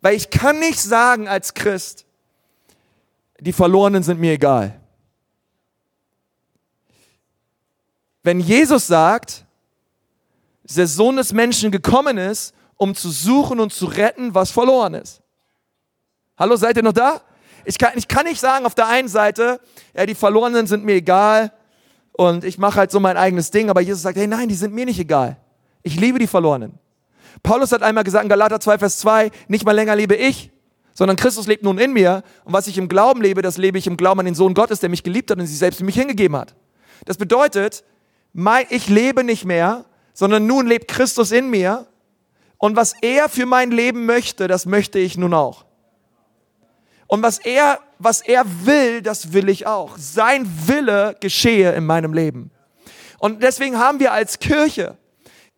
Weil 0.00 0.16
ich 0.16 0.30
kann 0.30 0.58
nicht 0.58 0.80
sagen 0.80 1.28
als 1.28 1.54
Christ, 1.54 2.04
die 3.40 3.52
Verlorenen 3.52 4.02
sind 4.02 4.20
mir 4.20 4.32
egal. 4.32 4.80
Wenn 8.22 8.40
Jesus 8.40 8.86
sagt, 8.86 9.44
der 10.64 10.86
Sohn 10.86 11.16
des 11.16 11.32
Menschen 11.32 11.70
gekommen 11.70 12.16
ist, 12.16 12.54
um 12.76 12.94
zu 12.94 13.10
suchen 13.10 13.60
und 13.60 13.72
zu 13.72 13.86
retten, 13.86 14.34
was 14.34 14.50
verloren 14.50 14.94
ist. 14.94 15.20
Hallo, 16.36 16.56
seid 16.56 16.76
ihr 16.76 16.82
noch 16.82 16.92
da? 16.92 17.20
Ich 17.64 17.78
kann, 17.78 17.92
ich 17.96 18.08
kann 18.08 18.24
nicht 18.24 18.40
sagen 18.40 18.66
auf 18.66 18.74
der 18.74 18.88
einen 18.88 19.08
Seite, 19.08 19.60
ja, 19.94 20.06
die 20.06 20.14
Verlorenen 20.14 20.66
sind 20.66 20.84
mir 20.84 20.94
egal 20.94 21.52
und 22.12 22.44
ich 22.44 22.58
mache 22.58 22.76
halt 22.76 22.90
so 22.90 23.00
mein 23.00 23.16
eigenes 23.16 23.50
Ding, 23.50 23.70
aber 23.70 23.80
Jesus 23.80 24.02
sagt, 24.02 24.16
hey, 24.16 24.26
nein, 24.26 24.48
die 24.48 24.54
sind 24.54 24.74
mir 24.74 24.84
nicht 24.84 24.98
egal. 24.98 25.36
Ich 25.82 25.96
liebe 25.96 26.18
die 26.18 26.26
Verlorenen. 26.26 26.78
Paulus 27.42 27.72
hat 27.72 27.82
einmal 27.82 28.04
gesagt 28.04 28.24
in 28.24 28.28
Galater 28.28 28.60
2, 28.60 28.78
Vers 28.78 28.98
2, 28.98 29.30
nicht 29.48 29.64
mal 29.64 29.72
länger 29.72 29.96
lebe 29.96 30.14
ich, 30.14 30.50
sondern 30.94 31.16
Christus 31.16 31.46
lebt 31.46 31.64
nun 31.64 31.76
in 31.78 31.92
mir. 31.92 32.22
Und 32.44 32.52
was 32.52 32.68
ich 32.68 32.78
im 32.78 32.88
Glauben 32.88 33.20
lebe, 33.20 33.42
das 33.42 33.58
lebe 33.58 33.76
ich 33.76 33.86
im 33.86 33.96
Glauben 33.96 34.20
an 34.20 34.26
den 34.26 34.34
Sohn 34.34 34.54
Gottes, 34.54 34.80
der 34.80 34.88
mich 34.88 35.02
geliebt 35.02 35.30
hat 35.30 35.38
und 35.38 35.46
sich 35.46 35.58
selbst 35.58 35.78
für 35.78 35.84
mich 35.84 35.96
hingegeben 35.96 36.36
hat. 36.36 36.54
Das 37.04 37.18
bedeutet, 37.18 37.84
ich 38.70 38.88
lebe 38.88 39.24
nicht 39.24 39.44
mehr, 39.44 39.84
sondern 40.14 40.46
nun 40.46 40.66
lebt 40.66 40.88
Christus 40.88 41.32
in 41.32 41.50
mir. 41.50 41.86
Und 42.58 42.76
was 42.76 42.94
er 43.02 43.28
für 43.28 43.44
mein 43.44 43.72
Leben 43.72 44.06
möchte, 44.06 44.48
das 44.48 44.64
möchte 44.64 44.98
ich 44.98 45.18
nun 45.18 45.34
auch. 45.34 45.64
Und 47.08 47.22
was 47.22 47.38
er, 47.38 47.80
was 47.98 48.22
er 48.22 48.44
will, 48.64 49.02
das 49.02 49.32
will 49.32 49.48
ich 49.48 49.66
auch. 49.66 49.98
Sein 49.98 50.50
Wille 50.66 51.16
geschehe 51.20 51.72
in 51.72 51.84
meinem 51.84 52.14
Leben. 52.14 52.50
Und 53.18 53.42
deswegen 53.42 53.78
haben 53.78 54.00
wir 54.00 54.12
als 54.12 54.38
Kirche 54.38 54.96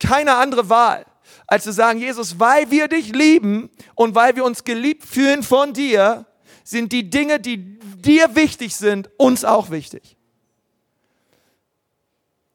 keine 0.01 0.37
andere 0.37 0.68
Wahl 0.68 1.05
als 1.46 1.64
zu 1.64 1.72
sagen, 1.72 2.00
Jesus, 2.00 2.38
weil 2.38 2.70
wir 2.70 2.88
dich 2.88 3.14
lieben 3.14 3.70
und 3.94 4.14
weil 4.14 4.37
wir 4.37 4.44
uns 4.44 4.64
geliebt 4.64 5.04
fühlen 5.04 5.42
von 5.42 5.72
dir, 5.72 6.26
sind 6.64 6.92
die 6.92 7.09
Dinge, 7.09 7.38
die 7.38 7.78
dir 7.78 8.35
wichtig 8.35 8.74
sind, 8.74 9.09
uns 9.16 9.44
auch 9.44 9.70
wichtig. 9.70 10.16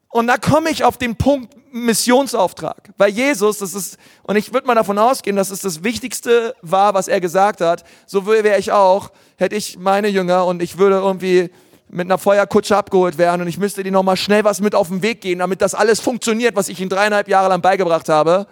Und 0.10 0.28
da 0.28 0.38
komme 0.38 0.70
ich 0.70 0.84
auf 0.84 0.98
den 0.98 1.16
Punkt 1.16 1.56
Missionsauftrag. 1.72 2.90
Weil 2.98 3.12
Jesus, 3.12 3.60
das 3.60 3.74
ist, 3.74 3.98
und 4.24 4.36
ich 4.36 4.54
würde 4.54 4.68
mal 4.68 4.76
davon 4.76 4.98
ausgehen, 4.98 5.38
dass 5.38 5.52
es 5.52 5.62
das 5.62 5.86
Wichtigste 5.86 6.54
war, 6.62 6.94
was 6.94 7.08
er 7.08 7.22
gesagt 7.22 7.62
hat. 7.62 7.86
So 8.06 8.28
wäre 8.28 8.58
ich 8.58 8.74
auch, 8.74 9.12
hätte 9.38 9.56
ich 9.56 9.78
meine 9.80 10.10
Jünger 10.10 10.46
und 10.46 10.62
ich 10.62 10.78
würde 10.78 10.98
irgendwie 10.98 11.50
mit 11.88 12.08
einer 12.08 12.18
Feuerkutsche 12.18 12.76
abgeholt 12.76 13.18
werden 13.18 13.42
und 13.42 13.48
ich 13.48 13.58
müsste 13.58 13.84
die 13.84 13.92
nochmal 13.92 14.18
schnell 14.18 14.44
was 14.44 14.60
mit 14.60 14.76
auf 14.76 14.90
den 14.90 15.02
Weg 15.02 15.22
gehen, 15.22 15.40
damit 15.40 15.62
das 15.62 15.74
alles 15.74 16.02
funktioniert, 16.02 16.58
was 16.58 16.68
ich 16.68 16.82
ihnen 16.82 16.90
dreieinhalb 16.90 17.30
Jahre 17.30 17.48
lang 17.48 17.62
beigebracht 17.62 18.10
habe 18.10 18.48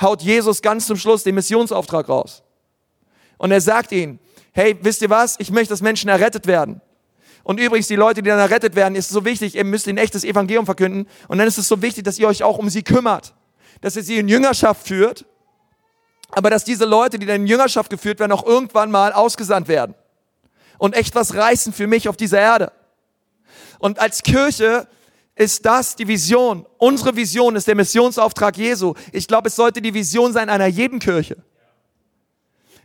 haut 0.00 0.22
Jesus 0.22 0.62
ganz 0.62 0.86
zum 0.86 0.96
Schluss 0.96 1.22
den 1.22 1.34
Missionsauftrag 1.34 2.08
raus. 2.08 2.42
Und 3.36 3.52
er 3.52 3.60
sagt 3.60 3.92
ihnen, 3.92 4.18
hey, 4.52 4.76
wisst 4.82 5.02
ihr 5.02 5.10
was? 5.10 5.36
Ich 5.38 5.50
möchte, 5.50 5.70
dass 5.70 5.80
Menschen 5.80 6.08
errettet 6.08 6.46
werden. 6.46 6.80
Und 7.44 7.60
übrigens, 7.60 7.86
die 7.86 7.96
Leute, 7.96 8.22
die 8.22 8.28
dann 8.28 8.38
errettet 8.38 8.74
werden, 8.74 8.94
ist 8.94 9.08
so 9.08 9.24
wichtig, 9.24 9.54
ihr 9.54 9.64
müsst 9.64 9.86
ihnen 9.86 9.98
echtes 9.98 10.24
Evangelium 10.24 10.66
verkünden. 10.66 11.08
Und 11.28 11.38
dann 11.38 11.46
ist 11.46 11.56
es 11.56 11.68
so 11.68 11.80
wichtig, 11.80 12.04
dass 12.04 12.18
ihr 12.18 12.28
euch 12.28 12.42
auch 12.42 12.58
um 12.58 12.68
sie 12.68 12.82
kümmert. 12.82 13.34
Dass 13.80 13.96
ihr 13.96 14.02
sie 14.02 14.18
in 14.18 14.28
Jüngerschaft 14.28 14.86
führt. 14.86 15.24
Aber 16.30 16.50
dass 16.50 16.64
diese 16.64 16.84
Leute, 16.84 17.18
die 17.18 17.26
dann 17.26 17.42
in 17.42 17.46
Jüngerschaft 17.46 17.90
geführt 17.90 18.20
werden, 18.20 18.32
auch 18.32 18.44
irgendwann 18.44 18.90
mal 18.90 19.12
ausgesandt 19.12 19.68
werden. 19.68 19.94
Und 20.76 20.94
echt 20.94 21.14
was 21.14 21.34
reißen 21.34 21.72
für 21.72 21.86
mich 21.86 22.08
auf 22.08 22.16
dieser 22.16 22.38
Erde. 22.38 22.72
Und 23.78 23.98
als 23.98 24.22
Kirche 24.22 24.86
ist 25.38 25.64
das 25.64 25.94
die 25.94 26.08
Vision. 26.08 26.66
Unsere 26.78 27.14
Vision 27.14 27.54
ist 27.54 27.68
der 27.68 27.76
Missionsauftrag 27.76 28.56
Jesu. 28.56 28.94
Ich 29.12 29.28
glaube, 29.28 29.48
es 29.48 29.56
sollte 29.56 29.80
die 29.80 29.94
Vision 29.94 30.32
sein 30.32 30.50
einer 30.50 30.66
jeden 30.66 30.98
Kirche. 30.98 31.36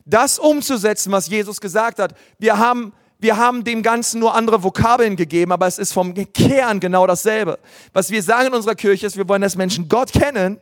Das 0.06 0.38
umzusetzen, 0.38 1.12
was 1.12 1.28
Jesus 1.28 1.60
gesagt 1.60 1.98
hat. 1.98 2.16
Wir 2.38 2.60
haben, 2.60 2.94
wir 3.18 3.38
haben 3.38 3.64
dem 3.64 3.82
Ganzen 3.82 4.20
nur 4.20 4.36
andere 4.36 4.62
Vokabeln 4.62 5.16
gegeben, 5.16 5.52
aber 5.52 5.66
es 5.66 5.80
ist 5.80 5.94
vom 5.94 6.14
Kern 6.14 6.80
genau 6.80 7.08
dasselbe. 7.08 7.58
Was 7.92 8.12
wir 8.12 8.22
sagen 8.22 8.50
in 8.50 8.54
unserer 8.54 8.76
Kirche 8.76 9.08
ist, 9.08 9.18
wir 9.18 9.28
wollen, 9.28 9.42
dass 9.42 9.56
Menschen 9.56 9.90
Gott 9.90 10.14
kennen. 10.14 10.62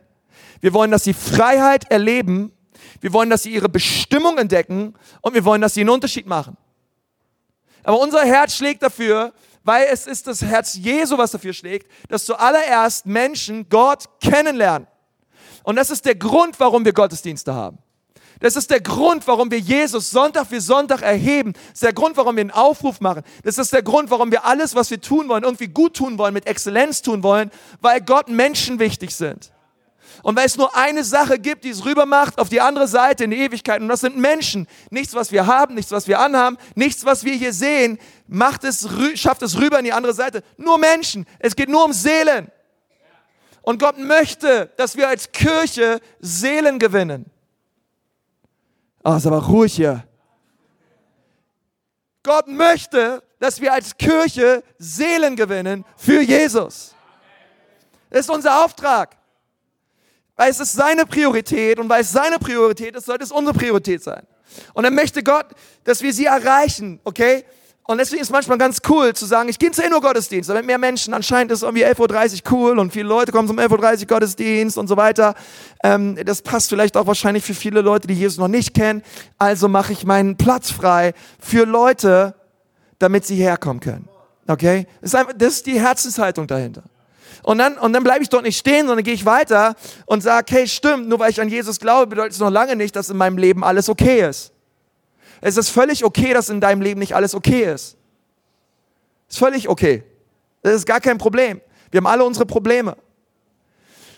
Wir 0.62 0.72
wollen, 0.72 0.90
dass 0.90 1.04
sie 1.04 1.12
Freiheit 1.12 1.90
erleben. 1.90 2.52
Wir 3.02 3.12
wollen, 3.12 3.28
dass 3.28 3.42
sie 3.42 3.52
ihre 3.52 3.68
Bestimmung 3.68 4.38
entdecken. 4.38 4.94
Und 5.20 5.34
wir 5.34 5.44
wollen, 5.44 5.60
dass 5.60 5.74
sie 5.74 5.80
einen 5.80 5.90
Unterschied 5.90 6.26
machen. 6.26 6.56
Aber 7.84 8.00
unser 8.00 8.24
Herz 8.24 8.54
schlägt 8.54 8.82
dafür, 8.82 9.34
weil 9.64 9.86
es 9.90 10.06
ist 10.06 10.26
das 10.26 10.42
Herz 10.42 10.74
Jesu, 10.74 11.18
was 11.18 11.30
dafür 11.30 11.52
schlägt, 11.52 11.90
dass 12.08 12.24
zuallererst 12.24 13.06
Menschen 13.06 13.68
Gott 13.68 14.04
kennenlernen. 14.20 14.88
Und 15.62 15.76
das 15.76 15.90
ist 15.90 16.04
der 16.04 16.14
Grund, 16.14 16.58
warum 16.58 16.84
wir 16.84 16.92
Gottesdienste 16.92 17.54
haben. 17.54 17.78
Das 18.40 18.56
ist 18.56 18.70
der 18.70 18.80
Grund, 18.80 19.28
warum 19.28 19.52
wir 19.52 19.60
Jesus 19.60 20.10
Sonntag 20.10 20.48
für 20.48 20.60
Sonntag 20.60 21.02
erheben. 21.02 21.52
Das 21.52 21.74
ist 21.74 21.82
der 21.84 21.92
Grund, 21.92 22.16
warum 22.16 22.34
wir 22.34 22.40
einen 22.40 22.50
Aufruf 22.50 23.00
machen. 23.00 23.22
Das 23.44 23.56
ist 23.56 23.72
der 23.72 23.82
Grund, 23.82 24.10
warum 24.10 24.32
wir 24.32 24.44
alles, 24.44 24.74
was 24.74 24.90
wir 24.90 25.00
tun 25.00 25.28
wollen, 25.28 25.44
irgendwie 25.44 25.68
gut 25.68 25.94
tun 25.94 26.18
wollen, 26.18 26.34
mit 26.34 26.46
Exzellenz 26.48 27.02
tun 27.02 27.22
wollen, 27.22 27.52
weil 27.80 28.00
Gott 28.00 28.28
Menschen 28.28 28.80
wichtig 28.80 29.14
sind. 29.14 29.52
Und 30.22 30.36
weil 30.36 30.46
es 30.46 30.56
nur 30.56 30.76
eine 30.76 31.02
Sache 31.02 31.38
gibt, 31.38 31.64
die 31.64 31.70
es 31.70 31.84
rüber 31.84 32.06
macht 32.06 32.38
auf 32.38 32.48
die 32.48 32.60
andere 32.60 32.86
Seite 32.86 33.24
in 33.24 33.30
die 33.30 33.38
Ewigkeit, 33.38 33.80
und 33.80 33.88
das 33.88 34.00
sind 34.00 34.16
Menschen. 34.16 34.68
Nichts, 34.90 35.14
was 35.14 35.32
wir 35.32 35.46
haben, 35.46 35.74
nichts, 35.74 35.90
was 35.90 36.06
wir 36.06 36.20
anhaben, 36.20 36.58
nichts, 36.74 37.04
was 37.04 37.24
wir 37.24 37.34
hier 37.34 37.52
sehen, 37.52 37.98
macht 38.28 38.64
es, 38.64 38.88
schafft 39.14 39.42
es 39.42 39.58
rüber 39.58 39.78
in 39.78 39.84
die 39.84 39.92
andere 39.92 40.14
Seite. 40.14 40.42
Nur 40.56 40.78
Menschen. 40.78 41.26
Es 41.38 41.56
geht 41.56 41.68
nur 41.68 41.84
um 41.84 41.92
Seelen. 41.92 42.50
Und 43.62 43.80
Gott 43.80 43.98
möchte, 43.98 44.70
dass 44.76 44.96
wir 44.96 45.08
als 45.08 45.30
Kirche 45.30 46.00
Seelen 46.20 46.78
gewinnen. 46.78 47.26
Ah, 49.02 49.14
oh, 49.14 49.16
ist 49.16 49.26
aber 49.26 49.44
ruhig 49.44 49.74
hier. 49.74 50.04
Gott 52.22 52.46
möchte, 52.46 53.22
dass 53.40 53.60
wir 53.60 53.72
als 53.72 53.96
Kirche 53.96 54.62
Seelen 54.78 55.34
gewinnen 55.34 55.84
für 55.96 56.20
Jesus. 56.20 56.94
Das 58.10 58.20
ist 58.20 58.30
unser 58.30 58.64
Auftrag. 58.64 59.16
Weil 60.42 60.50
es 60.50 60.58
ist 60.58 60.72
seine 60.72 61.06
Priorität 61.06 61.78
und 61.78 61.88
weil 61.88 62.00
es 62.00 62.10
seine 62.10 62.36
Priorität 62.40 62.96
ist, 62.96 63.06
sollte 63.06 63.22
es 63.22 63.30
unsere 63.30 63.56
Priorität 63.56 64.02
sein. 64.02 64.24
Und 64.74 64.82
dann 64.82 64.92
möchte 64.92 65.22
Gott, 65.22 65.46
dass 65.84 66.02
wir 66.02 66.12
sie 66.12 66.24
erreichen, 66.24 66.98
okay? 67.04 67.44
Und 67.84 67.98
deswegen 67.98 68.22
ist 68.22 68.32
manchmal 68.32 68.58
ganz 68.58 68.80
cool 68.88 69.14
zu 69.14 69.24
sagen, 69.24 69.48
ich 69.48 69.56
gehe 69.56 69.70
zu 69.70 69.84
Inno-Gottesdienst. 69.84 70.50
Da 70.50 70.56
sind 70.56 70.66
mehr 70.66 70.78
Menschen, 70.78 71.14
anscheinend 71.14 71.52
ist 71.52 71.62
irgendwie 71.62 71.84
11.30 71.84 72.44
Uhr 72.44 72.52
cool 72.58 72.78
und 72.80 72.92
viele 72.92 73.06
Leute 73.06 73.30
kommen 73.30 73.46
zum 73.46 73.60
11.30 73.60 74.00
Uhr 74.00 74.06
Gottesdienst 74.08 74.78
und 74.78 74.88
so 74.88 74.96
weiter. 74.96 75.36
Ähm, 75.84 76.18
das 76.24 76.42
passt 76.42 76.70
vielleicht 76.70 76.96
auch 76.96 77.06
wahrscheinlich 77.06 77.44
für 77.44 77.54
viele 77.54 77.80
Leute, 77.80 78.08
die 78.08 78.14
Jesus 78.14 78.38
noch 78.38 78.48
nicht 78.48 78.74
kennen. 78.74 79.04
Also 79.38 79.68
mache 79.68 79.92
ich 79.92 80.04
meinen 80.04 80.36
Platz 80.36 80.72
frei 80.72 81.14
für 81.38 81.66
Leute, 81.66 82.34
damit 82.98 83.26
sie 83.26 83.36
herkommen 83.36 83.78
können. 83.78 84.08
Okay? 84.48 84.88
Das 85.02 85.10
ist, 85.10 85.14
einfach, 85.14 85.34
das 85.38 85.52
ist 85.54 85.66
die 85.66 85.80
Herzenshaltung 85.80 86.48
dahinter. 86.48 86.82
Und 87.42 87.58
dann, 87.58 87.78
und 87.78 87.92
dann 87.92 88.04
bleibe 88.04 88.22
ich 88.22 88.28
dort 88.28 88.44
nicht 88.44 88.58
stehen, 88.58 88.86
sondern 88.86 89.04
gehe 89.04 89.14
ich 89.14 89.24
weiter 89.24 89.74
und 90.06 90.22
sage, 90.22 90.54
hey, 90.54 90.68
stimmt, 90.68 91.08
nur 91.08 91.18
weil 91.18 91.30
ich 91.30 91.40
an 91.40 91.48
Jesus 91.48 91.78
glaube, 91.78 92.08
bedeutet 92.08 92.32
es 92.32 92.38
noch 92.38 92.50
lange 92.50 92.76
nicht, 92.76 92.94
dass 92.96 93.10
in 93.10 93.16
meinem 93.16 93.38
Leben 93.38 93.64
alles 93.64 93.88
okay 93.88 94.28
ist. 94.28 94.52
Es 95.40 95.56
ist 95.56 95.70
völlig 95.70 96.04
okay, 96.04 96.32
dass 96.32 96.48
in 96.48 96.60
deinem 96.60 96.82
Leben 96.82 97.00
nicht 97.00 97.14
alles 97.14 97.34
okay 97.34 97.64
ist. 97.64 97.96
Ist 99.28 99.38
völlig 99.38 99.68
okay. 99.68 100.04
Das 100.62 100.74
ist 100.74 100.86
gar 100.86 101.00
kein 101.00 101.18
Problem. 101.18 101.60
Wir 101.90 101.98
haben 101.98 102.06
alle 102.06 102.24
unsere 102.24 102.46
Probleme. 102.46 102.96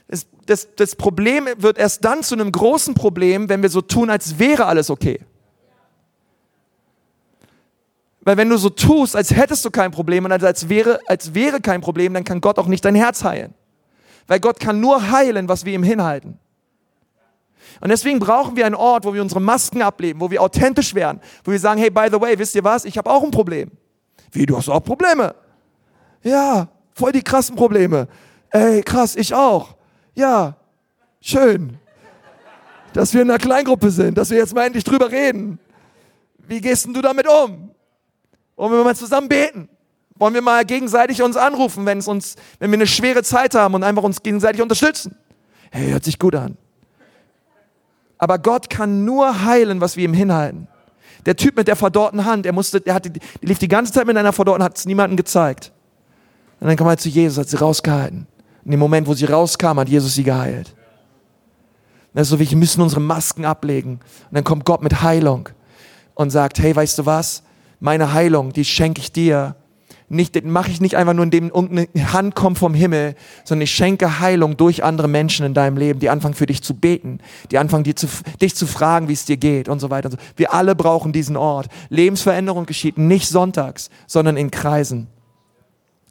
Das, 0.09 0.27
das, 0.47 0.69
das 0.77 0.97
Problem 0.97 1.49
wird 1.57 1.79
erst 1.79 2.05
dann 2.05 2.23
zu 2.23 2.35
einem 2.35 2.53
großen 2.53 2.95
Problem, 2.95 3.49
wenn 3.49 3.63
wir 3.63 3.71
so 3.71 3.81
tun, 3.81 4.11
als 4.11 4.39
wäre 4.39 4.67
alles 4.67 4.91
okay. 4.91 5.21
Weil 8.25 8.39
wenn 8.39 8.49
du 8.49 8.57
so 8.57 8.71
tust, 8.71 9.15
als 9.15 9.31
hättest 9.35 9.65
du 9.65 9.71
kein 9.71 9.91
Problem 9.91 10.25
und 10.25 10.33
als 10.33 10.69
wäre, 10.69 10.99
als 11.07 11.35
wäre 11.35 11.61
kein 11.61 11.83
Problem, 11.83 12.15
dann 12.15 12.25
kann 12.25 12.41
Gott 12.41 12.59
auch 12.59 12.67
nicht 12.67 12.85
dein 12.85 12.95
Herz 12.95 13.23
heilen. 13.23 13.55
Weil 14.27 14.41
Gott 14.41 14.59
kann 14.59 14.81
nur 14.81 15.11
heilen, 15.11 15.49
was 15.49 15.67
wir 15.67 15.75
ihm 15.75 15.83
hinhalten. 15.83 16.39
Und 17.81 17.91
deswegen 17.91 18.19
brauchen 18.19 18.57
wir 18.57 18.65
einen 18.65 18.75
Ort, 18.75 19.05
wo 19.05 19.13
wir 19.13 19.21
unsere 19.21 19.41
Masken 19.41 19.83
ableben, 19.83 20.21
wo 20.21 20.31
wir 20.31 20.41
authentisch 20.41 20.95
werden, 20.95 21.21
wo 21.45 21.53
wir 21.53 21.59
sagen, 21.59 21.81
hey, 21.81 21.91
by 21.91 22.07
the 22.11 22.21
way, 22.21 22.39
wisst 22.39 22.55
ihr 22.55 22.65
was, 22.65 22.85
ich 22.85 22.97
habe 22.97 23.11
auch 23.11 23.23
ein 23.23 23.31
Problem. 23.31 23.71
Wie, 24.33 24.47
du 24.47 24.57
hast 24.57 24.69
auch 24.69 24.81
Probleme? 24.81 25.35
Ja, 26.23 26.69
voll 26.95 27.13
die 27.13 27.23
krassen 27.23 27.57
Probleme. 27.57 28.09
Ey, 28.51 28.83
krass, 28.83 29.17
ich 29.17 29.35
auch. 29.35 29.75
Ja, 30.15 30.57
schön, 31.21 31.79
dass 32.95 33.13
wir 33.13 33.23
in 33.23 33.31
einer 33.31 33.39
Kleingruppe 33.39 33.91
sind, 33.91 34.17
dass 34.17 34.31
wir 34.31 34.39
jetzt 34.39 34.55
mal 34.55 34.65
endlich 34.65 34.85
drüber 34.85 35.11
reden. 35.11 35.59
Wie 36.39 36.61
gehst 36.61 36.87
denn 36.87 36.95
du 36.95 37.03
damit 37.03 37.27
um? 37.29 37.74
Wollen 38.57 38.73
wir 38.73 38.85
mal 38.85 38.97
zusammen 38.97 39.29
beten? 39.29 39.69
Wollen 40.17 40.35
wir 40.35 40.43
mal 40.43 40.65
gegenseitig 40.65 41.23
uns 41.23 41.37
anrufen, 41.37 41.87
wenn 41.87 41.99
es 41.99 42.07
uns, 42.07 42.37
wenn 42.61 42.71
wir 42.71 42.79
eine 42.79 42.87
schwere 42.87 43.23
Zeit 43.23 43.55
haben 43.55 43.75
und 43.75 43.83
einfach 43.83 44.03
uns 44.05 44.23
gegenseitig 44.23 44.63
unterstützen? 44.63 45.17
Hey, 45.71 45.91
hört 45.91 46.05
sich 46.05 46.19
gut 46.19 46.37
an. 46.37 46.57
Aber 48.19 48.39
Gott 48.39 48.71
kann 48.71 49.05
nur 49.05 49.45
heilen, 49.45 49.81
was 49.81 49.97
wir 49.97 50.05
ihm 50.05 50.15
hinhalten. 50.15 50.69
Der 51.27 51.37
Typ 51.37 51.57
mit 51.57 51.67
der 51.67 51.75
verdorrten 51.75 52.25
Hand, 52.25 52.47
er 52.47 52.53
musste, 52.53 52.81
der 52.81 52.95
hatte, 52.95 53.11
der 53.11 53.21
lief 53.41 53.59
die 53.59 53.69
ganze 53.69 53.93
Zeit 53.93 54.07
mit 54.07 54.17
einer 54.17 54.33
verdorrten 54.33 54.63
Hand, 54.63 54.73
hat 54.73 54.79
es 54.79 54.87
niemandem 54.87 55.17
gezeigt. 55.17 55.73
Und 56.61 56.69
dann 56.69 56.77
kam 56.77 56.87
er 56.87 56.97
zu 56.97 57.09
Jesus, 57.09 57.39
hat 57.39 57.49
sie 57.49 57.57
rausgehalten. 57.57 58.27
In 58.65 58.71
dem 58.71 58.81
Moment, 58.81 59.07
wo 59.07 59.15
sie 59.15 59.25
rauskam, 59.25 59.79
hat 59.79 59.89
Jesus 59.89 60.15
sie 60.15 60.23
geheilt. 60.23 60.75
Das 62.15 62.23
ist 62.23 62.31
so, 62.31 62.39
wir 62.39 62.57
müssen 62.57 62.81
unsere 62.81 63.01
Masken 63.01 63.45
ablegen. 63.45 63.95
Und 63.95 64.35
dann 64.35 64.45
kommt 64.45 64.65
Gott 64.65 64.83
mit 64.83 65.03
Heilung 65.03 65.49
und 66.15 66.31
sagt, 66.31 66.61
hey, 66.61 66.75
weißt 66.75 66.99
du 66.99 67.07
was? 67.07 67.43
Meine 67.85 68.15
Heilung, 68.15 68.55
die 68.55 68.65
schenke 68.65 69.03
ich 69.03 69.13
dir 69.13 69.57
nicht, 70.09 70.43
mache 70.43 70.71
ich 70.71 70.81
nicht 70.81 70.97
einfach 70.97 71.13
nur, 71.13 71.25
indem 71.25 71.51
irgendeine 71.51 72.15
Hand 72.15 72.35
kommt 72.35 72.57
vom 72.57 72.73
Himmel, 72.73 73.15
sondern 73.45 73.65
ich 73.65 73.73
schenke 73.73 74.21
Heilung 74.21 74.57
durch 74.57 74.83
andere 74.83 75.07
Menschen 75.07 75.45
in 75.45 75.53
deinem 75.53 75.77
Leben, 75.77 76.01
die 76.01 76.09
anfangen 76.09 76.33
für 76.33 76.47
dich 76.47 76.63
zu 76.63 76.73
beten, 76.73 77.19
die 77.51 77.59
anfangen 77.59 77.85
dir 77.85 77.95
zu, 77.95 78.07
dich 78.41 78.55
zu 78.55 78.67
fragen, 78.67 79.09
wie 79.09 79.13
es 79.13 79.27
dir 79.27 79.37
geht 79.37 79.69
und 79.69 79.81
so 79.81 79.91
weiter. 79.91 80.09
Und 80.09 80.13
so. 80.13 80.27
Wir 80.35 80.55
alle 80.55 80.75
brauchen 80.75 81.13
diesen 81.13 81.37
Ort. 81.37 81.67
Lebensveränderung 81.91 82.65
geschieht 82.65 82.97
nicht 82.97 83.29
sonntags, 83.29 83.91
sondern 84.07 84.39
in 84.39 84.51
Kreisen. 84.51 85.09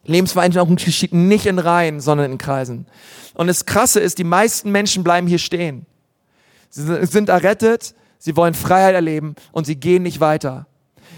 Lebensveränderung 0.05 0.75
geschieht 0.75 1.11
nicht 1.11 1.47
in 1.47 1.57
Reihen, 1.57 2.01
sondern 2.01 2.33
in 2.33 2.37
Kreisen. 2.37 2.85
Und 3.33 3.47
das 3.47 3.65
Krasse 3.65 3.99
ist, 3.99 4.19
die 4.19 4.23
meisten 4.23 4.71
Menschen 4.71 5.03
bleiben 5.03 5.25
hier 5.25 5.39
stehen. 5.39 5.87
Sie 6.69 7.03
sind 7.07 7.29
errettet, 7.29 7.95
sie 8.19 8.37
wollen 8.37 8.53
Freiheit 8.53 8.93
erleben 8.93 9.33
und 9.51 9.65
sie 9.65 9.77
gehen 9.77 10.03
nicht 10.03 10.19
weiter. 10.19 10.67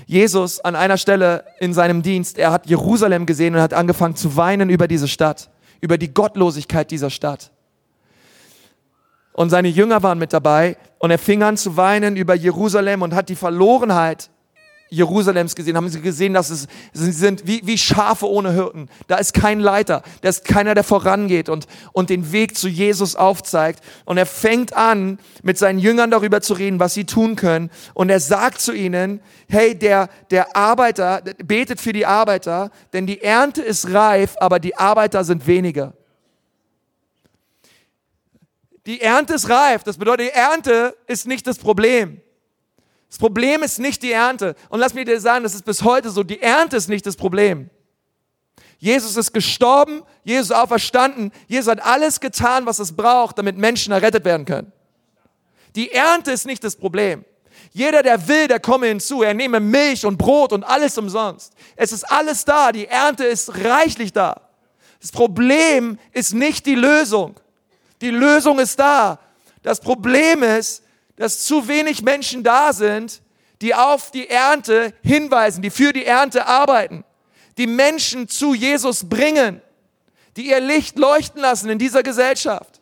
Jesus 0.06 0.60
an 0.60 0.76
einer 0.76 0.98
Stelle 0.98 1.46
in 1.60 1.74
seinem 1.74 2.02
Dienst, 2.02 2.38
er 2.38 2.52
hat 2.52 2.68
Jerusalem 2.68 3.26
gesehen 3.26 3.56
und 3.56 3.62
hat 3.62 3.74
angefangen 3.74 4.16
zu 4.16 4.38
weinen 4.38 4.70
über 4.70 4.88
diese 4.88 5.08
Stadt, 5.08 5.50
über 5.82 5.98
die 5.98 6.14
Gottlosigkeit 6.14 6.92
dieser 6.92 7.10
Stadt. 7.10 7.52
Und 9.34 9.50
seine 9.50 9.68
Jünger 9.68 10.04
waren 10.04 10.20
mit 10.20 10.32
dabei 10.32 10.78
und 11.00 11.12
er 11.12 11.18
fing 11.18 11.44
an 11.44 11.58
zu 11.58 11.76
weinen 11.76 12.16
über 12.16 12.36
Jerusalem 12.36 13.02
und 13.02 13.14
hat 13.14 13.30
die 13.30 13.36
Verlorenheit 13.36 14.30
Jerusalems 14.96 15.56
gesehen, 15.56 15.78
haben 15.78 15.90
sie 15.90 16.02
gesehen, 16.02 16.34
dass 16.34 16.50
es, 16.50 16.68
sie 16.94 17.12
sind 17.12 17.46
wie, 17.46 17.62
wie 17.66 17.78
Schafe 17.78 18.30
ohne 18.30 18.52
Hirten. 18.52 18.90
Da 19.08 19.18
ist 19.18 19.34
kein 19.34 19.60
Leiter, 19.60 20.02
da 20.22 20.30
ist 20.30 20.46
keiner, 20.46 20.74
der 20.74 20.84
vorangeht 20.84 21.50
und, 21.50 21.68
und 21.92 22.10
den 22.10 22.32
Weg 22.32 22.58
zu 22.58 22.68
Jesus 22.68 23.16
aufzeigt. 23.16 23.84
Und 24.06 24.18
er 24.18 24.26
fängt 24.26 24.74
an, 24.74 25.20
mit 25.44 25.58
seinen 25.58 25.80
Jüngern 25.80 26.12
darüber 26.12 26.42
zu 26.42 26.54
reden, 26.54 26.80
was 26.80 26.94
sie 26.94 27.06
tun 27.06 27.36
können. 27.36 27.70
Und 27.94 28.10
er 28.10 28.20
sagt 28.20 28.62
zu 28.62 28.74
ihnen, 28.74 29.20
hey, 29.48 29.78
der, 29.78 30.10
der 30.32 30.56
Arbeiter, 30.56 31.22
betet 31.44 31.80
für 31.80 31.94
die 31.94 32.06
Arbeiter, 32.06 32.72
denn 32.94 33.06
die 33.06 33.22
Ernte 33.22 33.62
ist 33.62 33.94
reif, 33.94 34.36
aber 34.40 34.60
die 34.60 34.76
Arbeiter 34.78 35.24
sind 35.24 35.46
weniger. 35.48 35.94
Die 38.86 39.02
Ernte 39.02 39.34
ist 39.34 39.50
reif, 39.50 39.84
das 39.84 39.98
bedeutet, 39.98 40.28
die 40.28 40.38
Ernte 40.38 40.96
ist 41.08 41.28
nicht 41.28 41.48
das 41.48 41.58
Problem. 41.58 42.22
Das 43.10 43.18
Problem 43.18 43.64
ist 43.64 43.80
nicht 43.80 44.04
die 44.04 44.12
Ernte. 44.12 44.56
Und 44.70 44.80
lass 44.80 44.94
mich 44.94 45.06
dir 45.06 45.20
sagen, 45.20 45.44
das 45.44 45.56
ist 45.56 45.66
bis 45.66 45.84
heute 45.84 46.10
so. 46.10 46.24
Die 46.24 46.42
Ernte 46.42 46.78
ist 46.78 46.90
nicht 46.90 47.06
das 47.06 47.16
Problem. 47.16 47.70
Jesus 48.78 49.16
ist 49.16 49.34
gestorben, 49.34 50.04
Jesus 50.24 50.50
ist 50.50 50.56
auferstanden, 50.56 51.32
Jesus 51.48 51.72
hat 51.72 51.84
alles 51.84 52.20
getan, 52.20 52.66
was 52.66 52.80
es 52.80 52.96
braucht, 52.96 53.38
damit 53.38 53.58
Menschen 53.58 53.94
errettet 53.94 54.26
werden 54.26 54.46
können. 54.46 54.72
Die 55.76 55.92
Ernte 55.92 56.32
ist 56.32 56.46
nicht 56.46 56.64
das 56.64 56.76
Problem. 56.76 57.26
Jeder, 57.72 58.04
der 58.04 58.28
will, 58.28 58.48
der 58.48 58.60
komme 58.60 58.88
hinzu. 58.88 59.22
Er 59.24 59.34
nehme 59.34 59.60
Milch 59.60 60.06
und 60.06 60.18
Brot 60.18 60.54
und 60.54 60.64
alles 60.64 60.98
umsonst. 60.98 61.54
Es 61.76 61.92
ist 61.92 62.04
alles 62.04 62.46
da. 62.46 62.72
Die 62.72 62.88
Ernte 62.88 63.26
ist 63.26 63.64
reichlich 63.66 64.14
da. 64.14 64.42
Das 65.02 65.12
Problem 65.12 66.00
ist 66.14 66.34
nicht 66.34 66.66
die 66.66 66.76
Lösung. 66.76 67.40
Die 68.02 68.12
Lösung 68.12 68.60
ist 68.60 68.80
da. 68.80 69.20
Das 69.62 69.82
Problem 69.82 70.44
ist, 70.44 70.84
dass 71.16 71.46
zu 71.46 71.68
wenig 71.68 72.02
Menschen 72.02 72.44
da 72.44 72.74
sind, 72.74 73.22
die 73.62 73.74
auf 73.74 74.12
die 74.12 74.30
Ernte 74.30 74.94
hinweisen, 75.04 75.62
die 75.62 75.70
für 75.70 75.94
die 75.94 76.06
Ernte 76.06 76.46
arbeiten, 76.46 77.04
die 77.58 77.68
Menschen 77.68 78.28
zu 78.28 78.54
Jesus 78.54 79.08
bringen, 79.08 79.62
die 80.36 80.50
ihr 80.50 80.60
Licht 80.60 80.98
leuchten 81.00 81.42
lassen 81.42 81.70
in 81.70 81.80
dieser 81.80 82.04
Gesellschaft. 82.04 82.82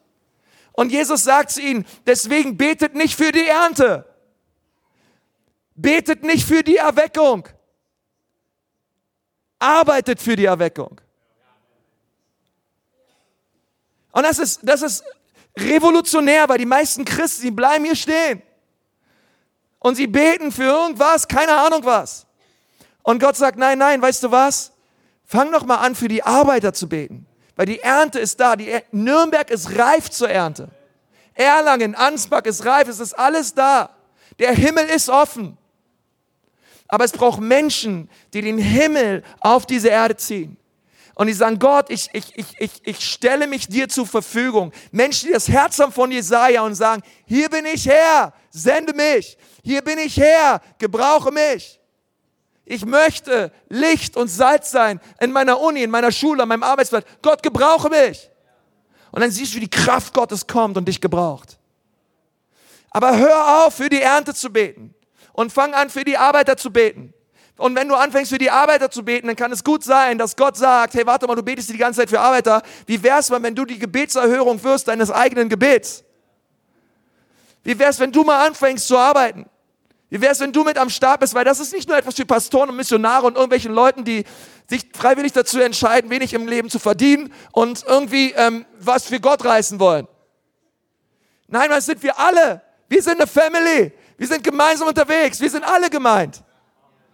Und 0.73 0.91
Jesus 0.91 1.23
sagt 1.23 1.51
zu 1.51 1.61
ihnen, 1.61 1.85
deswegen 2.07 2.57
betet 2.57 2.95
nicht 2.95 3.15
für 3.15 3.31
die 3.31 3.45
Ernte. 3.45 4.05
Betet 5.75 6.23
nicht 6.23 6.47
für 6.47 6.63
die 6.63 6.77
Erweckung. 6.77 7.47
Arbeitet 9.59 10.19
für 10.19 10.35
die 10.35 10.45
Erweckung. 10.45 10.99
Und 14.11 14.23
das 14.23 14.39
ist, 14.39 14.61
das 14.63 14.81
ist 14.81 15.03
revolutionär, 15.57 16.47
weil 16.49 16.57
die 16.57 16.65
meisten 16.65 17.05
Christen, 17.05 17.43
die 17.43 17.51
bleiben 17.51 17.85
hier 17.85 17.95
stehen. 17.95 18.41
Und 19.79 19.95
sie 19.95 20.07
beten 20.07 20.51
für 20.51 20.63
irgendwas, 20.63 21.27
keine 21.27 21.53
Ahnung 21.53 21.83
was. 21.83 22.25
Und 23.03 23.19
Gott 23.19 23.35
sagt, 23.35 23.57
nein, 23.57 23.77
nein, 23.77 24.01
weißt 24.01 24.23
du 24.23 24.31
was? 24.31 24.71
Fang 25.25 25.51
doch 25.51 25.65
mal 25.65 25.77
an, 25.77 25.95
für 25.95 26.07
die 26.07 26.23
Arbeiter 26.23 26.73
zu 26.73 26.87
beten. 26.87 27.25
Weil 27.55 27.65
die 27.65 27.79
Ernte 27.79 28.19
ist 28.19 28.39
da. 28.39 28.55
Die 28.55 28.69
er 28.69 28.83
Nürnberg 28.91 29.49
ist 29.51 29.77
reif 29.77 30.09
zur 30.09 30.29
Ernte. 30.29 30.69
Erlangen, 31.33 31.95
Ansbach 31.95 32.43
ist 32.43 32.65
reif. 32.65 32.87
Es 32.87 32.99
ist 32.99 33.13
alles 33.13 33.53
da. 33.53 33.89
Der 34.39 34.53
Himmel 34.53 34.85
ist 34.85 35.09
offen. 35.09 35.57
Aber 36.87 37.05
es 37.05 37.11
braucht 37.11 37.41
Menschen, 37.41 38.09
die 38.33 38.41
den 38.41 38.57
Himmel 38.57 39.23
auf 39.39 39.65
diese 39.65 39.89
Erde 39.89 40.15
ziehen. 40.15 40.57
Und 41.15 41.27
die 41.27 41.33
sagen, 41.33 41.59
Gott, 41.59 41.89
ich, 41.89 42.09
ich, 42.13 42.35
ich, 42.35 42.59
ich, 42.59 42.71
ich 42.83 42.99
stelle 42.99 43.45
mich 43.45 43.67
dir 43.67 43.87
zur 43.87 44.07
Verfügung. 44.07 44.71
Menschen, 44.91 45.27
die 45.27 45.33
das 45.33 45.47
Herz 45.47 45.79
haben 45.79 45.91
von 45.91 46.11
Jesaja 46.11 46.61
und 46.63 46.75
sagen, 46.75 47.03
hier 47.25 47.49
bin 47.49 47.65
ich 47.65 47.87
Herr, 47.87 48.33
sende 48.49 48.93
mich. 48.93 49.37
Hier 49.63 49.81
bin 49.83 49.99
ich 49.99 50.17
Herr, 50.17 50.61
gebrauche 50.79 51.31
mich. 51.31 51.79
Ich 52.65 52.85
möchte 52.85 53.51
Licht 53.69 54.15
und 54.17 54.29
Salz 54.29 54.71
sein 54.71 54.99
in 55.19 55.31
meiner 55.31 55.59
Uni, 55.59 55.83
in 55.83 55.91
meiner 55.91 56.11
Schule, 56.11 56.43
an 56.43 56.49
meinem 56.49 56.63
Arbeitsplatz. 56.63 57.05
Gott, 57.21 57.43
gebrauche 57.43 57.89
mich. 57.89 58.29
Und 59.11 59.21
dann 59.21 59.29
siehst 59.29 59.53
du, 59.53 59.57
wie 59.57 59.67
die 59.67 59.69
Kraft 59.69 60.13
Gottes 60.13 60.47
kommt 60.47 60.77
und 60.77 60.87
dich 60.87 60.99
gebraucht. 60.99 61.59
Aber 62.89 63.17
hör 63.17 63.65
auf, 63.65 63.75
für 63.75 63.89
die 63.89 64.01
Ernte 64.01 64.33
zu 64.33 64.51
beten 64.51 64.95
und 65.33 65.51
fang 65.51 65.73
an, 65.73 65.89
für 65.89 66.03
die 66.03 66.17
Arbeiter 66.17 66.57
zu 66.57 66.71
beten. 66.71 67.13
Und 67.57 67.75
wenn 67.75 67.87
du 67.87 67.95
anfängst 67.95 68.31
für 68.31 68.37
die 68.37 68.49
Arbeiter 68.49 68.89
zu 68.89 69.05
beten, 69.05 69.27
dann 69.27 69.35
kann 69.35 69.51
es 69.51 69.63
gut 69.63 69.83
sein, 69.83 70.17
dass 70.17 70.35
Gott 70.35 70.57
sagt, 70.57 70.95
hey, 70.95 71.05
warte 71.05 71.27
mal, 71.27 71.35
du 71.35 71.43
betest 71.43 71.69
die 71.69 71.77
ganze 71.77 72.01
Zeit 72.01 72.09
für 72.09 72.19
Arbeiter. 72.19 72.63
Wie 72.87 73.01
wär's 73.03 73.29
mal, 73.29 73.41
wenn 73.43 73.55
du 73.55 73.63
die 73.65 73.77
Gebetserhörung 73.77 74.63
wirst 74.63 74.87
deines 74.87 75.11
eigenen 75.11 75.49
Gebets? 75.49 76.03
Wie 77.63 77.77
wär's, 77.77 77.99
wenn 77.99 78.11
du 78.11 78.23
mal 78.23 78.45
anfängst 78.47 78.87
zu 78.87 78.97
arbeiten? 78.97 79.45
Wie 80.09 80.21
wäre 80.21 80.31
es, 80.31 80.39
wenn 80.39 80.51
du 80.51 80.63
mit 80.63 80.77
am 80.77 80.89
Start 80.89 81.21
bist? 81.21 81.33
Weil 81.33 81.45
das 81.45 81.59
ist 81.59 81.73
nicht 81.73 81.87
nur 81.87 81.97
etwas 81.97 82.15
für 82.15 82.25
Pastoren 82.25 82.69
und 82.69 82.75
Missionare 82.75 83.25
und 83.25 83.35
irgendwelchen 83.35 83.73
Leuten, 83.73 84.03
die 84.03 84.25
sich 84.67 84.85
freiwillig 84.93 85.31
dazu 85.31 85.59
entscheiden, 85.59 86.09
wenig 86.09 86.33
im 86.33 86.47
Leben 86.47 86.69
zu 86.69 86.77
verdienen 86.79 87.33
und 87.51 87.83
irgendwie 87.87 88.31
ähm, 88.33 88.65
was 88.79 89.05
für 89.05 89.19
Gott 89.19 89.43
reißen 89.43 89.79
wollen. 89.79 90.07
Nein, 91.47 91.69
das 91.69 91.85
sind 91.85 92.03
wir 92.03 92.19
alle. 92.19 92.61
Wir 92.89 93.01
sind 93.01 93.19
eine 93.19 93.27
Family. 93.27 93.91
Wir 94.17 94.27
sind 94.27 94.43
gemeinsam 94.43 94.87
unterwegs. 94.87 95.39
Wir 95.39 95.49
sind 95.49 95.63
alle 95.63 95.89
gemeint. 95.89 96.43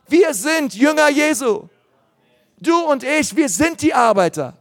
Wir 0.09 0.33
sind 0.33 0.73
Jünger 0.73 1.09
Jesu. 1.09 1.67
Du 2.59 2.77
und 2.85 3.03
ich, 3.03 3.35
wir 3.35 3.47
sind 3.47 3.81
die 3.81 3.93
Arbeiter. 3.93 4.57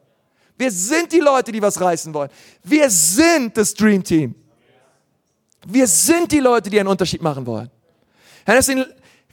Wir 0.57 0.71
sind 0.71 1.13
die 1.13 1.21
Leute, 1.21 1.53
die 1.53 1.63
was 1.63 1.81
reißen 1.81 2.13
wollen. 2.13 2.31
Wir 2.63 2.91
sind 2.91 3.57
das 3.57 3.75
Dream 3.75 4.03
Team. 4.03 4.35
Wir 5.67 5.87
sind 5.87 6.31
die 6.33 6.41
Leute, 6.41 6.71
die 6.71 6.79
einen 6.79 6.89
Unterschied 6.89 7.23
machen 7.23 7.47
wollen. 7.47 7.71
Herr, 8.45 8.57
deswegen, 8.57 8.85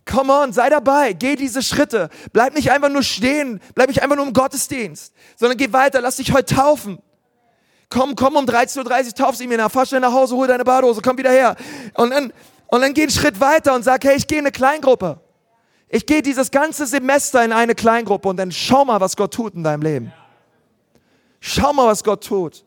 come 0.05 0.34
on, 0.34 0.53
sei 0.53 0.70
dabei, 0.70 1.13
geh 1.13 1.36
diese 1.36 1.61
Schritte. 1.61 2.09
Bleib 2.34 2.53
nicht 2.53 2.72
einfach 2.72 2.89
nur 2.89 3.03
stehen, 3.03 3.59
bleib 3.74 3.88
nicht 3.88 4.01
einfach 4.01 4.16
nur 4.16 4.26
im 4.28 4.34
Gottesdienst, 4.34 5.13
sondern 5.36 5.57
geh 5.57 5.72
weiter, 5.72 6.01
lass 6.01 6.18
dich 6.18 6.32
heute 6.32 6.53
taufen. 6.53 6.99
Komm, 7.89 8.16
komm 8.16 8.36
um 8.36 8.45
13.30 8.45 9.07
Uhr, 9.07 9.13
tauf 9.13 9.36
sie 9.36 9.47
mir 9.47 9.57
nach, 9.57 9.72
fahr 9.72 9.86
schnell 9.86 10.01
nach 10.01 10.11
Hause, 10.11 10.36
hol 10.36 10.47
deine 10.47 10.66
Badehose, 10.66 11.01
komm 11.01 11.18
wieder 11.18 11.32
her. 11.32 11.55
Und 11.93 12.09
dann, 12.09 12.34
und 12.68 12.82
dann 12.82 12.93
geh 12.93 13.03
einen 13.03 13.11
Schritt 13.11 13.39
weiter 13.39 13.74
und 13.74 13.84
sag, 13.84 14.03
hey, 14.03 14.18
ich 14.18 14.28
gehe 14.28 14.39
in 14.39 14.45
eine 14.45 14.51
Kleingruppe. 14.51 15.20
Ich 15.89 16.05
gehe 16.05 16.21
dieses 16.21 16.51
ganze 16.51 16.86
Semester 16.86 17.43
in 17.43 17.51
eine 17.51 17.75
Kleingruppe 17.75 18.27
und 18.29 18.38
dann 18.38 18.51
schau 18.51 18.86
mal, 18.86 18.99
was 18.99 19.15
Gott 19.15 19.33
tut 19.33 19.53
in 19.53 19.63
deinem 19.63 19.81
Leben. 19.81 20.13
Schau 21.39 21.73
mal, 21.73 21.88
was 21.88 22.03
Gott 22.03 22.23
tut. 22.23 22.65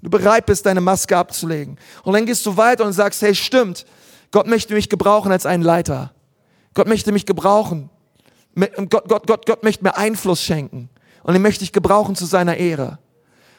Du 0.00 0.10
bereit 0.10 0.46
bist, 0.46 0.66
deine 0.66 0.80
Maske 0.80 1.16
abzulegen. 1.16 1.78
Und 2.02 2.14
dann 2.14 2.26
gehst 2.26 2.44
du 2.46 2.56
weiter 2.56 2.84
und 2.84 2.92
sagst, 2.92 3.22
hey, 3.22 3.34
stimmt, 3.34 3.86
Gott 4.30 4.46
möchte 4.46 4.74
mich 4.74 4.88
gebrauchen 4.88 5.30
als 5.30 5.46
einen 5.46 5.62
Leiter. 5.62 6.12
Gott 6.74 6.88
möchte 6.88 7.12
mich 7.12 7.26
gebrauchen. 7.26 7.90
Gott, 8.54 9.08
Gott, 9.08 9.26
Gott, 9.26 9.46
Gott 9.46 9.62
möchte 9.62 9.84
mir 9.84 9.96
Einfluss 9.96 10.42
schenken. 10.42 10.90
Und 11.22 11.34
er 11.34 11.40
möchte 11.40 11.60
dich 11.60 11.72
gebrauchen 11.72 12.16
zu 12.16 12.26
seiner 12.26 12.56
Ehre. 12.56 12.98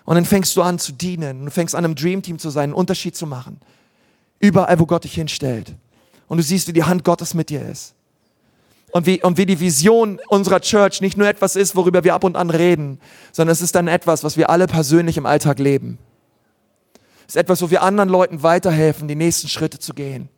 Und 0.04 0.16
dann 0.16 0.26
fängst 0.26 0.56
du 0.56 0.62
an 0.62 0.78
zu 0.78 0.92
dienen. 0.92 1.46
Du 1.46 1.52
fängst 1.52 1.74
an, 1.76 1.84
im 1.84 1.96
Dreamteam 1.96 2.38
zu 2.38 2.50
sein, 2.50 2.66
einen 2.66 2.74
Unterschied 2.74 3.16
zu 3.16 3.26
machen. 3.26 3.60
Überall, 4.40 4.80
wo 4.80 4.86
Gott 4.86 5.04
dich 5.04 5.16
hinstellt. 5.16 5.74
Und 6.28 6.38
du 6.38 6.44
siehst, 6.44 6.68
wie 6.68 6.74
die 6.74 6.84
Hand 6.84 7.04
Gottes 7.04 7.34
mit 7.34 7.50
dir 7.50 7.68
ist. 7.68 7.96
Und 8.96 9.06
wie, 9.08 9.22
und 9.22 9.38
wie 9.38 9.46
die 9.46 9.60
Vision 9.60 10.22
unserer 10.30 10.62
Church 10.62 11.02
nicht 11.02 11.18
nur 11.18 11.28
etwas 11.28 11.58
ist, 11.58 11.76
worüber 11.76 12.06
wir 12.06 12.14
ab 12.14 12.24
und 12.24 12.38
an 12.38 12.50
reden, 12.50 13.02
sondern 13.34 13.52
es 13.52 13.60
ist 13.60 13.76
dann 13.76 13.90
etwas, 13.90 14.24
was 14.24 14.38
wir 14.38 14.50
alle 14.50 14.68
persönlich 14.68 15.18
im 15.18 15.26
Alltag 15.26 15.60
leben. 15.60 15.98
Es 17.28 17.36
ist 17.36 17.42
etwas, 17.42 17.62
wo 17.62 17.70
wir 17.70 17.82
anderen 17.82 18.08
Leuten 18.08 18.42
weiterhelfen, 18.42 19.10
die 19.10 19.16
nächsten 19.16 19.50
Schritte 19.50 19.80
zu 19.80 19.94
gehen 19.94 20.30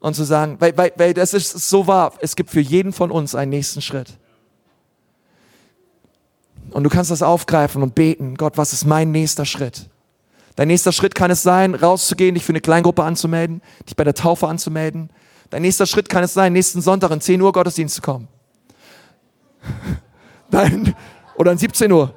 und 0.00 0.14
zu 0.14 0.24
sagen, 0.24 0.56
weil, 0.58 0.76
weil, 0.76 0.94
weil 0.96 1.14
das 1.14 1.32
ist 1.32 1.52
so 1.52 1.86
wahr, 1.86 2.14
es 2.20 2.34
gibt 2.34 2.50
für 2.50 2.58
jeden 2.58 2.92
von 2.92 3.12
uns 3.12 3.36
einen 3.36 3.50
nächsten 3.50 3.80
Schritt. 3.80 4.18
Und 6.72 6.82
du 6.82 6.90
kannst 6.90 7.12
das 7.12 7.22
aufgreifen 7.22 7.84
und 7.84 7.94
beten, 7.94 8.34
Gott, 8.34 8.58
was 8.58 8.72
ist 8.72 8.84
mein 8.84 9.12
nächster 9.12 9.44
Schritt? 9.44 9.88
Dein 10.56 10.66
nächster 10.66 10.90
Schritt 10.90 11.14
kann 11.14 11.30
es 11.30 11.44
sein, 11.44 11.76
rauszugehen, 11.76 12.34
dich 12.34 12.44
für 12.44 12.50
eine 12.50 12.60
Kleingruppe 12.60 13.04
anzumelden, 13.04 13.62
dich 13.88 13.94
bei 13.94 14.02
der 14.02 14.14
Taufe 14.14 14.48
anzumelden. 14.48 15.08
Dein 15.50 15.62
nächster 15.62 15.86
Schritt 15.86 16.08
kann 16.08 16.24
es 16.24 16.34
sein, 16.34 16.52
nächsten 16.52 16.80
Sonntag 16.80 17.10
in 17.10 17.20
10 17.20 17.40
Uhr 17.40 17.52
Gottesdienst 17.52 17.94
zu 17.94 18.02
kommen. 18.02 18.28
Dein, 20.50 20.94
oder 21.36 21.52
in 21.52 21.58
17 21.58 21.90
Uhr. 21.90 22.14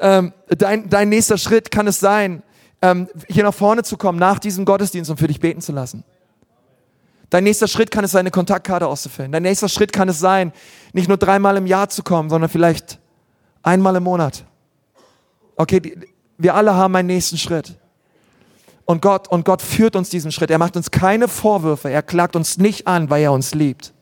Ähm, 0.00 0.32
dein, 0.48 0.88
dein 0.88 1.08
nächster 1.08 1.38
Schritt 1.38 1.70
kann 1.70 1.86
es 1.86 2.00
sein, 2.00 2.42
ähm, 2.80 3.08
hier 3.28 3.44
nach 3.44 3.54
vorne 3.54 3.82
zu 3.84 3.96
kommen 3.96 4.18
nach 4.18 4.38
diesem 4.38 4.64
Gottesdienst 4.64 5.10
und 5.10 5.18
für 5.18 5.28
dich 5.28 5.38
beten 5.38 5.60
zu 5.60 5.72
lassen. 5.72 6.04
Dein 7.30 7.44
nächster 7.44 7.68
Schritt 7.68 7.90
kann 7.90 8.04
es 8.04 8.10
sein, 8.10 8.20
eine 8.20 8.30
Kontaktkarte 8.30 8.86
auszufüllen. 8.86 9.32
Dein 9.32 9.44
nächster 9.44 9.68
Schritt 9.68 9.92
kann 9.92 10.08
es 10.08 10.18
sein, 10.18 10.52
nicht 10.92 11.08
nur 11.08 11.16
dreimal 11.16 11.56
im 11.56 11.66
Jahr 11.66 11.88
zu 11.88 12.02
kommen, 12.02 12.28
sondern 12.30 12.50
vielleicht 12.50 12.98
einmal 13.62 13.96
im 13.96 14.02
Monat. 14.02 14.44
Okay, 15.56 15.96
wir 16.36 16.54
alle 16.54 16.74
haben 16.74 16.94
einen 16.96 17.06
nächsten 17.06 17.38
Schritt. 17.38 17.76
Und 18.92 19.00
Gott, 19.00 19.26
und 19.28 19.46
Gott 19.46 19.62
führt 19.62 19.96
uns 19.96 20.10
diesen 20.10 20.32
Schritt. 20.32 20.50
Er 20.50 20.58
macht 20.58 20.76
uns 20.76 20.90
keine 20.90 21.26
Vorwürfe. 21.26 21.88
Er 21.88 22.02
klagt 22.02 22.36
uns 22.36 22.58
nicht 22.58 22.86
an, 22.86 23.08
weil 23.08 23.22
er 23.22 23.32
uns 23.32 23.54
liebt. 23.54 23.94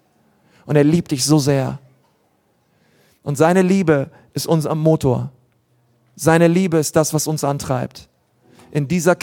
Und 0.66 0.74
er 0.74 0.82
liebt 0.82 1.12
dich 1.12 1.24
so 1.24 1.38
sehr. 1.38 1.78
Und 3.22 3.38
seine 3.38 3.62
Liebe 3.62 4.10
ist 4.34 4.48
unser 4.48 4.74
Motor. 4.74 5.30
Seine 6.16 6.48
Liebe 6.48 6.78
ist 6.78 6.96
das, 6.96 7.14
was 7.14 7.28
uns 7.28 7.44
antreibt, 7.44 8.08
in 8.72 8.88
dieser, 8.88 9.16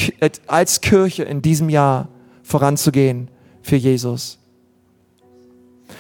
als 0.48 0.80
Kirche 0.80 1.24
in 1.24 1.42
diesem 1.42 1.68
Jahr 1.68 2.08
voranzugehen 2.44 3.28
für 3.62 3.76
Jesus. 3.76 4.40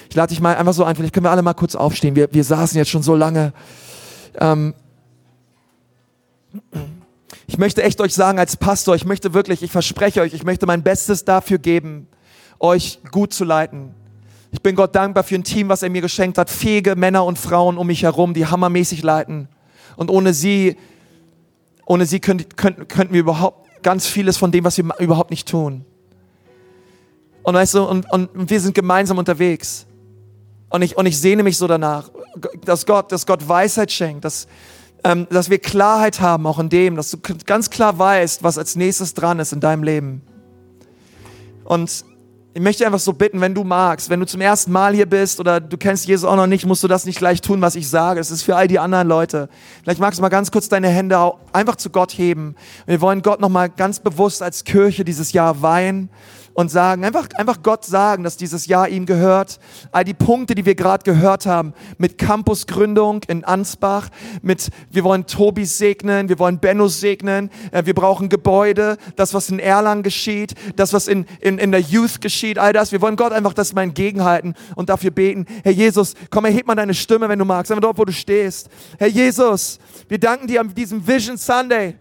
Ich 0.10 0.16
lade 0.16 0.30
dich 0.30 0.40
mal 0.40 0.56
einfach 0.56 0.74
so 0.74 0.86
ein, 0.86 0.96
vielleicht 0.96 1.14
können 1.14 1.26
wir 1.26 1.32
alle 1.32 1.42
mal 1.42 1.54
kurz 1.54 1.76
aufstehen. 1.76 2.16
Wir, 2.16 2.30
wir 2.32 2.46
saßen 2.46 2.78
jetzt 2.78 2.90
schon 2.90 3.04
so 3.04 3.18
lange. 3.18 3.52
Ähm 4.40 4.74
ich 7.48 7.58
möchte 7.58 7.82
echt 7.82 8.02
euch 8.02 8.14
sagen, 8.14 8.40
als 8.40 8.58
Pastor, 8.58 8.96
ich 8.96 9.06
möchte 9.06 9.34
wirklich, 9.34 9.64
ich 9.64 9.72
verspreche 9.72 10.22
euch, 10.22 10.34
ich 10.34 10.44
möchte 10.44 10.66
mein 10.66 10.84
Bestes 10.84 11.24
dafür 11.24 11.58
geben, 11.58 12.08
euch 12.60 13.00
gut 13.12 13.34
zu 13.34 13.46
leiten. 13.46 13.96
Ich 14.52 14.62
bin 14.62 14.76
Gott 14.76 14.94
dankbar 14.96 15.24
für 15.24 15.36
ein 15.36 15.46
Team, 15.46 15.70
was 15.70 15.82
er 15.82 15.90
mir 15.90 16.02
geschenkt 16.02 16.38
hat. 16.38 16.50
Fähige 16.50 16.96
Männer 16.96 17.24
und 17.26 17.40
Frauen 17.40 17.78
um 17.78 17.88
mich 17.88 18.04
herum, 18.04 18.34
die 18.34 18.46
hammermäßig 18.46 19.02
leiten. 19.02 19.48
Und 19.96 20.10
ohne 20.10 20.34
sie, 20.34 20.76
ohne 21.86 22.06
sie 22.06 22.20
könnten, 22.20 22.56
könnten, 22.56 22.88
könnten 22.88 23.14
wir 23.14 23.22
überhaupt 23.22 23.82
ganz 23.82 24.08
vieles 24.08 24.38
von 24.38 24.52
dem, 24.52 24.66
was 24.66 24.78
wir 24.78 24.86
überhaupt 25.00 25.32
nicht 25.32 25.48
tun. 25.48 25.86
Und 27.44 27.54
weißt 27.56 27.76
du, 27.76 27.84
und, 27.84 28.12
und 28.12 28.50
wir 28.50 28.60
sind 28.60 28.76
gemeinsam 28.76 29.18
unterwegs. 29.18 29.86
Und 30.70 30.82
ich, 30.82 30.98
und 30.98 31.06
ich 31.06 31.18
sehne 31.18 31.44
mich 31.44 31.58
so 31.58 31.66
danach, 31.68 32.12
dass 32.66 32.86
Gott, 32.86 33.12
dass 33.14 33.26
Gott 33.26 33.48
Weisheit 33.48 33.92
schenkt, 33.92 34.26
dass, 34.26 34.48
ähm, 35.04 35.28
dass 35.30 35.50
wir 35.50 35.60
Klarheit 35.60 36.22
haben 36.22 36.46
auch 36.48 36.60
in 36.60 36.70
dem, 36.70 36.96
dass 36.96 37.12
du 37.12 37.18
ganz 37.46 37.70
klar 37.70 37.98
weißt, 37.98 38.44
was 38.44 38.58
als 38.58 38.76
nächstes 38.76 39.14
dran 39.14 39.40
ist 39.40 39.54
in 39.54 39.60
deinem 39.60 39.84
Leben. 39.84 40.22
Und 41.64 42.06
ich 42.58 42.64
möchte 42.64 42.88
einfach 42.88 43.00
so 43.00 43.14
bitten, 43.14 43.40
wenn 43.40 43.54
du 43.54 43.64
magst, 43.64 44.10
wenn 44.10 44.20
du 44.20 44.26
zum 44.26 44.42
ersten 44.42 44.72
Mal 44.72 44.96
hier 44.96 45.06
bist 45.06 45.40
oder 45.40 45.60
du 45.60 45.78
kennst 45.78 46.08
Jesus 46.08 46.28
auch 46.28 46.36
noch 46.36 46.48
nicht, 46.48 46.66
musst 46.66 46.84
du 46.84 46.88
das 46.88 47.06
nicht 47.06 47.20
gleich 47.20 47.42
tun, 47.42 47.62
was 47.62 47.76
ich 47.76 47.88
sage. 47.88 48.20
Es 48.20 48.32
ist 48.32 48.42
für 48.42 48.56
all 48.56 48.68
die 48.68 48.80
anderen 48.80 49.08
Leute. 49.08 49.48
Vielleicht 49.84 50.00
magst 50.00 50.18
du 50.18 50.24
mal 50.24 50.30
ganz 50.30 50.50
kurz 50.50 50.68
deine 50.68 50.88
Hände 50.88 51.34
einfach 51.54 51.76
zu 51.76 51.92
Gott 51.92 52.14
heben. 52.14 52.56
Wir 52.88 53.00
wollen 53.00 53.22
Gott 53.22 53.42
nochmal 53.42 53.70
ganz 53.70 54.00
bewusst 54.00 54.42
als 54.42 54.64
Kirche 54.64 55.06
dieses 55.06 55.34
Jahr 55.34 55.62
weihen 55.62 56.10
und 56.58 56.72
sagen, 56.72 57.06
einfach, 57.06 57.28
einfach 57.36 57.62
Gott 57.62 57.86
sagen, 57.86 58.24
dass 58.24 58.36
dieses 58.36 58.66
Jahr 58.66 58.90
ihm 58.90 59.06
gehört. 59.06 59.60
All 59.92 60.04
die 60.04 60.16
Punkte, 60.16 60.56
die 60.56 60.66
wir 60.66 60.74
gerade 60.74 61.04
gehört 61.04 61.46
haben, 61.46 61.76
mit 62.00 62.18
Campusgründung 62.18 63.22
in 63.28 63.44
Ansbach, 63.44 64.10
mit, 64.42 64.72
wir 64.90 65.04
wollen 65.04 65.28
Tobis 65.28 65.78
segnen, 65.78 66.30
wir 66.30 66.40
wollen 66.40 66.58
Benno 66.58 66.88
segnen, 66.88 67.52
äh, 67.72 67.86
wir 67.86 67.94
brauchen 67.94 68.28
Gebäude, 68.28 68.98
das, 69.16 69.36
was 69.36 69.52
in 69.52 69.60
Erlangen 69.60 70.02
geschieht, 70.02 70.56
das, 70.76 70.94
was 70.94 71.08
in, 71.08 71.28
in, 71.42 71.60
in 71.60 71.72
der 71.72 71.80
Youth 71.80 72.22
geschieht, 72.22 72.58
all 72.58 72.74
das. 72.74 72.92
Wir 72.92 73.02
wollen 73.02 73.18
Gott 73.18 73.34
einfach 73.34 73.54
das 73.54 73.76
mal 73.76 73.84
entgegenhalten 73.84 74.56
und 74.74 74.90
dafür 74.90 75.12
beten. 75.12 75.46
Herr 75.64 75.74
Jesus, 75.74 76.16
komm, 76.32 76.46
erheb 76.46 76.66
mal 76.66 76.74
deine 76.74 76.96
Stimme, 76.96 77.30
wenn 77.30 77.38
du 77.38 77.46
magst, 77.46 77.72
einfach 77.72 77.84
dort, 77.84 78.00
wo 78.00 78.06
du 78.06 78.12
stehst. 78.12 78.68
Herr 78.98 79.10
Jesus, 79.10 79.78
wir 80.08 80.18
danken 80.18 80.48
dir 80.48 80.62
an 80.62 80.74
diesem 80.74 81.06
Vision 81.06 81.38
Sunday. 81.38 81.98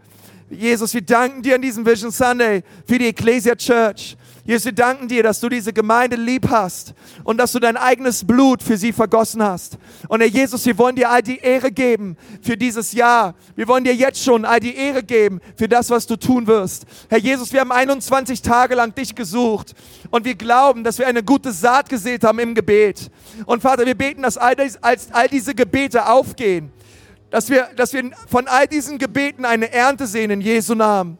Jesus, 0.48 0.94
wir 0.94 1.02
danken 1.02 1.42
dir 1.42 1.56
an 1.56 1.60
diesem 1.60 1.84
Vision 1.84 2.10
Sunday 2.10 2.62
für 2.86 2.98
die 2.98 3.08
Ecclesia 3.08 3.54
Church. 3.54 4.16
Jesus, 4.46 4.66
wir 4.66 4.72
danken 4.72 5.08
dir, 5.08 5.24
dass 5.24 5.40
du 5.40 5.48
diese 5.48 5.72
Gemeinde 5.72 6.14
lieb 6.16 6.48
hast 6.48 6.94
und 7.24 7.38
dass 7.38 7.50
du 7.50 7.58
dein 7.58 7.76
eigenes 7.76 8.24
Blut 8.24 8.62
für 8.62 8.76
sie 8.76 8.92
vergossen 8.92 9.42
hast. 9.42 9.76
Und 10.08 10.20
Herr 10.20 10.28
Jesus, 10.28 10.64
wir 10.64 10.78
wollen 10.78 10.94
dir 10.94 11.10
all 11.10 11.20
die 11.20 11.38
Ehre 11.38 11.72
geben 11.72 12.16
für 12.42 12.56
dieses 12.56 12.92
Jahr. 12.92 13.34
Wir 13.56 13.66
wollen 13.66 13.82
dir 13.82 13.94
jetzt 13.94 14.22
schon 14.22 14.44
all 14.44 14.60
die 14.60 14.76
Ehre 14.76 15.02
geben 15.02 15.40
für 15.56 15.68
das, 15.68 15.90
was 15.90 16.06
du 16.06 16.16
tun 16.16 16.46
wirst. 16.46 16.84
Herr 17.08 17.18
Jesus, 17.18 17.52
wir 17.52 17.60
haben 17.60 17.72
21 17.72 18.40
Tage 18.40 18.76
lang 18.76 18.94
dich 18.94 19.16
gesucht 19.16 19.74
und 20.10 20.24
wir 20.24 20.36
glauben, 20.36 20.84
dass 20.84 20.98
wir 21.00 21.08
eine 21.08 21.24
gute 21.24 21.50
Saat 21.50 21.88
gesät 21.88 22.22
haben 22.22 22.38
im 22.38 22.54
Gebet. 22.54 23.10
Und 23.46 23.62
Vater, 23.62 23.84
wir 23.84 23.96
beten, 23.96 24.22
dass 24.22 24.38
all, 24.38 24.54
dies, 24.54 24.76
als 24.80 25.08
all 25.12 25.26
diese 25.26 25.56
Gebete 25.56 26.06
aufgehen, 26.06 26.70
dass 27.30 27.50
wir, 27.50 27.68
dass 27.74 27.92
wir 27.92 28.12
von 28.28 28.46
all 28.46 28.68
diesen 28.68 28.98
Gebeten 28.98 29.44
eine 29.44 29.72
Ernte 29.72 30.06
sehen 30.06 30.30
in 30.30 30.40
Jesu 30.40 30.76
Namen. 30.76 31.18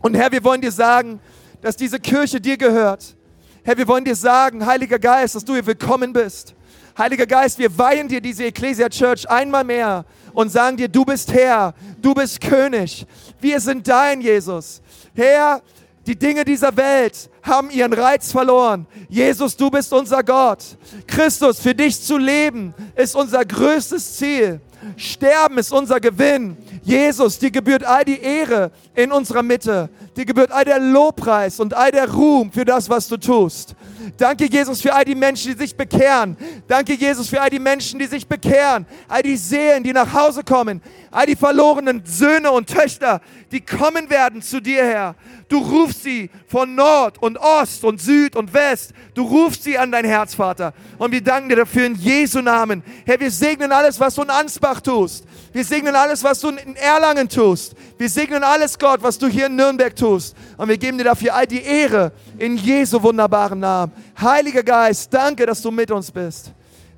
Und 0.00 0.14
Herr, 0.14 0.32
wir 0.32 0.42
wollen 0.42 0.60
dir 0.60 0.72
sagen, 0.72 1.20
dass 1.60 1.76
diese 1.76 1.98
Kirche 1.98 2.40
dir 2.40 2.56
gehört. 2.56 3.16
Herr, 3.62 3.76
wir 3.76 3.86
wollen 3.86 4.04
dir 4.04 4.16
sagen, 4.16 4.64
Heiliger 4.64 4.98
Geist, 4.98 5.34
dass 5.34 5.44
du 5.44 5.54
hier 5.54 5.66
willkommen 5.66 6.12
bist. 6.12 6.54
Heiliger 6.96 7.26
Geist, 7.26 7.58
wir 7.58 7.76
weihen 7.78 8.08
dir 8.08 8.20
diese 8.20 8.44
Ecclesia 8.44 8.88
Church 8.88 9.28
einmal 9.28 9.64
mehr 9.64 10.04
und 10.32 10.50
sagen 10.50 10.76
dir, 10.76 10.88
du 10.88 11.04
bist 11.04 11.32
Herr, 11.32 11.74
du 12.00 12.14
bist 12.14 12.40
König. 12.40 13.06
Wir 13.40 13.60
sind 13.60 13.86
dein 13.86 14.20
Jesus. 14.20 14.82
Herr, 15.14 15.62
die 16.06 16.16
Dinge 16.16 16.44
dieser 16.44 16.76
Welt 16.76 17.30
haben 17.42 17.70
ihren 17.70 17.92
Reiz 17.92 18.32
verloren. 18.32 18.86
Jesus, 19.08 19.56
du 19.56 19.70
bist 19.70 19.92
unser 19.92 20.22
Gott. 20.22 20.64
Christus, 21.06 21.60
für 21.60 21.74
dich 21.74 22.00
zu 22.00 22.16
leben, 22.16 22.74
ist 22.96 23.14
unser 23.14 23.44
größtes 23.44 24.16
Ziel. 24.16 24.60
Sterben 24.96 25.58
ist 25.58 25.72
unser 25.72 26.00
Gewinn. 26.00 26.56
Jesus, 26.82 27.38
dir 27.38 27.50
gebührt 27.50 27.84
all 27.84 28.04
die 28.04 28.20
Ehre 28.20 28.70
in 28.94 29.12
unserer 29.12 29.42
Mitte. 29.42 29.90
Dir 30.16 30.24
gebührt 30.24 30.50
all 30.50 30.64
der 30.64 30.78
Lobpreis 30.78 31.60
und 31.60 31.74
all 31.74 31.90
der 31.90 32.10
Ruhm 32.10 32.50
für 32.50 32.64
das, 32.64 32.88
was 32.88 33.06
du 33.08 33.16
tust. 33.16 33.74
Danke, 34.16 34.46
Jesus, 34.46 34.80
für 34.80 34.94
all 34.94 35.04
die 35.04 35.14
Menschen, 35.14 35.52
die 35.52 35.58
sich 35.58 35.76
bekehren. 35.76 36.36
Danke, 36.66 36.94
Jesus, 36.94 37.28
für 37.28 37.40
all 37.40 37.50
die 37.50 37.58
Menschen, 37.58 37.98
die 37.98 38.06
sich 38.06 38.26
bekehren. 38.26 38.86
All 39.08 39.22
die 39.22 39.36
Seelen, 39.36 39.82
die 39.82 39.92
nach 39.92 40.12
Hause 40.12 40.42
kommen. 40.42 40.80
All 41.10 41.26
die 41.26 41.36
verlorenen 41.36 42.02
Söhne 42.04 42.50
und 42.50 42.68
Töchter, 42.68 43.20
die 43.52 43.60
kommen 43.60 44.08
werden 44.10 44.42
zu 44.42 44.60
dir, 44.60 44.84
Herr. 44.84 45.14
Du 45.48 45.58
rufst 45.58 46.04
sie 46.04 46.30
von 46.46 46.74
Nord 46.74 47.20
und 47.20 47.36
Ost 47.38 47.84
und 47.84 48.00
Süd 48.00 48.36
und 48.36 48.54
West. 48.54 48.92
Du 49.14 49.22
rufst 49.24 49.64
sie 49.64 49.76
an 49.76 49.90
dein 49.90 50.04
Herz, 50.04 50.34
Vater. 50.34 50.72
Und 50.98 51.10
wir 51.10 51.20
danken 51.20 51.48
dir 51.48 51.56
dafür 51.56 51.86
in 51.86 51.96
Jesu 51.96 52.40
Namen. 52.40 52.84
Herr, 53.04 53.18
wir 53.18 53.30
segnen 53.30 53.72
alles, 53.72 53.98
was 53.98 54.14
du 54.14 54.22
in 54.22 54.30
Ansbach 54.30 54.80
tust. 54.80 55.24
Wir 55.52 55.64
segnen 55.64 55.96
alles, 55.96 56.22
was 56.22 56.40
du 56.40 56.50
in 56.50 56.76
Erlangen 56.76 57.28
tust. 57.28 57.74
Wir 57.98 58.08
segnen 58.08 58.44
alles, 58.44 58.78
Gott, 58.78 59.02
was 59.02 59.18
du 59.18 59.26
hier 59.26 59.46
in 59.46 59.56
Nürnberg 59.56 59.96
tust. 59.96 60.36
Und 60.56 60.68
wir 60.68 60.78
geben 60.78 60.98
dir 60.98 61.04
dafür 61.04 61.34
all 61.34 61.46
die 61.46 61.62
Ehre 61.62 62.12
in 62.38 62.56
Jesu 62.56 63.02
wunderbaren 63.02 63.58
Namen. 63.58 63.92
Heiliger 64.20 64.62
Geist, 64.62 65.12
danke, 65.12 65.44
dass 65.44 65.60
du 65.60 65.72
mit 65.72 65.90
uns 65.90 66.10
bist. 66.10 66.52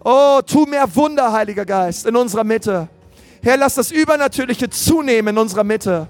Oh, 0.04 0.40
tu 0.44 0.66
mehr 0.66 0.94
Wunder, 0.94 1.32
Heiliger 1.32 1.64
Geist, 1.64 2.04
in 2.06 2.16
unserer 2.16 2.44
Mitte. 2.44 2.88
Herr, 3.42 3.56
lass 3.56 3.76
das 3.76 3.90
Übernatürliche 3.90 4.68
zunehmen 4.68 5.34
in 5.34 5.38
unserer 5.38 5.64
Mitte. 5.64 6.08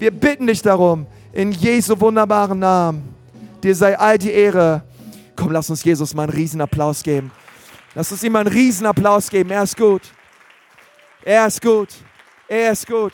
Wir 0.00 0.10
bitten 0.10 0.46
dich 0.46 0.62
darum, 0.62 1.06
in 1.30 1.52
Jesu 1.52 2.00
wunderbaren 2.00 2.58
Namen. 2.58 3.14
Dir 3.62 3.74
sei 3.74 3.98
all 3.98 4.16
die 4.16 4.30
Ehre. 4.30 4.82
Komm, 5.36 5.52
lass 5.52 5.68
uns 5.68 5.84
Jesus 5.84 6.14
mal 6.14 6.22
einen 6.22 6.32
Riesenapplaus 6.32 7.02
geben. 7.02 7.30
Lass 7.94 8.10
uns 8.10 8.22
ihm 8.22 8.32
mal 8.32 8.40
einen 8.40 8.48
Riesenapplaus 8.48 9.28
geben. 9.28 9.50
Er 9.50 9.62
ist 9.62 9.76
gut. 9.76 10.00
Er 11.22 11.46
ist 11.46 11.60
gut. 11.60 11.88
Er 12.48 12.72
ist 12.72 12.86
gut. 12.86 13.12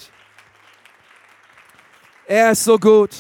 Er 2.24 2.53
ist 2.53 2.62
so 2.62 2.78
gut. 2.78 3.11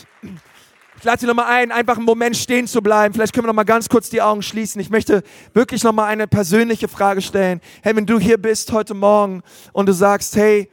Ich 0.98 1.02
lade 1.02 1.22
Sie 1.22 1.26
nochmal 1.26 1.46
ein, 1.46 1.72
einfach 1.72 1.96
einen 1.96 2.06
Moment 2.06 2.36
stehen 2.36 2.68
zu 2.68 2.80
bleiben. 2.80 3.14
Vielleicht 3.14 3.32
können 3.32 3.46
wir 3.46 3.48
nochmal 3.48 3.64
ganz 3.64 3.88
kurz 3.88 4.08
die 4.08 4.22
Augen 4.22 4.42
schließen. 4.42 4.80
Ich 4.80 4.90
möchte 4.90 5.24
wirklich 5.54 5.82
nochmal 5.82 6.06
eine 6.06 6.28
persönliche 6.28 6.86
Frage 6.86 7.20
stellen. 7.20 7.60
Hey, 7.82 7.96
wenn 7.96 8.06
du 8.06 8.20
hier 8.20 8.38
bist 8.38 8.70
heute 8.70 8.94
Morgen 8.94 9.42
und 9.72 9.86
du 9.86 9.92
sagst, 9.92 10.36
hey, 10.36 10.70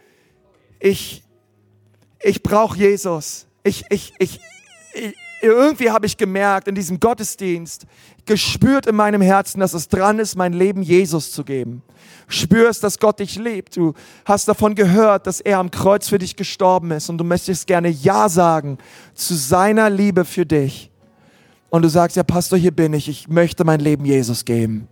ich, 0.80 1.23
ich 2.24 2.44
brauche 2.44 2.78
Jesus. 2.78 3.48
Ich, 3.64 3.84
ich, 3.90 4.14
ich, 4.20 4.40
ich 4.94 5.16
irgendwie 5.42 5.92
habe 5.92 6.06
ich 6.06 6.18
gemerkt 6.18 6.68
in 6.68 6.76
diesem 6.76 7.00
Gottesdienst, 7.00 7.86
gespürt 8.26 8.88
in 8.88 8.96
meinem 8.96 9.22
Herzen, 9.22 9.60
dass 9.60 9.74
es 9.74 9.90
dran 9.90 10.20
ist, 10.20 10.36
mein 10.36 10.54
Leben 10.54 10.82
Jesus 10.82 11.32
zu 11.32 11.44
geben 11.44 11.84
spürst, 12.28 12.84
dass 12.84 13.00
Gott 13.00 13.20
dich 13.20 13.38
liebt. 13.38 13.76
Du 13.76 13.94
hast 14.26 14.48
davon 14.48 14.76
gehört, 14.76 15.28
dass 15.28 15.40
er 15.40 15.60
am 15.60 15.72
Kreuz 15.72 16.08
für 16.08 16.18
dich 16.18 16.36
gestorben 16.36 16.92
ist 16.92 17.10
und 17.10 17.18
du 17.18 17.24
möchtest 17.24 17.68
gerne 17.68 17.90
Ja 17.90 18.30
sagen 18.30 18.78
zu 19.14 19.36
seiner 19.36 19.90
Liebe 19.90 20.26
für 20.26 20.46
dich. 20.46 20.90
Und 21.70 21.82
du 21.84 21.90
sagst, 21.90 22.18
ja 22.18 22.24
Pastor, 22.24 22.58
hier 22.58 22.72
bin 22.72 22.94
ich, 22.94 23.10
ich 23.10 23.28
möchte 23.28 23.64
mein 23.64 23.80
Leben 23.80 24.06
Jesus 24.06 24.46
geben. 24.46 24.88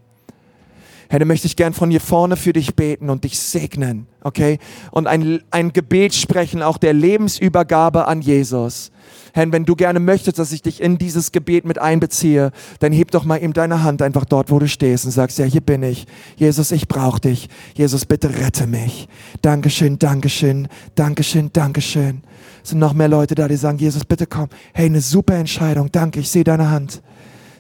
Herr, 1.11 1.19
dann 1.19 1.27
möchte 1.27 1.45
ich 1.45 1.57
gern 1.57 1.73
von 1.73 1.91
hier 1.91 1.99
vorne 1.99 2.37
für 2.37 2.53
dich 2.53 2.73
beten 2.73 3.09
und 3.09 3.25
dich 3.25 3.37
segnen, 3.37 4.07
okay? 4.23 4.59
Und 4.91 5.07
ein, 5.07 5.41
ein 5.51 5.73
Gebet 5.73 6.13
sprechen, 6.13 6.63
auch 6.63 6.77
der 6.77 6.93
Lebensübergabe 6.93 8.07
an 8.07 8.21
Jesus. 8.21 8.93
Herr, 9.33 9.51
wenn 9.51 9.65
du 9.65 9.75
gerne 9.75 9.99
möchtest, 9.99 10.39
dass 10.39 10.53
ich 10.53 10.61
dich 10.61 10.79
in 10.81 10.97
dieses 10.97 11.33
Gebet 11.33 11.65
mit 11.65 11.79
einbeziehe, 11.79 12.51
dann 12.79 12.93
heb 12.93 13.11
doch 13.11 13.25
mal 13.25 13.43
eben 13.43 13.51
deine 13.51 13.83
Hand 13.83 14.01
einfach 14.01 14.23
dort, 14.23 14.51
wo 14.51 14.59
du 14.59 14.69
stehst 14.69 15.03
und 15.03 15.11
sagst, 15.11 15.37
ja, 15.37 15.43
hier 15.43 15.59
bin 15.59 15.83
ich. 15.83 16.07
Jesus, 16.37 16.71
ich 16.71 16.87
brauche 16.87 17.19
dich. 17.19 17.49
Jesus, 17.75 18.05
bitte 18.05 18.29
rette 18.29 18.65
mich. 18.65 19.09
Dankeschön, 19.41 19.99
Dankeschön, 19.99 20.69
Dankeschön, 20.95 21.49
Dankeschön. 21.51 22.23
Es 22.63 22.69
sind 22.69 22.79
noch 22.79 22.93
mehr 22.93 23.09
Leute 23.09 23.35
da, 23.35 23.49
die 23.49 23.57
sagen, 23.57 23.79
Jesus, 23.79 24.05
bitte 24.05 24.27
komm. 24.27 24.47
Hey, 24.73 24.85
eine 24.85 25.01
super 25.01 25.35
Entscheidung. 25.35 25.91
Danke, 25.91 26.21
ich 26.21 26.29
sehe 26.29 26.45
deine 26.45 26.71
Hand. 26.71 27.01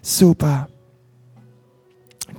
Super. 0.01 0.70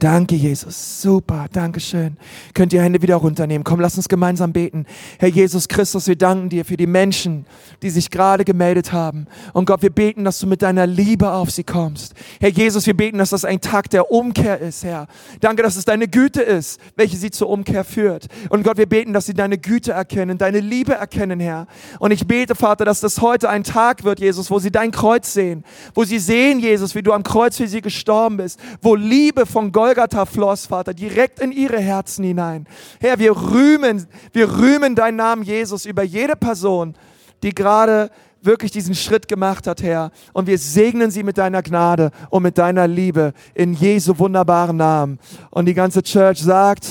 Danke, 0.03 0.35
Jesus. 0.35 1.01
Super. 1.01 1.47
Dankeschön. 1.53 2.17
Könnt 2.55 2.73
ihr 2.73 2.83
Hände 2.83 3.01
wieder 3.03 3.15
runternehmen. 3.15 3.63
Komm, 3.63 3.79
lass 3.79 3.97
uns 3.97 4.09
gemeinsam 4.09 4.53
beten. 4.53 4.85
Herr 5.21 5.29
Jesus 5.29 5.69
Christus, 5.69 6.09
wir 6.09 6.17
danken 6.17 6.49
dir 6.49 6.65
für 6.65 6.77
die 6.77 6.89
Menschen, 6.89 7.47
die 7.83 7.91
sich 7.91 8.11
gerade 8.11 8.45
gemeldet 8.45 8.93
haben. 8.93 9.29
Und 9.53 9.67
Gott, 9.67 9.81
wir 9.81 9.91
beten, 9.91 10.25
dass 10.25 10.41
du 10.41 10.49
mit 10.49 10.61
deiner 10.61 10.89
Liebe 10.89 11.31
auf 11.31 11.53
sie 11.53 11.63
kommst. 11.63 12.15
Herr 12.41 12.49
Jesus, 12.49 12.85
wir 12.85 12.97
beten, 12.97 13.19
dass 13.19 13.31
das 13.31 13.45
ein 13.45 13.61
Tag 13.61 13.91
der 13.91 14.11
Umkehr 14.11 14.59
ist, 14.59 14.83
Herr. 14.83 15.07
Danke, 15.39 15.63
dass 15.63 15.77
es 15.77 15.85
deine 15.85 16.09
Güte 16.09 16.43
ist, 16.43 16.81
welche 16.97 17.17
sie 17.17 17.31
zur 17.31 17.49
Umkehr 17.49 17.85
führt. 17.85 18.27
Und 18.49 18.65
Gott, 18.65 18.79
wir 18.79 18.89
beten, 18.89 19.13
dass 19.13 19.27
sie 19.27 19.35
deine 19.35 19.57
Güte 19.57 19.93
erkennen, 19.93 20.37
deine 20.37 20.59
Liebe 20.59 20.95
erkennen, 20.95 21.39
Herr. 21.39 21.69
Und 22.01 22.11
ich 22.11 22.27
bete, 22.27 22.57
Vater, 22.57 22.85
dass 22.85 22.99
das 22.99 23.21
heute 23.21 23.49
ein 23.49 23.63
Tag 23.63 24.03
wird, 24.03 24.19
Jesus, 24.19 24.51
wo 24.51 24.59
sie 24.59 24.73
dein 24.73 24.91
Kreuz 24.91 25.33
sehen. 25.33 25.63
Wo 25.95 26.03
sie 26.03 26.19
sehen, 26.19 26.59
Jesus, 26.59 26.97
wie 26.97 27.03
du 27.03 27.13
am 27.13 27.23
Kreuz 27.23 27.57
für 27.57 27.69
sie 27.69 27.83
gestorben 27.83 28.39
bist. 28.39 28.59
Wo 28.81 28.97
Liebe 28.97 29.47
von 29.47 29.71
Gold 29.71 29.92
Golgatha 29.95 30.25
floss, 30.25 30.67
Vater, 30.67 30.95
direkt 30.95 31.39
in 31.39 31.53
ihre 31.53 31.79
Herzen 31.79 32.25
hinein. 32.25 32.67
Herr, 32.99 33.19
wir 33.19 33.37
rühmen, 33.37 34.07
wir 34.33 34.51
rühmen 34.51 34.95
deinen 34.95 35.17
Namen, 35.17 35.43
Jesus, 35.43 35.85
über 35.85 36.03
jede 36.03 36.35
Person, 36.35 36.95
die 37.43 37.55
gerade 37.55 38.11
wirklich 38.41 38.73
diesen 38.73 38.95
Schritt 38.95 39.29
gemacht 39.29 39.67
hat, 39.67 39.83
Herr. 39.83 40.11
Und 40.33 40.47
wir 40.47 40.57
segnen 40.57 41.11
sie 41.11 41.23
mit 41.23 41.37
deiner 41.37 41.63
Gnade 41.63 42.11
und 42.31 42.43
mit 42.43 42.57
deiner 42.57 42.89
Liebe 42.89 43.35
in 43.55 43.75
Jesu 43.75 44.19
wunderbaren 44.19 44.77
Namen. 44.77 45.19
Und 45.51 45.67
die 45.67 45.75
ganze 45.75 46.03
Church 46.03 46.41
sagt, 46.41 46.87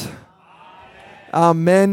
Amen. 1.31 1.89